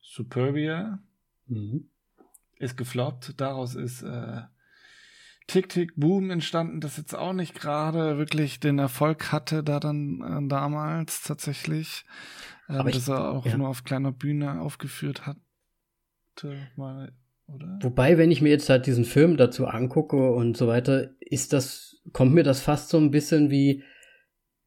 Superbia 0.00 1.00
mhm. 1.46 1.88
ist 2.58 2.76
gefloppt. 2.76 3.40
Daraus 3.40 3.74
ist 3.74 4.02
äh, 4.02 4.42
Tick 5.46 5.68
Tick 5.68 5.94
Boom 5.96 6.30
entstanden, 6.30 6.80
das 6.80 6.96
jetzt 6.96 7.14
auch 7.14 7.32
nicht 7.32 7.54
gerade 7.54 8.16
wirklich 8.16 8.60
den 8.60 8.78
Erfolg 8.78 9.32
hatte, 9.32 9.62
da 9.62 9.80
dann 9.80 10.20
äh, 10.20 10.48
damals 10.48 11.22
tatsächlich. 11.22 12.04
Ähm, 12.68 12.76
Aber 12.76 12.90
dass 12.90 13.08
er 13.08 13.32
auch 13.32 13.46
ja. 13.46 13.56
nur 13.56 13.68
auf 13.68 13.84
kleiner 13.84 14.12
Bühne 14.12 14.60
aufgeführt 14.60 15.26
hatte. 15.26 15.40
Mal, 16.76 17.12
oder? 17.46 17.78
Wobei, 17.82 18.18
wenn 18.18 18.30
ich 18.30 18.40
mir 18.40 18.48
jetzt 18.48 18.68
halt 18.68 18.86
diesen 18.86 19.04
Film 19.04 19.36
dazu 19.36 19.66
angucke 19.66 20.32
und 20.32 20.56
so 20.56 20.66
weiter, 20.66 21.10
ist 21.20 21.52
das, 21.52 22.00
kommt 22.12 22.32
mir 22.32 22.42
das 22.42 22.62
fast 22.62 22.88
so 22.88 22.98
ein 22.98 23.10
bisschen 23.10 23.50
wie, 23.50 23.82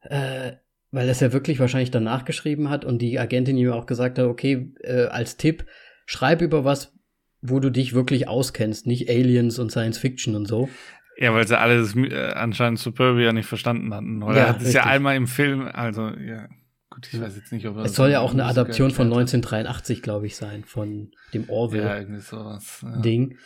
äh, 0.02 0.54
weil 0.92 1.08
er 1.08 1.12
es 1.12 1.20
ja 1.20 1.34
wirklich 1.34 1.60
wahrscheinlich 1.60 1.92
danach 1.92 2.26
geschrieben 2.26 2.70
hat 2.70 2.86
und 2.86 3.02
die 3.02 3.20
Agentin 3.20 3.58
ihm 3.58 3.72
auch 3.72 3.86
gesagt 3.88 4.20
hat, 4.20 4.26
okay, 4.26 4.74
äh, 4.82 5.06
als 5.06 5.38
Tipp, 5.38 5.66
schreib 6.06 6.42
über 6.42 6.64
was, 6.64 6.94
wo 7.42 7.60
du 7.60 7.72
dich 7.72 7.94
wirklich 7.94 8.28
auskennst, 8.28 8.88
nicht 8.88 9.10
Aliens 9.10 9.60
und 9.60 9.72
Science 9.72 9.98
Fiction 9.98 10.36
und 10.36 10.46
so. 10.46 10.70
Ja, 11.18 11.34
weil 11.34 11.48
sie 11.48 11.58
alles 11.58 11.96
äh, 11.96 12.34
anscheinend 12.34 12.80
Superbia 12.80 13.32
nicht 13.32 13.48
verstanden 13.48 13.94
hatten. 13.94 14.22
Oder 14.22 14.38
ja, 14.38 14.50
hat 14.50 14.62
es 14.62 14.74
ja 14.74 14.84
einmal 14.84 15.16
im 15.16 15.28
Film, 15.28 15.68
also 15.68 16.10
ja. 16.10 16.48
Gut, 16.96 17.10
ich 17.12 17.20
weiß 17.20 17.36
jetzt 17.36 17.52
nicht, 17.52 17.68
ob 17.68 17.76
es 17.78 17.94
soll 17.94 18.10
ja 18.10 18.22
auch 18.22 18.32
eine 18.32 18.46
Adaption 18.46 18.90
von 18.90 19.08
1983, 19.08 20.02
glaube 20.02 20.28
ich, 20.28 20.38
sein, 20.38 20.64
von 20.64 21.12
dem 21.34 21.50
Orville 21.50 21.84
ja, 21.84 22.00
irgendwie 22.00 22.22
sowas, 22.22 22.80
ja. 22.84 23.02
Ding. 23.02 23.38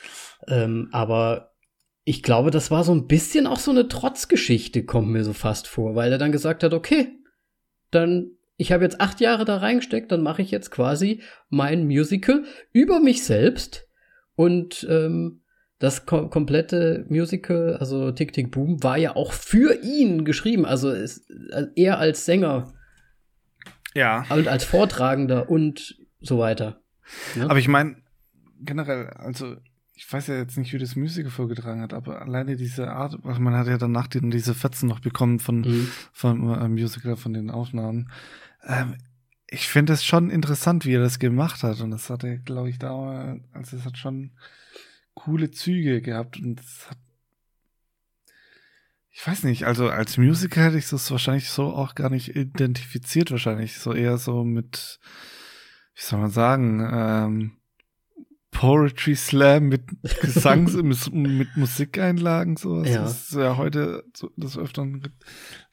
Ähm, 0.47 0.87
aber 0.91 1.53
ich 2.03 2.21
glaube, 2.21 2.51
das 2.51 2.69
war 2.69 2.83
so 2.83 2.93
ein 2.93 3.07
bisschen 3.07 3.47
auch 3.47 3.57
so 3.57 3.71
eine 3.71 3.87
Trotzgeschichte, 3.87 4.85
kommt 4.85 5.07
mir 5.07 5.23
so 5.23 5.33
fast 5.33 5.67
vor, 5.67 5.95
weil 5.95 6.11
er 6.11 6.19
dann 6.19 6.31
gesagt 6.31 6.61
hat, 6.63 6.75
okay, 6.75 7.07
dann 7.89 8.33
ich 8.55 8.71
habe 8.71 8.83
jetzt 8.83 9.01
acht 9.01 9.19
Jahre 9.19 9.45
da 9.45 9.57
reingesteckt, 9.57 10.11
dann 10.11 10.21
mache 10.21 10.43
ich 10.43 10.51
jetzt 10.51 10.69
quasi 10.69 11.23
mein 11.47 11.87
Musical 11.87 12.43
über 12.71 12.99
mich 12.99 13.23
selbst 13.23 13.87
und 14.35 14.85
ähm, 14.87 15.41
das 15.79 16.05
kom 16.05 16.29
komplette 16.29 17.05
Musical, 17.09 17.77
also 17.77 18.11
Tick 18.11 18.33
Tick 18.33 18.51
Boom, 18.51 18.83
war 18.83 18.97
ja 18.97 19.15
auch 19.15 19.31
für 19.31 19.81
ihn 19.81 20.23
geschrieben, 20.23 20.65
also 20.65 20.91
es, 20.91 21.25
er 21.75 21.97
als 21.97 22.25
Sänger 22.25 22.73
ja. 23.93 24.25
Und 24.29 24.47
als 24.47 24.63
Vortragender 24.63 25.49
und 25.49 25.97
so 26.21 26.39
weiter. 26.39 26.81
Ne? 27.35 27.49
Aber 27.49 27.59
ich 27.59 27.67
meine, 27.67 27.97
generell, 28.61 29.07
also 29.07 29.55
ich 29.93 30.11
weiß 30.11 30.27
ja 30.27 30.37
jetzt 30.37 30.57
nicht, 30.57 30.71
wie 30.71 30.77
das 30.77 30.95
Musical 30.95 31.31
vorgetragen 31.31 31.81
hat, 31.81 31.93
aber 31.93 32.21
alleine 32.21 32.55
diese 32.55 32.89
Art, 32.89 33.23
man 33.23 33.53
hat 33.53 33.67
ja 33.67 33.77
danach 33.77 34.07
die, 34.07 34.21
diese 34.29 34.53
Fetzen 34.53 34.87
noch 34.87 35.01
bekommen 35.01 35.39
von, 35.39 35.61
mhm. 35.61 35.91
von 36.13 36.49
äh, 36.53 36.69
Musical, 36.69 37.17
von 37.17 37.33
den 37.33 37.49
Aufnahmen. 37.49 38.09
Ähm, 38.65 38.95
ich 39.47 39.67
finde 39.67 39.93
es 39.93 40.05
schon 40.05 40.29
interessant, 40.29 40.85
wie 40.85 40.93
er 40.93 41.01
das 41.01 41.19
gemacht 41.19 41.63
hat. 41.63 41.81
Und 41.81 41.91
das 41.91 42.09
hat 42.09 42.23
er, 42.23 42.37
glaube 42.37 42.69
ich, 42.69 42.79
damals, 42.79 43.41
also 43.51 43.77
es 43.77 43.85
hat 43.85 43.97
schon 43.97 44.31
coole 45.15 45.51
Züge 45.51 46.01
gehabt 46.01 46.37
und 46.39 46.59
es 46.59 46.89
hat 46.89 46.97
ich 49.19 49.27
weiß 49.27 49.43
nicht, 49.43 49.65
also 49.65 49.89
als 49.89 50.17
Musiker 50.17 50.63
hätte 50.63 50.77
ich 50.77 50.87
das 50.87 51.11
wahrscheinlich 51.11 51.49
so 51.49 51.73
auch 51.73 51.93
gar 51.93 52.09
nicht 52.09 52.37
identifiziert, 52.37 53.31
wahrscheinlich. 53.31 53.77
So 53.77 53.93
eher 53.93 54.17
so 54.17 54.45
mit, 54.45 54.97
wie 55.93 56.01
soll 56.01 56.19
man 56.19 56.31
sagen, 56.31 56.89
ähm, 56.89 57.51
Poetry 58.51 59.15
Slam 59.15 59.67
mit 59.67 59.81
Gesangs, 60.21 60.73
mit 61.11 61.49
Musikeinlagen, 61.57 62.55
sowas. 62.55 62.89
Ja. 62.89 63.01
Das 63.01 63.23
ist 63.23 63.33
ja 63.33 63.57
heute 63.57 64.05
so, 64.15 64.31
das 64.37 64.57
Öfteren 64.57 65.01
gibt. 65.01 65.15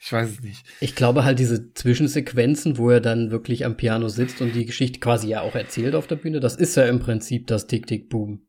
Ich 0.00 0.12
weiß 0.12 0.28
es 0.28 0.40
nicht. 0.40 0.66
Ich 0.80 0.96
glaube 0.96 1.24
halt 1.24 1.38
diese 1.38 1.72
Zwischensequenzen, 1.72 2.78
wo 2.78 2.90
er 2.90 3.00
dann 3.00 3.30
wirklich 3.30 3.64
am 3.64 3.76
Piano 3.76 4.08
sitzt 4.08 4.40
und 4.40 4.56
die 4.56 4.66
Geschichte 4.66 4.98
quasi 4.98 5.28
ja 5.28 5.42
auch 5.42 5.54
erzählt 5.54 5.94
auf 5.94 6.08
der 6.08 6.16
Bühne, 6.16 6.40
das 6.40 6.56
ist 6.56 6.74
ja 6.76 6.86
im 6.86 6.98
Prinzip 6.98 7.46
das 7.46 7.68
Tick-Tick-Boom. 7.68 8.45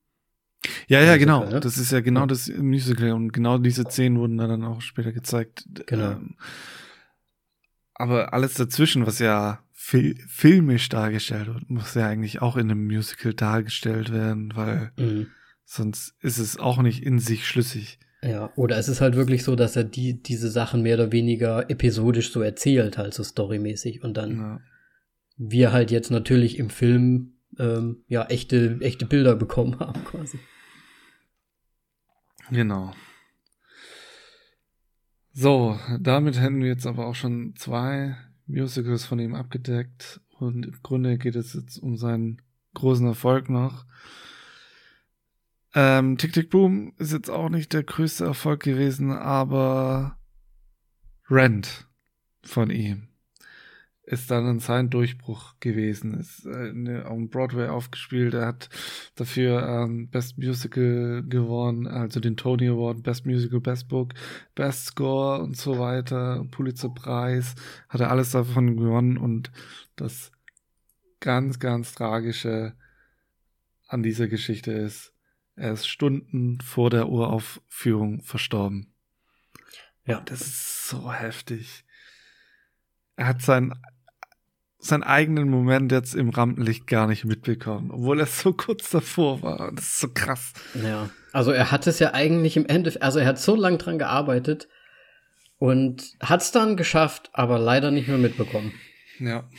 Ja, 0.88 1.02
ja, 1.02 1.18
genau. 1.18 1.46
Ne? 1.46 1.60
Das 1.60 1.78
ist 1.78 1.92
ja 1.92 2.02
genau 2.02 2.22
ja. 2.22 2.28
das 2.28 2.50
Musical 2.50 3.12
und 3.14 3.32
genau 3.34 3.58
diese 3.58 3.84
Szenen 3.84 4.20
wurden 4.20 4.38
dann 4.38 4.64
auch 4.64 4.82
später 4.82 5.12
gezeigt. 5.12 5.66
Genau. 5.86 6.12
Ähm, 6.12 6.36
aber 7.94 8.34
alles 8.34 8.54
dazwischen, 8.54 9.06
was 9.06 9.20
ja 9.20 9.60
fil 9.74 10.16
filmisch 10.28 10.90
dargestellt 10.90 11.48
wird, 11.48 11.70
muss 11.70 11.96
ja 11.96 12.08
eigentlich 12.08 12.42
auch 12.42 12.58
in 12.58 12.70
einem 12.70 12.86
Musical 12.86 13.34
dargestellt 13.34 14.12
werden, 14.12 14.52
weil 14.56 14.92
mhm. 14.98 15.28
sonst 15.66 16.16
ist 16.22 16.38
es 16.38 16.58
auch 16.58 16.82
nicht 16.82 17.04
in 17.04 17.20
sich 17.20 17.48
schlüssig. 17.48 18.00
Ja, 18.24 18.52
oder 18.56 18.78
es 18.78 18.90
ist 18.90 19.02
halt 19.02 19.16
wirklich 19.16 19.44
so, 19.44 19.56
dass 19.56 19.76
er 19.76 19.84
die, 19.84 20.22
diese 20.22 20.50
Sachen 20.50 20.82
mehr 20.82 20.96
oder 20.96 21.12
weniger 21.12 21.70
episodisch 21.70 22.32
so 22.32 22.42
erzählt, 22.42 22.98
halt 22.98 23.14
so 23.14 23.24
storymäßig 23.24 24.04
und 24.04 24.18
dann 24.18 24.38
ja. 24.38 24.62
wir 25.38 25.72
halt 25.72 25.92
jetzt 25.92 26.10
natürlich 26.10 26.58
im 26.58 26.70
Film 26.70 27.34
ähm, 27.60 28.04
ja 28.08 28.26
echte, 28.26 28.78
echte 28.82 29.06
Bilder 29.06 29.36
bekommen 29.36 29.80
haben, 29.80 30.04
quasi. 30.04 30.40
Genau. 32.50 32.94
So, 35.34 35.80
damit 36.00 36.40
hätten 36.40 36.62
wir 36.62 36.68
jetzt 36.68 36.88
aber 36.88 37.06
auch 37.06 37.16
schon 37.16 37.56
zwei 37.56 38.18
Musicals 38.48 39.06
von 39.06 39.20
ihm 39.20 39.36
abgedeckt 39.36 40.22
und 40.40 40.66
im 40.66 40.82
Grunde 40.82 41.18
geht 41.18 41.36
es 41.36 41.54
jetzt 41.54 41.78
um 41.78 41.98
seinen 41.98 42.42
großen 42.74 43.06
Erfolg 43.06 43.50
noch. 43.50 43.86
Ähm, 45.76 46.18
Tick 46.18 46.34
Tick 46.34 46.50
Boom 46.50 46.94
ist 46.98 47.12
jetzt 47.12 47.30
auch 47.30 47.50
nicht 47.50 47.74
der 47.74 47.84
größte 47.84 48.26
Erfolg 48.26 48.64
gewesen, 48.64 49.12
aber 49.12 50.18
Rent 51.30 51.88
von 52.42 52.72
ihm 52.72 53.10
ist 54.08 54.32
dann 54.32 54.60
sein 54.60 54.90
Durchbruch 54.90 55.56
gewesen. 55.60 56.14
Ist 56.18 56.46
äh, 56.46 56.72
ne, 56.72 57.06
auf 57.06 57.20
Broadway 57.30 57.68
aufgespielt. 57.68 58.34
Er 58.34 58.48
hat 58.48 58.70
dafür 59.16 59.68
ähm, 59.68 60.10
Best 60.10 60.38
Musical 60.38 61.24
gewonnen, 61.28 61.88
also 61.88 62.22
den 62.22 62.38
Tony 62.38 62.70
Award, 62.70 63.04
Best 63.04 63.26
Musical, 63.26 63.60
Best 63.60 63.90
Book, 63.90 64.14
Best 64.56 64.86
Score 64.86 65.44
und 65.44 65.58
so 65.58 65.78
weiter, 65.78 66.46
Pulitzer 66.52 66.90
Preis, 66.90 67.56
hat 67.90 68.00
er 68.00 68.10
alles 68.10 68.32
davon 68.32 68.78
gewonnen 68.78 69.18
und 69.18 69.52
das 69.98 70.32
ganz, 71.20 71.60
ganz 71.60 71.94
tragische 71.94 72.74
an 73.88 74.04
dieser 74.04 74.30
Geschichte 74.30 74.72
ist, 74.72 75.14
er 75.56 75.74
ist 75.74 75.88
Stunden 75.88 76.62
vor 76.62 76.90
der 76.90 77.10
Uraufführung 77.10 78.22
verstorben. 78.22 78.94
Ja. 80.06 80.22
Das 80.22 80.42
ist 80.42 80.88
so 80.88 81.12
heftig. 81.12 81.84
Er 83.18 83.28
hat 83.28 83.42
sein 83.42 83.74
seinen 84.80 85.04
eigenen 85.04 85.50
Moment 85.50 85.92
jetzt 85.92 86.14
im 86.14 86.30
Rampenlicht 86.30 86.88
gar 86.88 87.08
nicht 87.08 87.26
mitbekommen, 87.26 87.92
obwohl 87.92 88.20
er 88.20 88.26
so 88.26 88.54
kurz 88.54 88.90
davor 88.90 89.42
war. 89.42 89.72
Das 89.74 89.86
ist 89.86 90.00
so 90.00 90.10
krass. 90.14 90.54
Ja, 90.82 91.10
also 91.34 91.52
er 91.52 91.72
hat 91.72 91.88
es 91.88 92.00
ja 92.00 92.14
eigentlich 92.14 92.58
im 92.58 92.66
Endeffekt, 92.68 93.04
also 93.04 93.20
er 93.20 93.26
hat 93.26 93.40
so 93.40 93.56
lange 93.56 93.78
dran 93.78 93.98
gearbeitet 93.98 94.68
und 95.58 96.14
hat 96.20 96.42
es 96.42 96.52
dann 96.52 96.78
geschafft, 96.78 97.30
aber 97.34 97.58
leider 97.60 97.92
nicht 97.92 98.08
mehr 98.08 98.18
mitbekommen. 98.18 98.74
Ja. 99.20 99.50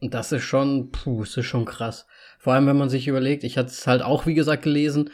Und 0.00 0.14
das 0.14 0.32
ist 0.32 0.44
schon, 0.44 0.90
puh, 0.90 1.20
das 1.20 1.36
ist 1.36 1.46
schon 1.46 1.64
krass. 1.64 2.06
Vor 2.38 2.52
allem, 2.52 2.66
wenn 2.66 2.76
man 2.76 2.90
sich 2.90 3.08
überlegt, 3.08 3.42
ich 3.42 3.56
hatte 3.58 3.70
es 3.70 3.86
halt 3.86 4.02
auch, 4.02 4.26
wie 4.26 4.34
gesagt, 4.34 4.62
gelesen, 4.62 5.10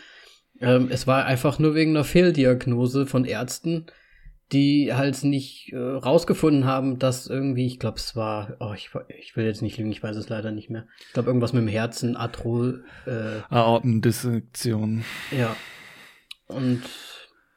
ähm, 0.61 0.89
es 0.91 1.07
war 1.07 1.25
einfach 1.25 1.59
nur 1.59 1.75
wegen 1.75 1.93
einer 1.93 2.05
Fehldiagnose 2.05 3.07
von 3.07 3.25
Ärzten, 3.25 3.87
die 4.53 4.93
halt 4.93 5.23
nicht 5.23 5.73
äh, 5.73 5.79
rausgefunden 5.79 6.65
haben, 6.65 6.99
dass 6.99 7.27
irgendwie, 7.27 7.67
ich 7.67 7.79
glaube, 7.79 7.99
es 7.99 8.17
war, 8.17 8.57
oh, 8.59 8.73
ich, 8.75 8.91
ich 9.21 9.37
will 9.37 9.45
jetzt 9.45 9.63
nicht 9.63 9.79
lügen, 9.79 9.93
ich 9.93 10.03
weiß 10.03 10.17
es 10.17 10.29
leider 10.29 10.51
nicht 10.51 10.71
mehr. 10.71 10.87
Ich 11.07 11.13
glaube, 11.13 11.29
irgendwas 11.29 11.53
mit 11.53 11.63
dem 11.63 11.69
Herzen, 11.69 12.17
Atro. 12.17 12.75
Äh, 13.07 13.41
Aortendissektion. 13.49 15.05
Ja. 15.31 15.55
Und 16.49 16.83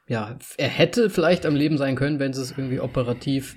ja, 0.06 0.38
er 0.56 0.68
hätte 0.68 1.10
vielleicht 1.10 1.46
am 1.46 1.56
Leben 1.56 1.78
sein 1.78 1.96
können, 1.96 2.20
wenn 2.20 2.32
sie 2.32 2.42
es 2.42 2.52
irgendwie 2.52 2.80
operativ 2.80 3.56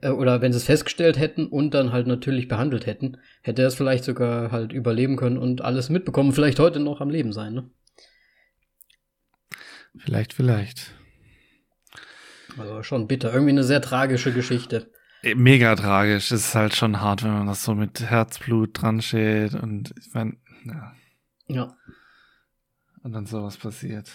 äh, 0.00 0.08
oder 0.08 0.40
wenn 0.40 0.52
sie 0.52 0.58
es 0.58 0.64
festgestellt 0.64 1.18
hätten 1.18 1.46
und 1.46 1.74
dann 1.74 1.92
halt 1.92 2.06
natürlich 2.06 2.48
behandelt 2.48 2.86
hätten, 2.86 3.18
hätte 3.42 3.62
er 3.62 3.68
es 3.68 3.74
vielleicht 3.74 4.04
sogar 4.04 4.50
halt 4.50 4.72
überleben 4.72 5.16
können 5.16 5.36
und 5.36 5.60
alles 5.60 5.90
mitbekommen, 5.90 6.32
vielleicht 6.32 6.58
heute 6.58 6.80
noch 6.80 7.00
am 7.00 7.10
Leben 7.10 7.32
sein, 7.32 7.52
ne? 7.52 7.70
Vielleicht, 9.98 10.32
vielleicht. 10.32 10.94
Also 12.58 12.82
schon 12.82 13.08
bitter. 13.08 13.32
Irgendwie 13.32 13.52
eine 13.52 13.64
sehr 13.64 13.80
tragische 13.80 14.32
Geschichte. 14.32 14.90
Mega 15.34 15.74
tragisch. 15.76 16.32
Es 16.32 16.46
ist 16.46 16.54
halt 16.54 16.74
schon 16.74 17.00
hart, 17.00 17.22
wenn 17.22 17.32
man 17.32 17.46
das 17.46 17.62
so 17.62 17.74
mit 17.74 18.00
Herzblut 18.00 18.80
dran 18.80 19.00
steht 19.00 19.54
und 19.54 19.94
ich 19.98 20.12
meine, 20.12 20.36
ja. 20.64 20.94
Ja. 21.46 21.76
Und 23.02 23.12
dann 23.12 23.26
sowas 23.26 23.56
passiert. 23.56 24.10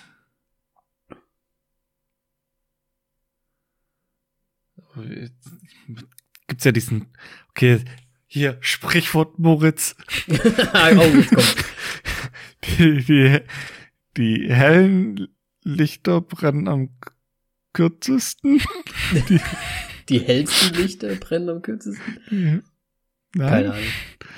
Gibt's 6.47 6.63
ja 6.63 6.71
diesen, 6.71 7.07
okay, 7.49 7.83
hier, 8.25 8.57
Sprichwort 8.61 9.39
Moritz. 9.39 9.95
oh, 10.27 10.33
jetzt 10.33 11.29
kommt. 11.33 11.65
Die, 12.63 13.03
die, 13.03 13.39
die 14.17 14.51
hellen 14.51 15.27
Lichter 15.63 16.21
brennen 16.21 16.67
am 16.67 16.89
kürzesten. 17.77 18.59
Die, 19.29 19.39
die 20.09 20.19
hellsten 20.19 20.73
Lichter 20.73 21.13
brennen 21.15 21.49
am 21.49 21.61
kürzesten? 21.61 22.19
Ja. 22.31 22.59
Nein. 23.35 23.49
Keine 23.49 23.73
Ahnung. 23.73 23.83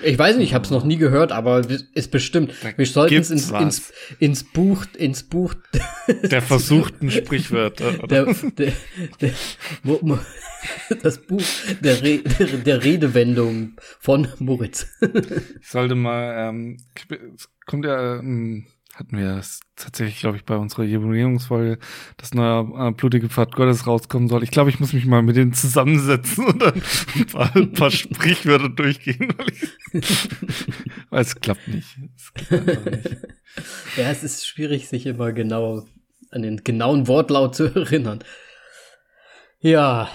Ich 0.03 0.19
weiß 0.19 0.37
nicht, 0.37 0.49
ich 0.49 0.53
habe 0.53 0.65
es 0.65 0.71
noch 0.71 0.83
nie 0.83 0.97
gehört, 0.97 1.31
aber 1.31 1.61
ist 1.93 2.11
bestimmt. 2.11 2.53
Wir 2.75 2.85
sollten 2.85 3.15
es 3.15 3.31
ins, 3.31 3.49
ins, 3.51 3.93
ins, 4.19 4.43
Buch, 4.43 4.85
ins 4.97 5.23
Buch 5.23 5.53
der 6.23 6.41
versuchten 6.41 7.11
Sprichwörter. 7.11 7.93
Der, 8.07 8.33
der, 8.57 8.73
der, 9.21 9.31
wo, 9.83 10.19
das 11.01 11.19
Buch 11.19 11.43
der, 11.81 12.01
Re, 12.01 12.19
der 12.65 12.83
Redewendung 12.83 13.73
von 13.99 14.27
Moritz. 14.39 14.87
Ich 15.61 15.67
sollte 15.67 15.95
mal, 15.95 16.49
ähm, 16.49 16.77
kommt 17.65 17.85
ja 17.85 18.19
ähm, 18.19 18.65
hatten 19.00 19.18
wir 19.18 19.38
es 19.38 19.62
tatsächlich, 19.76 20.20
glaube 20.20 20.38
ich, 20.38 20.43
bei 20.43 20.58
unserer 20.58 20.84
Jubiläumsfolge, 20.84 21.80
dass 22.18 22.34
neuer 22.34 22.89
äh, 22.89 22.91
blutige 22.91 23.30
Pfad 23.30 23.56
Gottes 23.56 23.88
rauskommen 23.88 24.28
soll. 24.28 24.43
Ich 24.43 24.52
glaube, 24.52 24.70
ich 24.70 24.80
muss 24.80 24.91
mich 24.91 25.06
mal 25.06 25.22
mit 25.22 25.38
denen 25.38 25.54
zusammensetzen 25.54 26.45
und 26.45 26.62
dann 26.62 26.82
ein 27.16 27.26
paar, 27.26 27.56
ein 27.56 27.72
paar 27.72 27.91
Sprichwörter 27.91 28.70
durchgehen, 28.70 29.34
weil, 29.38 29.47
ich, 29.47 30.30
weil 31.10 31.22
es 31.22 31.39
klappt 31.39 31.68
nicht. 31.68 31.97
Es 32.16 32.34
klappt 32.34 32.86
nicht. 32.86 33.18
Ja, 33.97 34.12
es 34.12 34.24
ist 34.24 34.47
schwierig, 34.47 34.88
sich 34.88 35.08
immer 35.08 35.34
genau 35.34 35.84
an 36.30 36.43
den 36.43 36.64
genauen 36.64 37.08
Wortlaut 37.08 37.56
zu 37.56 37.66
erinnern. 37.66 38.24
Ja, 39.60 40.10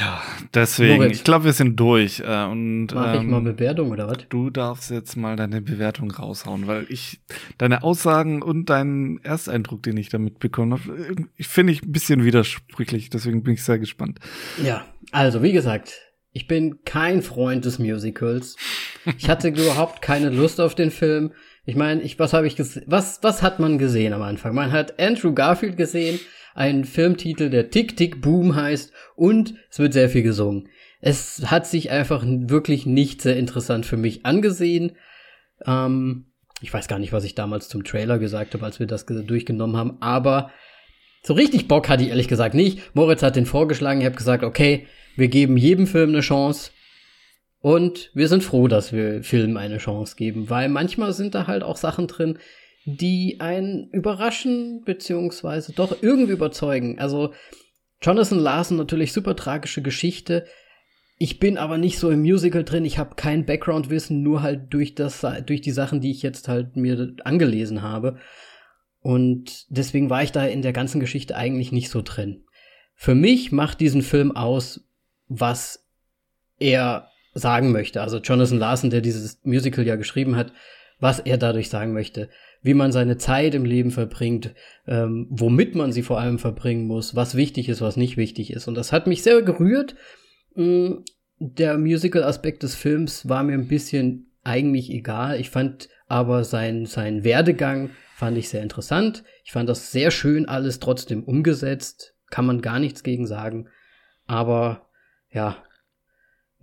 Ja, 0.00 0.22
deswegen, 0.54 0.98
Moritz. 0.98 1.16
ich 1.16 1.24
glaube, 1.24 1.46
wir 1.46 1.52
sind 1.52 1.78
durch. 1.78 2.20
Äh, 2.20 2.44
und, 2.44 2.88
Mach 2.94 3.14
ähm, 3.14 3.22
ich 3.22 3.26
mal 3.28 3.40
Bewertung 3.40 3.90
oder 3.90 4.06
was? 4.06 4.18
Du 4.28 4.50
darfst 4.50 4.90
jetzt 4.90 5.16
mal 5.16 5.34
deine 5.34 5.60
Bewertung 5.60 6.10
raushauen, 6.10 6.66
weil 6.66 6.86
ich 6.88 7.20
deine 7.58 7.82
Aussagen 7.82 8.42
und 8.42 8.70
deinen 8.70 9.18
Ersteindruck, 9.24 9.82
den 9.82 9.96
ich 9.96 10.08
damit 10.08 10.38
bekommen 10.38 10.72
habe, 10.74 11.16
ich 11.36 11.48
finde 11.48 11.72
ich 11.72 11.82
ein 11.82 11.90
bisschen 11.90 12.24
widersprüchlich, 12.24 13.10
deswegen 13.10 13.42
bin 13.42 13.54
ich 13.54 13.64
sehr 13.64 13.78
gespannt. 13.78 14.20
Ja, 14.62 14.84
also 15.10 15.42
wie 15.42 15.52
gesagt, 15.52 16.00
ich 16.32 16.46
bin 16.46 16.84
kein 16.84 17.22
Freund 17.22 17.64
des 17.64 17.78
Musicals. 17.78 18.56
Ich 19.18 19.28
hatte 19.28 19.48
überhaupt 19.48 20.00
keine 20.00 20.30
Lust 20.30 20.60
auf 20.60 20.74
den 20.74 20.90
Film. 20.90 21.32
Ich 21.64 21.76
meine, 21.76 22.02
ich, 22.02 22.18
was 22.18 22.32
habe 22.32 22.46
ich? 22.46 22.58
Was, 22.86 23.22
was 23.22 23.42
hat 23.42 23.60
man 23.60 23.78
gesehen 23.78 24.12
am 24.12 24.22
Anfang? 24.22 24.54
Man 24.54 24.72
hat 24.72 24.98
Andrew 24.98 25.32
Garfield 25.32 25.76
gesehen, 25.76 26.18
einen 26.54 26.84
Filmtitel, 26.84 27.50
der 27.50 27.70
Tick 27.70 27.96
Tick 27.96 28.20
Boom 28.20 28.56
heißt 28.56 28.92
und 29.14 29.54
es 29.70 29.78
wird 29.78 29.92
sehr 29.92 30.08
viel 30.08 30.22
gesungen. 30.22 30.68
Es 31.00 31.50
hat 31.50 31.66
sich 31.66 31.90
einfach 31.90 32.24
wirklich 32.26 32.86
nicht 32.86 33.22
sehr 33.22 33.36
interessant 33.36 33.86
für 33.86 33.96
mich 33.96 34.26
angesehen. 34.26 34.92
Ähm, 35.64 36.26
ich 36.60 36.72
weiß 36.72 36.88
gar 36.88 36.98
nicht, 36.98 37.12
was 37.12 37.24
ich 37.24 37.34
damals 37.34 37.68
zum 37.68 37.84
Trailer 37.84 38.18
gesagt 38.18 38.54
habe, 38.54 38.64
als 38.64 38.80
wir 38.80 38.86
das 38.86 39.06
durchgenommen 39.06 39.76
haben, 39.76 39.98
aber 40.00 40.50
so 41.22 41.34
richtig 41.34 41.68
Bock 41.68 41.88
hatte 41.88 42.02
ich 42.02 42.10
ehrlich 42.10 42.28
gesagt 42.28 42.54
nicht. 42.54 42.94
Moritz 42.94 43.22
hat 43.22 43.36
den 43.36 43.46
vorgeschlagen, 43.46 44.00
ich 44.00 44.06
habe 44.06 44.16
gesagt, 44.16 44.42
okay, 44.42 44.86
wir 45.16 45.28
geben 45.28 45.56
jedem 45.56 45.86
Film 45.86 46.10
eine 46.10 46.20
Chance. 46.20 46.71
Und 47.62 48.10
wir 48.12 48.26
sind 48.26 48.42
froh, 48.42 48.66
dass 48.66 48.92
wir 48.92 49.22
Filmen 49.22 49.56
eine 49.56 49.78
Chance 49.78 50.16
geben, 50.16 50.50
weil 50.50 50.68
manchmal 50.68 51.12
sind 51.12 51.34
da 51.34 51.46
halt 51.46 51.62
auch 51.62 51.76
Sachen 51.76 52.08
drin, 52.08 52.38
die 52.84 53.36
einen 53.38 53.88
überraschen, 53.90 54.82
beziehungsweise 54.84 55.72
doch 55.72 55.96
irgendwie 56.02 56.32
überzeugen. 56.32 56.98
Also 56.98 57.32
Jonathan 58.02 58.40
Larson 58.40 58.76
natürlich 58.76 59.12
super 59.12 59.36
tragische 59.36 59.80
Geschichte. 59.80 60.44
Ich 61.18 61.38
bin 61.38 61.56
aber 61.56 61.78
nicht 61.78 62.00
so 62.00 62.10
im 62.10 62.22
Musical 62.22 62.64
drin. 62.64 62.84
Ich 62.84 62.98
habe 62.98 63.14
kein 63.14 63.46
Background-Wissen, 63.46 64.24
nur 64.24 64.42
halt 64.42 64.74
durch 64.74 64.96
das, 64.96 65.24
durch 65.46 65.60
die 65.60 65.70
Sachen, 65.70 66.00
die 66.00 66.10
ich 66.10 66.22
jetzt 66.22 66.48
halt 66.48 66.74
mir 66.74 67.14
angelesen 67.22 67.82
habe. 67.82 68.18
Und 68.98 69.66
deswegen 69.68 70.10
war 70.10 70.24
ich 70.24 70.32
da 70.32 70.44
in 70.44 70.62
der 70.62 70.72
ganzen 70.72 70.98
Geschichte 70.98 71.36
eigentlich 71.36 71.70
nicht 71.70 71.90
so 71.90 72.02
drin. 72.02 72.42
Für 72.96 73.14
mich 73.14 73.52
macht 73.52 73.78
diesen 73.78 74.02
Film 74.02 74.32
aus, 74.32 74.80
was 75.28 75.86
er 76.58 77.11
sagen 77.34 77.72
möchte. 77.72 78.00
Also 78.00 78.18
Jonathan 78.18 78.58
Larson, 78.58 78.90
der 78.90 79.00
dieses 79.00 79.40
Musical 79.44 79.86
ja 79.86 79.96
geschrieben 79.96 80.36
hat, 80.36 80.52
was 80.98 81.18
er 81.18 81.36
dadurch 81.36 81.68
sagen 81.68 81.92
möchte, 81.92 82.28
wie 82.62 82.74
man 82.74 82.92
seine 82.92 83.16
Zeit 83.16 83.54
im 83.54 83.64
Leben 83.64 83.90
verbringt, 83.90 84.54
ähm, 84.86 85.26
womit 85.30 85.74
man 85.74 85.90
sie 85.90 86.02
vor 86.02 86.20
allem 86.20 86.38
verbringen 86.38 86.86
muss, 86.86 87.16
was 87.16 87.34
wichtig 87.34 87.68
ist, 87.68 87.80
was 87.80 87.96
nicht 87.96 88.16
wichtig 88.16 88.52
ist. 88.52 88.68
Und 88.68 88.76
das 88.76 88.92
hat 88.92 89.06
mich 89.08 89.22
sehr 89.22 89.42
gerührt. 89.42 89.96
Mm, 90.54 90.98
der 91.40 91.76
Musical-Aspekt 91.76 92.62
des 92.62 92.76
Films 92.76 93.28
war 93.28 93.42
mir 93.42 93.54
ein 93.54 93.66
bisschen 93.66 94.30
eigentlich 94.44 94.90
egal. 94.90 95.40
Ich 95.40 95.50
fand 95.50 95.88
aber 96.06 96.44
sein, 96.44 96.86
sein 96.86 97.24
Werdegang 97.24 97.90
fand 98.14 98.38
ich 98.38 98.48
sehr 98.48 98.62
interessant. 98.62 99.24
Ich 99.44 99.50
fand 99.50 99.68
das 99.68 99.90
sehr 99.90 100.12
schön 100.12 100.46
alles 100.46 100.78
trotzdem 100.78 101.24
umgesetzt. 101.24 102.14
Kann 102.30 102.46
man 102.46 102.62
gar 102.62 102.78
nichts 102.78 103.02
gegen 103.02 103.26
sagen. 103.26 103.68
Aber 104.26 104.86
ja, 105.32 105.56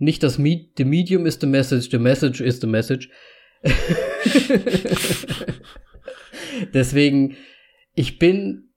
nicht 0.00 0.22
das 0.22 0.38
Me 0.38 0.66
the 0.76 0.84
Medium 0.84 1.26
is 1.26 1.38
the 1.40 1.46
message, 1.46 1.90
the 1.90 1.98
message 1.98 2.40
is 2.40 2.60
the 2.60 2.66
message. 2.66 3.08
Deswegen, 6.74 7.36
ich 7.94 8.18
bin, 8.18 8.70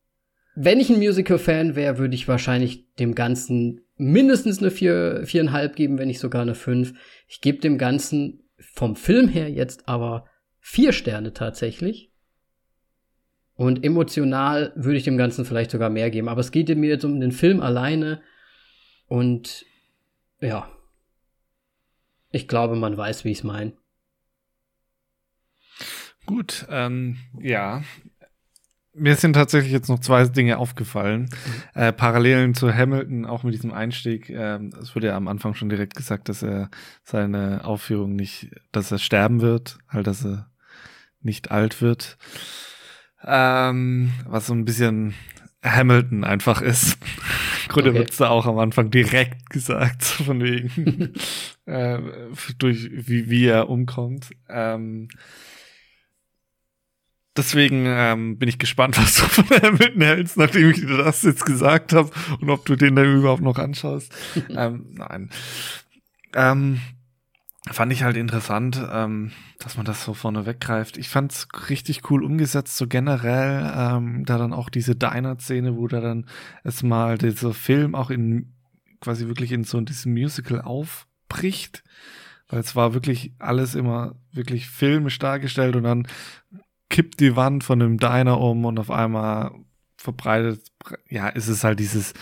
wenn 0.55 0.79
ich 0.79 0.89
ein 0.89 0.99
Musical-Fan 0.99 1.75
wäre, 1.75 1.97
würde 1.97 2.15
ich 2.15 2.27
wahrscheinlich 2.27 2.93
dem 2.95 3.15
Ganzen 3.15 3.81
mindestens 3.95 4.59
eine 4.59 4.69
vier, 4.69 5.21
viereinhalb 5.25 5.75
geben, 5.75 5.97
wenn 5.97 6.07
nicht 6.07 6.19
sogar 6.19 6.41
eine 6.41 6.55
fünf. 6.55 6.93
Ich 7.27 7.41
gebe 7.41 7.59
dem 7.59 7.77
Ganzen 7.77 8.43
vom 8.59 8.95
Film 8.95 9.27
her 9.29 9.49
jetzt 9.49 9.87
aber 9.87 10.25
vier 10.59 10.91
Sterne 10.91 11.33
tatsächlich. 11.33 12.11
Und 13.55 13.85
emotional 13.85 14.73
würde 14.75 14.97
ich 14.97 15.03
dem 15.03 15.17
Ganzen 15.17 15.45
vielleicht 15.45 15.71
sogar 15.71 15.89
mehr 15.89 16.09
geben. 16.09 16.27
Aber 16.27 16.41
es 16.41 16.51
geht 16.51 16.75
mir 16.75 16.89
jetzt 16.89 17.05
um 17.05 17.19
den 17.19 17.31
Film 17.31 17.61
alleine. 17.61 18.21
Und 19.07 19.65
ja, 20.41 20.67
ich 22.33 22.47
glaube, 22.47 22.75
man 22.75 22.97
weiß, 22.97 23.23
wie 23.23 23.31
ich 23.31 23.37
es 23.37 23.43
meine. 23.43 23.73
Gut, 26.25 26.65
ähm, 26.69 27.17
ja. 27.39 27.83
Mir 28.95 29.15
sind 29.15 29.33
tatsächlich 29.33 29.71
jetzt 29.71 29.87
noch 29.87 29.99
zwei 29.99 30.25
Dinge 30.25 30.57
aufgefallen. 30.57 31.29
Mhm. 31.75 31.81
Äh, 31.81 31.93
Parallelen 31.93 32.55
zu 32.55 32.73
Hamilton, 32.73 33.25
auch 33.25 33.43
mit 33.43 33.53
diesem 33.53 33.71
Einstieg. 33.71 34.29
Ähm, 34.29 34.71
es 34.81 34.95
wurde 34.95 35.07
ja 35.07 35.15
am 35.15 35.27
Anfang 35.27 35.53
schon 35.53 35.69
direkt 35.69 35.95
gesagt, 35.95 36.27
dass 36.27 36.43
er 36.43 36.69
seine 37.03 37.65
Aufführung 37.65 38.15
nicht, 38.15 38.49
dass 38.71 38.91
er 38.91 38.99
sterben 38.99 39.41
wird, 39.41 39.77
halt, 39.87 40.07
dass 40.07 40.25
er 40.25 40.49
nicht 41.21 41.51
alt 41.51 41.81
wird. 41.81 42.17
Ähm, 43.23 44.11
was 44.25 44.47
so 44.47 44.53
ein 44.53 44.65
bisschen 44.65 45.13
Hamilton 45.63 46.23
einfach 46.23 46.61
ist. 46.61 46.97
Im 47.67 47.69
Grunde 47.69 47.91
okay. 47.91 47.99
wird's 47.99 48.17
da 48.17 48.29
auch 48.29 48.45
am 48.45 48.59
Anfang 48.59 48.91
direkt 48.91 49.49
gesagt, 49.49 50.03
von 50.03 50.41
wegen, 50.41 51.13
äh, 51.65 51.99
durch 52.57 52.89
wie, 52.91 53.29
wie 53.29 53.45
er 53.45 53.69
umkommt. 53.69 54.31
Ähm, 54.49 55.09
Deswegen 57.35 57.85
ähm, 57.87 58.37
bin 58.37 58.47
ich 58.47 58.59
gespannt, 58.59 58.97
was 59.01 59.15
du 59.15 59.23
von 59.23 59.45
Hamilton 59.49 60.01
hältst, 60.01 60.37
nachdem 60.37 60.69
ich 60.69 60.81
dir 60.81 60.97
das 60.97 61.23
jetzt 61.23 61.45
gesagt 61.45 61.93
habe 61.93 62.11
und 62.39 62.49
ob 62.49 62.65
du 62.65 62.75
den 62.75 62.95
dann 62.95 63.17
überhaupt 63.17 63.41
noch 63.41 63.57
anschaust. 63.57 64.13
ähm, 64.49 64.85
nein. 64.91 65.29
Ähm, 66.35 66.79
fand 67.71 67.91
ich 67.93 68.03
halt 68.03 68.17
interessant, 68.17 68.81
ähm, 68.91 69.31
dass 69.59 69.77
man 69.77 69.85
das 69.85 70.03
so 70.03 70.13
vorne 70.13 70.45
weggreift. 70.45 70.97
Ich 70.97 71.09
fand's 71.09 71.47
richtig 71.69 72.09
cool 72.09 72.23
umgesetzt, 72.23 72.77
so 72.77 72.87
generell, 72.87 73.71
ähm, 73.75 74.25
da 74.25 74.37
dann 74.37 74.53
auch 74.53 74.69
diese 74.69 74.95
Diner-Szene, 74.95 75.75
wo 75.75 75.87
da 75.87 76.01
dann 76.01 76.27
erstmal 76.63 77.17
dieser 77.17 77.53
Film 77.53 77.95
auch 77.95 78.09
in 78.09 78.53
quasi 78.99 79.27
wirklich 79.27 79.51
in 79.51 79.63
so 79.63 79.81
diesem 79.81 80.13
Musical 80.13 80.61
aufbricht. 81.23 81.83
Weil 82.49 82.59
es 82.59 82.75
war 82.75 82.93
wirklich 82.93 83.33
alles 83.39 83.75
immer 83.75 84.15
wirklich 84.31 84.69
filmisch 84.69 85.17
dargestellt 85.19 85.75
und 85.75 85.83
dann 85.83 86.07
kippt 86.89 87.19
die 87.19 87.35
Wand 87.35 87.63
von 87.63 87.79
dem 87.79 87.97
Diner 87.97 88.39
um 88.39 88.65
und 88.65 88.79
auf 88.79 88.91
einmal 88.91 89.51
verbreitet, 89.97 90.61
ja, 91.09 91.29
ist 91.29 91.47
es 91.47 91.63
halt 91.63 91.79
dieses, 91.79 92.13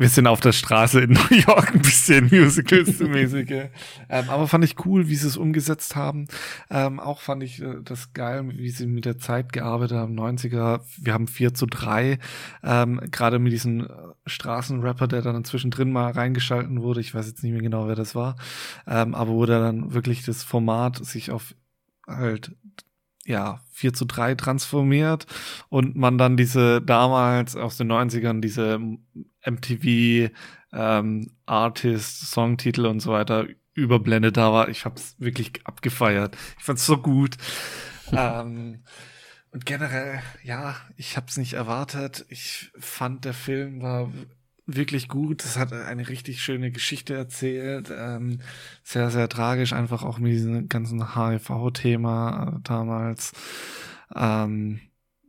wir 0.00 0.08
sind 0.08 0.26
auf 0.26 0.40
der 0.40 0.52
Straße 0.52 1.02
in 1.02 1.12
New 1.30 1.36
York 1.36 1.74
ein 1.74 1.82
bisschen 1.82 2.30
Musicals-mäßige. 2.30 3.68
ähm, 4.08 4.30
aber 4.30 4.48
fand 4.48 4.64
ich 4.64 4.86
cool, 4.86 5.08
wie 5.08 5.14
sie 5.14 5.26
es 5.26 5.36
umgesetzt 5.36 5.94
haben. 5.94 6.26
Ähm, 6.70 6.98
auch 6.98 7.20
fand 7.20 7.42
ich 7.42 7.60
äh, 7.60 7.82
das 7.84 8.14
geil, 8.14 8.50
wie 8.54 8.70
sie 8.70 8.86
mit 8.86 9.04
der 9.04 9.18
Zeit 9.18 9.52
gearbeitet 9.52 9.98
haben. 9.98 10.18
90er, 10.18 10.80
wir 10.96 11.12
haben 11.12 11.28
4 11.28 11.52
zu 11.52 11.66
3. 11.66 12.18
Ähm, 12.62 13.00
Gerade 13.10 13.38
mit 13.38 13.52
diesem 13.52 13.82
äh, 13.82 13.88
Straßenrapper, 14.24 15.06
der 15.06 15.20
dann 15.20 15.44
zwischendrin 15.44 15.92
mal 15.92 16.12
reingeschalten 16.12 16.80
wurde. 16.80 17.02
Ich 17.02 17.14
weiß 17.14 17.26
jetzt 17.26 17.42
nicht 17.42 17.52
mehr 17.52 17.60
genau, 17.60 17.86
wer 17.86 17.94
das 17.94 18.14
war. 18.14 18.36
Ähm, 18.86 19.14
aber 19.14 19.32
wo 19.32 19.44
der 19.44 19.60
dann 19.60 19.92
wirklich 19.92 20.24
das 20.24 20.42
Format 20.42 21.04
sich 21.04 21.30
auf 21.30 21.54
halt 22.06 22.56
ja, 23.26 23.60
4 23.72 23.92
zu 23.92 24.06
3 24.06 24.34
transformiert 24.34 25.26
und 25.68 25.94
man 25.94 26.16
dann 26.16 26.38
diese 26.38 26.80
damals 26.80 27.54
aus 27.54 27.76
den 27.76 27.92
90ern 27.92 28.40
diese 28.40 28.80
MTV 29.44 30.30
ähm, 30.72 31.30
Artist, 31.46 32.30
Songtitel 32.30 32.86
und 32.86 33.00
so 33.00 33.12
weiter 33.12 33.46
überblendet 33.74 34.36
da 34.36 34.52
war. 34.52 34.68
Ich 34.68 34.84
hab's 34.84 35.14
wirklich 35.18 35.52
abgefeiert. 35.64 36.36
Ich 36.58 36.64
fand's 36.64 36.86
so 36.86 36.98
gut. 36.98 37.36
ähm, 38.12 38.82
und 39.52 39.66
generell, 39.66 40.22
ja, 40.44 40.76
ich 40.96 41.16
hab's 41.16 41.36
nicht 41.36 41.54
erwartet. 41.54 42.24
Ich 42.28 42.70
fand, 42.78 43.24
der 43.24 43.34
Film 43.34 43.82
war 43.82 44.12
wirklich 44.66 45.08
gut. 45.08 45.44
Es 45.44 45.58
hat 45.58 45.72
eine 45.72 46.08
richtig 46.08 46.42
schöne 46.42 46.70
Geschichte 46.70 47.14
erzählt. 47.14 47.92
Ähm, 47.96 48.40
sehr, 48.84 49.10
sehr 49.10 49.28
tragisch, 49.28 49.72
einfach 49.72 50.04
auch 50.04 50.18
mit 50.18 50.32
diesem 50.32 50.68
ganzen 50.68 51.14
HIV-Thema 51.16 52.54
äh, 52.56 52.60
damals. 52.62 53.32
Ähm, 54.14 54.80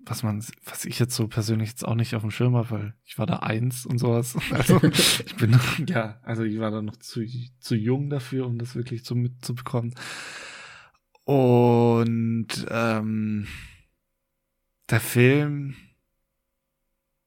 was 0.05 0.23
man, 0.23 0.43
was 0.65 0.85
ich 0.85 0.99
jetzt 0.99 1.15
so 1.15 1.27
persönlich 1.27 1.69
jetzt 1.69 1.85
auch 1.85 1.95
nicht 1.95 2.15
auf 2.15 2.21
dem 2.21 2.31
Schirm 2.31 2.55
habe, 2.55 2.71
weil 2.71 2.93
ich 3.05 3.17
war 3.17 3.25
da 3.25 3.37
eins 3.37 3.85
und 3.85 3.97
sowas. 3.97 4.35
Also 4.51 4.81
ich 4.83 5.35
bin, 5.37 5.59
ja, 5.87 6.19
also 6.23 6.43
ich 6.43 6.59
war 6.59 6.71
da 6.71 6.81
noch 6.81 6.97
zu, 6.97 7.25
zu 7.59 7.75
jung 7.75 8.09
dafür, 8.09 8.45
um 8.45 8.57
das 8.57 8.75
wirklich 8.75 9.03
so 9.03 9.15
mitzubekommen. 9.15 9.93
Und 11.23 12.47
ähm, 12.69 13.47
der 14.89 14.99
Film, 14.99 15.75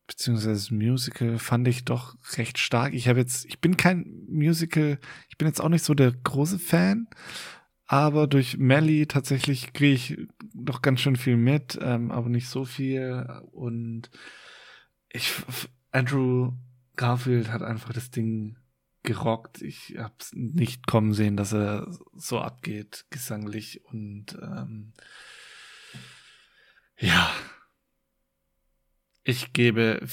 beziehungsweise 0.07 0.53
das 0.53 0.71
Musical 0.71 1.39
fand 1.39 1.67
ich 1.69 1.85
doch 1.85 2.17
recht 2.37 2.59
stark. 2.59 2.93
Ich 2.93 3.09
habe 3.09 3.21
jetzt, 3.21 3.47
ich 3.47 3.61
bin 3.61 3.77
kein 3.77 4.27
Musical, 4.29 4.99
ich 5.29 5.39
bin 5.39 5.49
jetzt 5.49 5.61
auch 5.61 5.69
nicht 5.69 5.85
so 5.85 5.95
der 5.95 6.13
große 6.13 6.59
Fan, 6.59 7.09
aber 7.87 8.27
durch 8.27 8.57
Melly 8.57 9.07
tatsächlich 9.07 9.73
kriege 9.73 9.95
ich 9.95 10.19
doch 10.55 10.83
ganz 10.83 11.01
schön 11.01 11.17
viel 11.17 11.37
mit, 11.37 11.79
ähm, 11.81 12.11
aber 12.11 12.29
nicht 12.29 12.49
so 12.49 12.65
viel. 12.65 13.27
Und 13.53 14.11
ich, 15.11 15.33
Andrew 15.91 16.53
Garfield 16.97 17.51
hat 17.51 17.63
einfach 17.63 17.93
das 17.93 18.11
Ding 18.11 18.57
gerockt. 19.03 19.61
Ich 19.61 19.97
hab's 19.99 20.33
nicht 20.35 20.87
kommen 20.87 21.13
sehen, 21.13 21.37
dass 21.37 21.53
er 21.53 21.87
so 22.15 22.41
abgeht, 22.41 23.05
gesanglich 23.11 23.85
und 23.85 24.39
ähm, 24.41 24.95
ja, 26.99 27.31
ich 29.25 29.53
gebe 29.53 30.07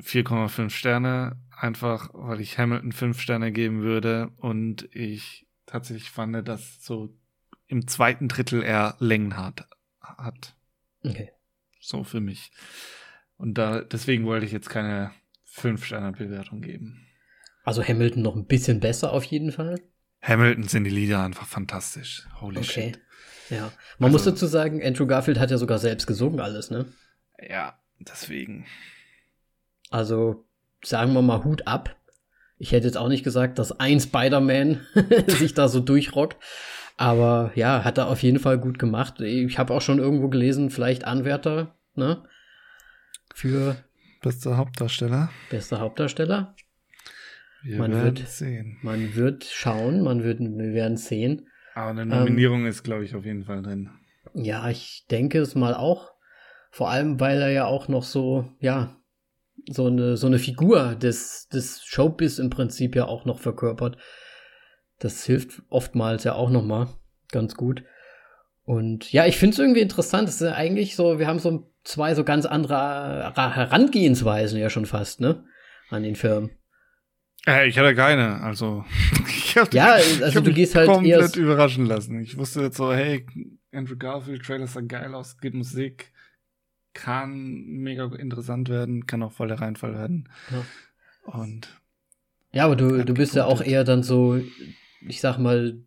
4,5 0.00 0.70
Sterne, 0.70 1.38
einfach 1.56 2.10
weil 2.12 2.40
ich 2.40 2.58
Hamilton 2.58 2.92
5 2.92 3.20
Sterne 3.20 3.52
geben 3.52 3.82
würde 3.82 4.30
und 4.36 4.88
ich 4.94 5.46
tatsächlich 5.66 6.10
fand, 6.10 6.46
dass 6.46 6.84
so 6.84 7.14
im 7.66 7.86
zweiten 7.86 8.28
Drittel 8.28 8.62
er 8.62 8.96
Längen 8.98 9.36
hat. 9.36 9.68
hat. 10.00 10.54
Okay. 11.04 11.32
So 11.80 12.04
für 12.04 12.20
mich. 12.20 12.52
Und 13.36 13.54
da, 13.58 13.82
deswegen 13.82 14.26
wollte 14.26 14.46
ich 14.46 14.52
jetzt 14.52 14.70
keine 14.70 15.12
5-Sterne-Bewertung 15.54 16.60
geben. 16.60 17.06
Also 17.64 17.82
Hamilton 17.82 18.22
noch 18.22 18.36
ein 18.36 18.46
bisschen 18.46 18.80
besser 18.80 19.12
auf 19.12 19.24
jeden 19.24 19.52
Fall. 19.52 19.80
Hamilton 20.20 20.68
sind 20.68 20.84
die 20.84 20.90
Lieder 20.90 21.22
einfach 21.22 21.46
fantastisch. 21.46 22.28
Holy 22.40 22.58
okay. 22.58 22.92
shit. 22.92 23.00
Ja. 23.50 23.72
Man 23.98 24.12
also, 24.12 24.12
muss 24.12 24.24
dazu 24.24 24.46
sagen, 24.46 24.82
Andrew 24.82 25.06
Garfield 25.06 25.38
hat 25.38 25.50
ja 25.50 25.58
sogar 25.58 25.78
selbst 25.78 26.06
gesungen 26.06 26.40
alles, 26.40 26.70
ne? 26.70 26.86
Ja, 27.38 27.82
Deswegen. 28.08 28.66
Also, 29.90 30.44
sagen 30.84 31.12
wir 31.12 31.22
mal 31.22 31.44
Hut 31.44 31.66
ab. 31.66 31.96
Ich 32.62 32.70
hätte 32.70 32.86
jetzt 32.86 32.96
auch 32.96 33.08
nicht 33.08 33.24
gesagt, 33.24 33.58
dass 33.58 33.80
ein 33.80 33.98
Spider-Man 33.98 34.82
sich 35.26 35.52
da 35.52 35.66
so 35.66 35.80
durchrockt. 35.80 36.36
Aber 36.96 37.50
ja, 37.56 37.82
hat 37.82 37.98
er 37.98 38.06
auf 38.06 38.22
jeden 38.22 38.38
Fall 38.38 38.56
gut 38.56 38.78
gemacht. 38.78 39.20
Ich 39.20 39.58
habe 39.58 39.74
auch 39.74 39.80
schon 39.80 39.98
irgendwo 39.98 40.28
gelesen, 40.28 40.70
vielleicht 40.70 41.04
Anwärter, 41.04 41.74
ne? 41.96 42.22
Für 43.34 43.78
bester 44.22 44.58
Hauptdarsteller. 44.58 45.30
Bester 45.50 45.80
Hauptdarsteller. 45.80 46.54
Wir 47.64 47.78
man 47.78 47.92
wird 47.92 48.28
sehen. 48.28 48.78
Man 48.82 49.16
wird 49.16 49.42
schauen, 49.42 50.00
man 50.00 50.22
wird, 50.22 50.38
wir 50.38 50.72
werden 50.72 50.96
sehen. 50.96 51.48
Aber 51.74 51.90
eine 51.90 52.06
Nominierung 52.06 52.60
ähm, 52.60 52.66
ist, 52.68 52.84
glaube 52.84 53.04
ich, 53.04 53.16
auf 53.16 53.24
jeden 53.24 53.42
Fall 53.42 53.62
drin. 53.62 53.90
Ja, 54.34 54.70
ich 54.70 55.04
denke 55.10 55.40
es 55.40 55.56
mal 55.56 55.74
auch. 55.74 56.12
Vor 56.70 56.90
allem, 56.90 57.18
weil 57.18 57.42
er 57.42 57.50
ja 57.50 57.64
auch 57.64 57.88
noch 57.88 58.04
so, 58.04 58.48
ja, 58.60 59.01
so 59.68 59.86
eine, 59.86 60.16
so 60.16 60.26
eine 60.26 60.38
Figur 60.38 60.94
des, 60.94 61.48
des 61.48 61.82
Showbiz 61.84 62.38
im 62.38 62.50
Prinzip 62.50 62.96
ja 62.96 63.06
auch 63.06 63.24
noch 63.24 63.40
verkörpert. 63.40 63.96
Das 64.98 65.24
hilft 65.24 65.62
oftmals 65.68 66.24
ja 66.24 66.34
auch 66.34 66.50
noch 66.50 66.64
mal 66.64 66.88
ganz 67.30 67.54
gut. 67.54 67.84
Und 68.64 69.12
ja, 69.12 69.26
ich 69.26 69.36
finde 69.36 69.54
es 69.54 69.58
irgendwie 69.58 69.80
interessant. 69.80 70.28
Es 70.28 70.36
ist 70.36 70.46
ja 70.46 70.54
eigentlich 70.54 70.94
so, 70.94 71.18
wir 71.18 71.26
haben 71.26 71.38
so 71.38 71.72
zwei 71.84 72.14
so 72.14 72.24
ganz 72.24 72.46
andere 72.46 73.32
Herangehensweisen 73.34 74.58
ja 74.58 74.70
schon 74.70 74.86
fast, 74.86 75.20
ne? 75.20 75.44
An 75.90 76.04
den 76.04 76.14
Firmen. 76.14 76.50
Äh, 77.46 77.68
ich 77.68 77.78
hatte 77.78 77.94
keine, 77.94 78.40
also. 78.40 78.84
ich 79.28 79.56
hab, 79.56 79.74
ja, 79.74 79.94
also 79.94 80.38
ich 80.38 80.44
du 80.44 80.52
gehst 80.52 80.74
halt 80.74 80.88
komplett 80.88 81.36
überraschen 81.36 81.86
lassen. 81.86 82.20
Ich 82.20 82.36
wusste 82.38 82.62
jetzt 82.62 82.76
so, 82.76 82.92
hey, 82.92 83.26
Andrew 83.72 83.96
Garfield, 83.96 84.44
Trailer 84.44 84.66
sah 84.66 84.80
geil 84.80 85.14
aus, 85.14 85.38
geht 85.38 85.54
Musik, 85.54 86.11
kann 86.94 87.64
mega 87.64 88.04
interessant 88.16 88.68
werden, 88.68 89.06
kann 89.06 89.22
auch 89.22 89.32
voll 89.32 89.48
der 89.48 89.60
Reinfall 89.60 89.94
werden. 89.94 90.28
Ja. 90.50 91.38
Und. 91.38 91.80
Ja, 92.52 92.66
aber 92.66 92.76
du, 92.76 93.04
du 93.04 93.14
bist 93.14 93.34
ja 93.34 93.46
auch 93.46 93.62
eher 93.62 93.84
dann 93.84 94.02
so, 94.02 94.38
ich 95.06 95.20
sag 95.20 95.38
mal, 95.38 95.78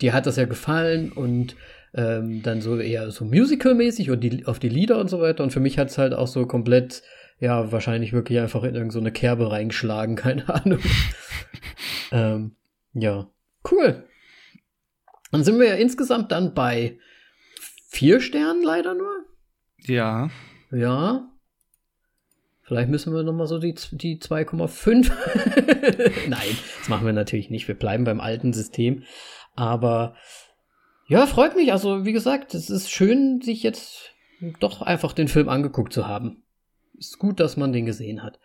dir 0.00 0.12
hat 0.12 0.26
das 0.26 0.36
ja 0.36 0.44
gefallen 0.44 1.12
und 1.12 1.54
ähm, 1.94 2.42
dann 2.42 2.60
so 2.60 2.78
eher 2.78 3.10
so 3.10 3.24
musical-mäßig 3.24 4.10
und 4.10 4.20
die, 4.20 4.46
auf 4.46 4.58
die 4.58 4.68
Lieder 4.68 4.98
und 4.98 5.08
so 5.08 5.20
weiter. 5.20 5.42
Und 5.42 5.52
für 5.52 5.60
mich 5.60 5.78
hat 5.78 5.88
es 5.88 5.98
halt 5.98 6.14
auch 6.14 6.26
so 6.26 6.46
komplett, 6.46 7.02
ja, 7.38 7.70
wahrscheinlich 7.72 8.12
wirklich 8.12 8.38
einfach 8.38 8.62
in 8.64 8.74
irgendeine 8.74 9.08
so 9.08 9.12
Kerbe 9.12 9.50
reingeschlagen, 9.50 10.16
keine 10.16 10.48
Ahnung. 10.48 10.80
ähm, 12.12 12.56
ja, 12.92 13.28
cool. 13.70 14.04
Dann 15.30 15.44
sind 15.44 15.60
wir 15.60 15.68
ja 15.68 15.74
insgesamt 15.74 16.32
dann 16.32 16.54
bei 16.54 16.98
vier 17.88 18.20
Sternen 18.20 18.62
leider 18.62 18.94
nur. 18.94 19.29
Ja. 19.90 20.30
Ja. 20.70 21.28
Vielleicht 22.62 22.88
müssen 22.88 23.12
wir 23.12 23.24
noch 23.24 23.32
mal 23.32 23.48
so 23.48 23.58
die, 23.58 23.74
die 23.90 24.20
2,5. 24.20 25.10
Nein, 26.28 26.56
das 26.78 26.88
machen 26.88 27.04
wir 27.04 27.12
natürlich 27.12 27.50
nicht. 27.50 27.66
Wir 27.66 27.74
bleiben 27.74 28.04
beim 28.04 28.20
alten 28.20 28.52
System. 28.52 29.02
Aber 29.56 30.14
ja, 31.08 31.26
freut 31.26 31.56
mich. 31.56 31.72
Also, 31.72 32.04
wie 32.04 32.12
gesagt, 32.12 32.54
es 32.54 32.70
ist 32.70 32.90
schön, 32.90 33.40
sich 33.40 33.64
jetzt 33.64 34.14
doch 34.60 34.80
einfach 34.82 35.12
den 35.12 35.26
Film 35.26 35.48
angeguckt 35.48 35.92
zu 35.92 36.06
haben. 36.06 36.44
Ist 36.96 37.18
gut, 37.18 37.40
dass 37.40 37.56
man 37.56 37.72
den 37.72 37.86
gesehen 37.86 38.22
hat. 38.22 38.38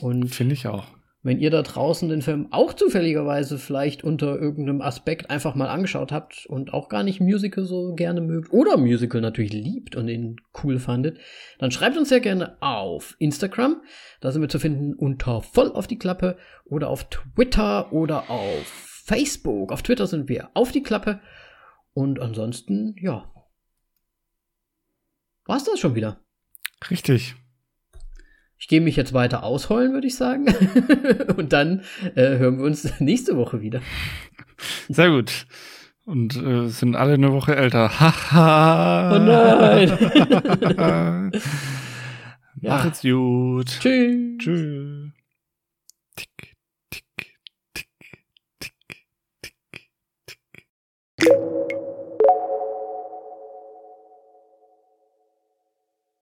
Und 0.00 0.28
finde 0.28 0.54
ich 0.54 0.66
auch. 0.66 0.86
Wenn 1.24 1.38
ihr 1.38 1.50
da 1.50 1.62
draußen 1.62 2.08
den 2.08 2.20
Film 2.20 2.48
auch 2.50 2.72
zufälligerweise 2.72 3.56
vielleicht 3.56 4.02
unter 4.02 4.40
irgendeinem 4.40 4.80
Aspekt 4.82 5.30
einfach 5.30 5.54
mal 5.54 5.68
angeschaut 5.68 6.10
habt 6.10 6.46
und 6.46 6.74
auch 6.74 6.88
gar 6.88 7.04
nicht 7.04 7.20
Musical 7.20 7.64
so 7.64 7.94
gerne 7.94 8.20
mögt 8.20 8.52
oder 8.52 8.76
Musical 8.76 9.20
natürlich 9.20 9.52
liebt 9.52 9.94
und 9.94 10.08
ihn 10.08 10.40
cool 10.64 10.80
fandet, 10.80 11.18
dann 11.60 11.70
schreibt 11.70 11.96
uns 11.96 12.08
sehr 12.08 12.18
gerne 12.18 12.60
auf 12.60 13.14
Instagram. 13.20 13.82
Da 14.20 14.32
sind 14.32 14.42
wir 14.42 14.48
zu 14.48 14.58
finden 14.58 14.94
unter 14.94 15.42
voll 15.42 15.70
auf 15.70 15.86
die 15.86 15.98
Klappe 15.98 16.36
oder 16.64 16.88
auf 16.88 17.08
Twitter 17.08 17.92
oder 17.92 18.28
auf 18.28 18.66
Facebook. 19.04 19.70
Auf 19.70 19.82
Twitter 19.82 20.08
sind 20.08 20.28
wir 20.28 20.50
auf 20.54 20.72
die 20.72 20.82
Klappe 20.82 21.20
und 21.92 22.18
ansonsten, 22.18 22.96
ja. 22.98 23.32
War's 25.44 25.64
das 25.64 25.78
schon 25.78 25.94
wieder? 25.94 26.20
Richtig. 26.90 27.36
Ich 28.62 28.68
gehe 28.68 28.80
mich 28.80 28.94
jetzt 28.94 29.12
weiter 29.12 29.42
ausholen, 29.42 29.92
würde 29.92 30.06
ich 30.06 30.14
sagen. 30.14 30.46
und 31.36 31.52
dann 31.52 31.82
äh, 32.14 32.38
hören 32.38 32.58
wir 32.58 32.64
uns 32.64 32.88
nächste 33.00 33.36
Woche 33.36 33.60
wieder. 33.60 33.80
Sehr 34.88 35.10
gut. 35.10 35.48
Und 36.04 36.36
äh, 36.36 36.68
sind 36.68 36.94
alle 36.94 37.14
eine 37.14 37.32
Woche 37.32 37.56
älter. 37.56 37.98
Haha. 37.98 39.16
oh 39.16 39.18
nein. 39.18 39.88
ja. 42.60 42.70
Macht's 42.70 43.02
gut. 43.02 43.66
Tschüss. 43.80 44.38
Tschüss. 44.38 45.10
Tick, 46.14 46.54
tick, 46.88 47.04
tick, 47.14 47.34
tick, 47.74 47.88
tick, 49.40 49.56
tick. 51.16 51.61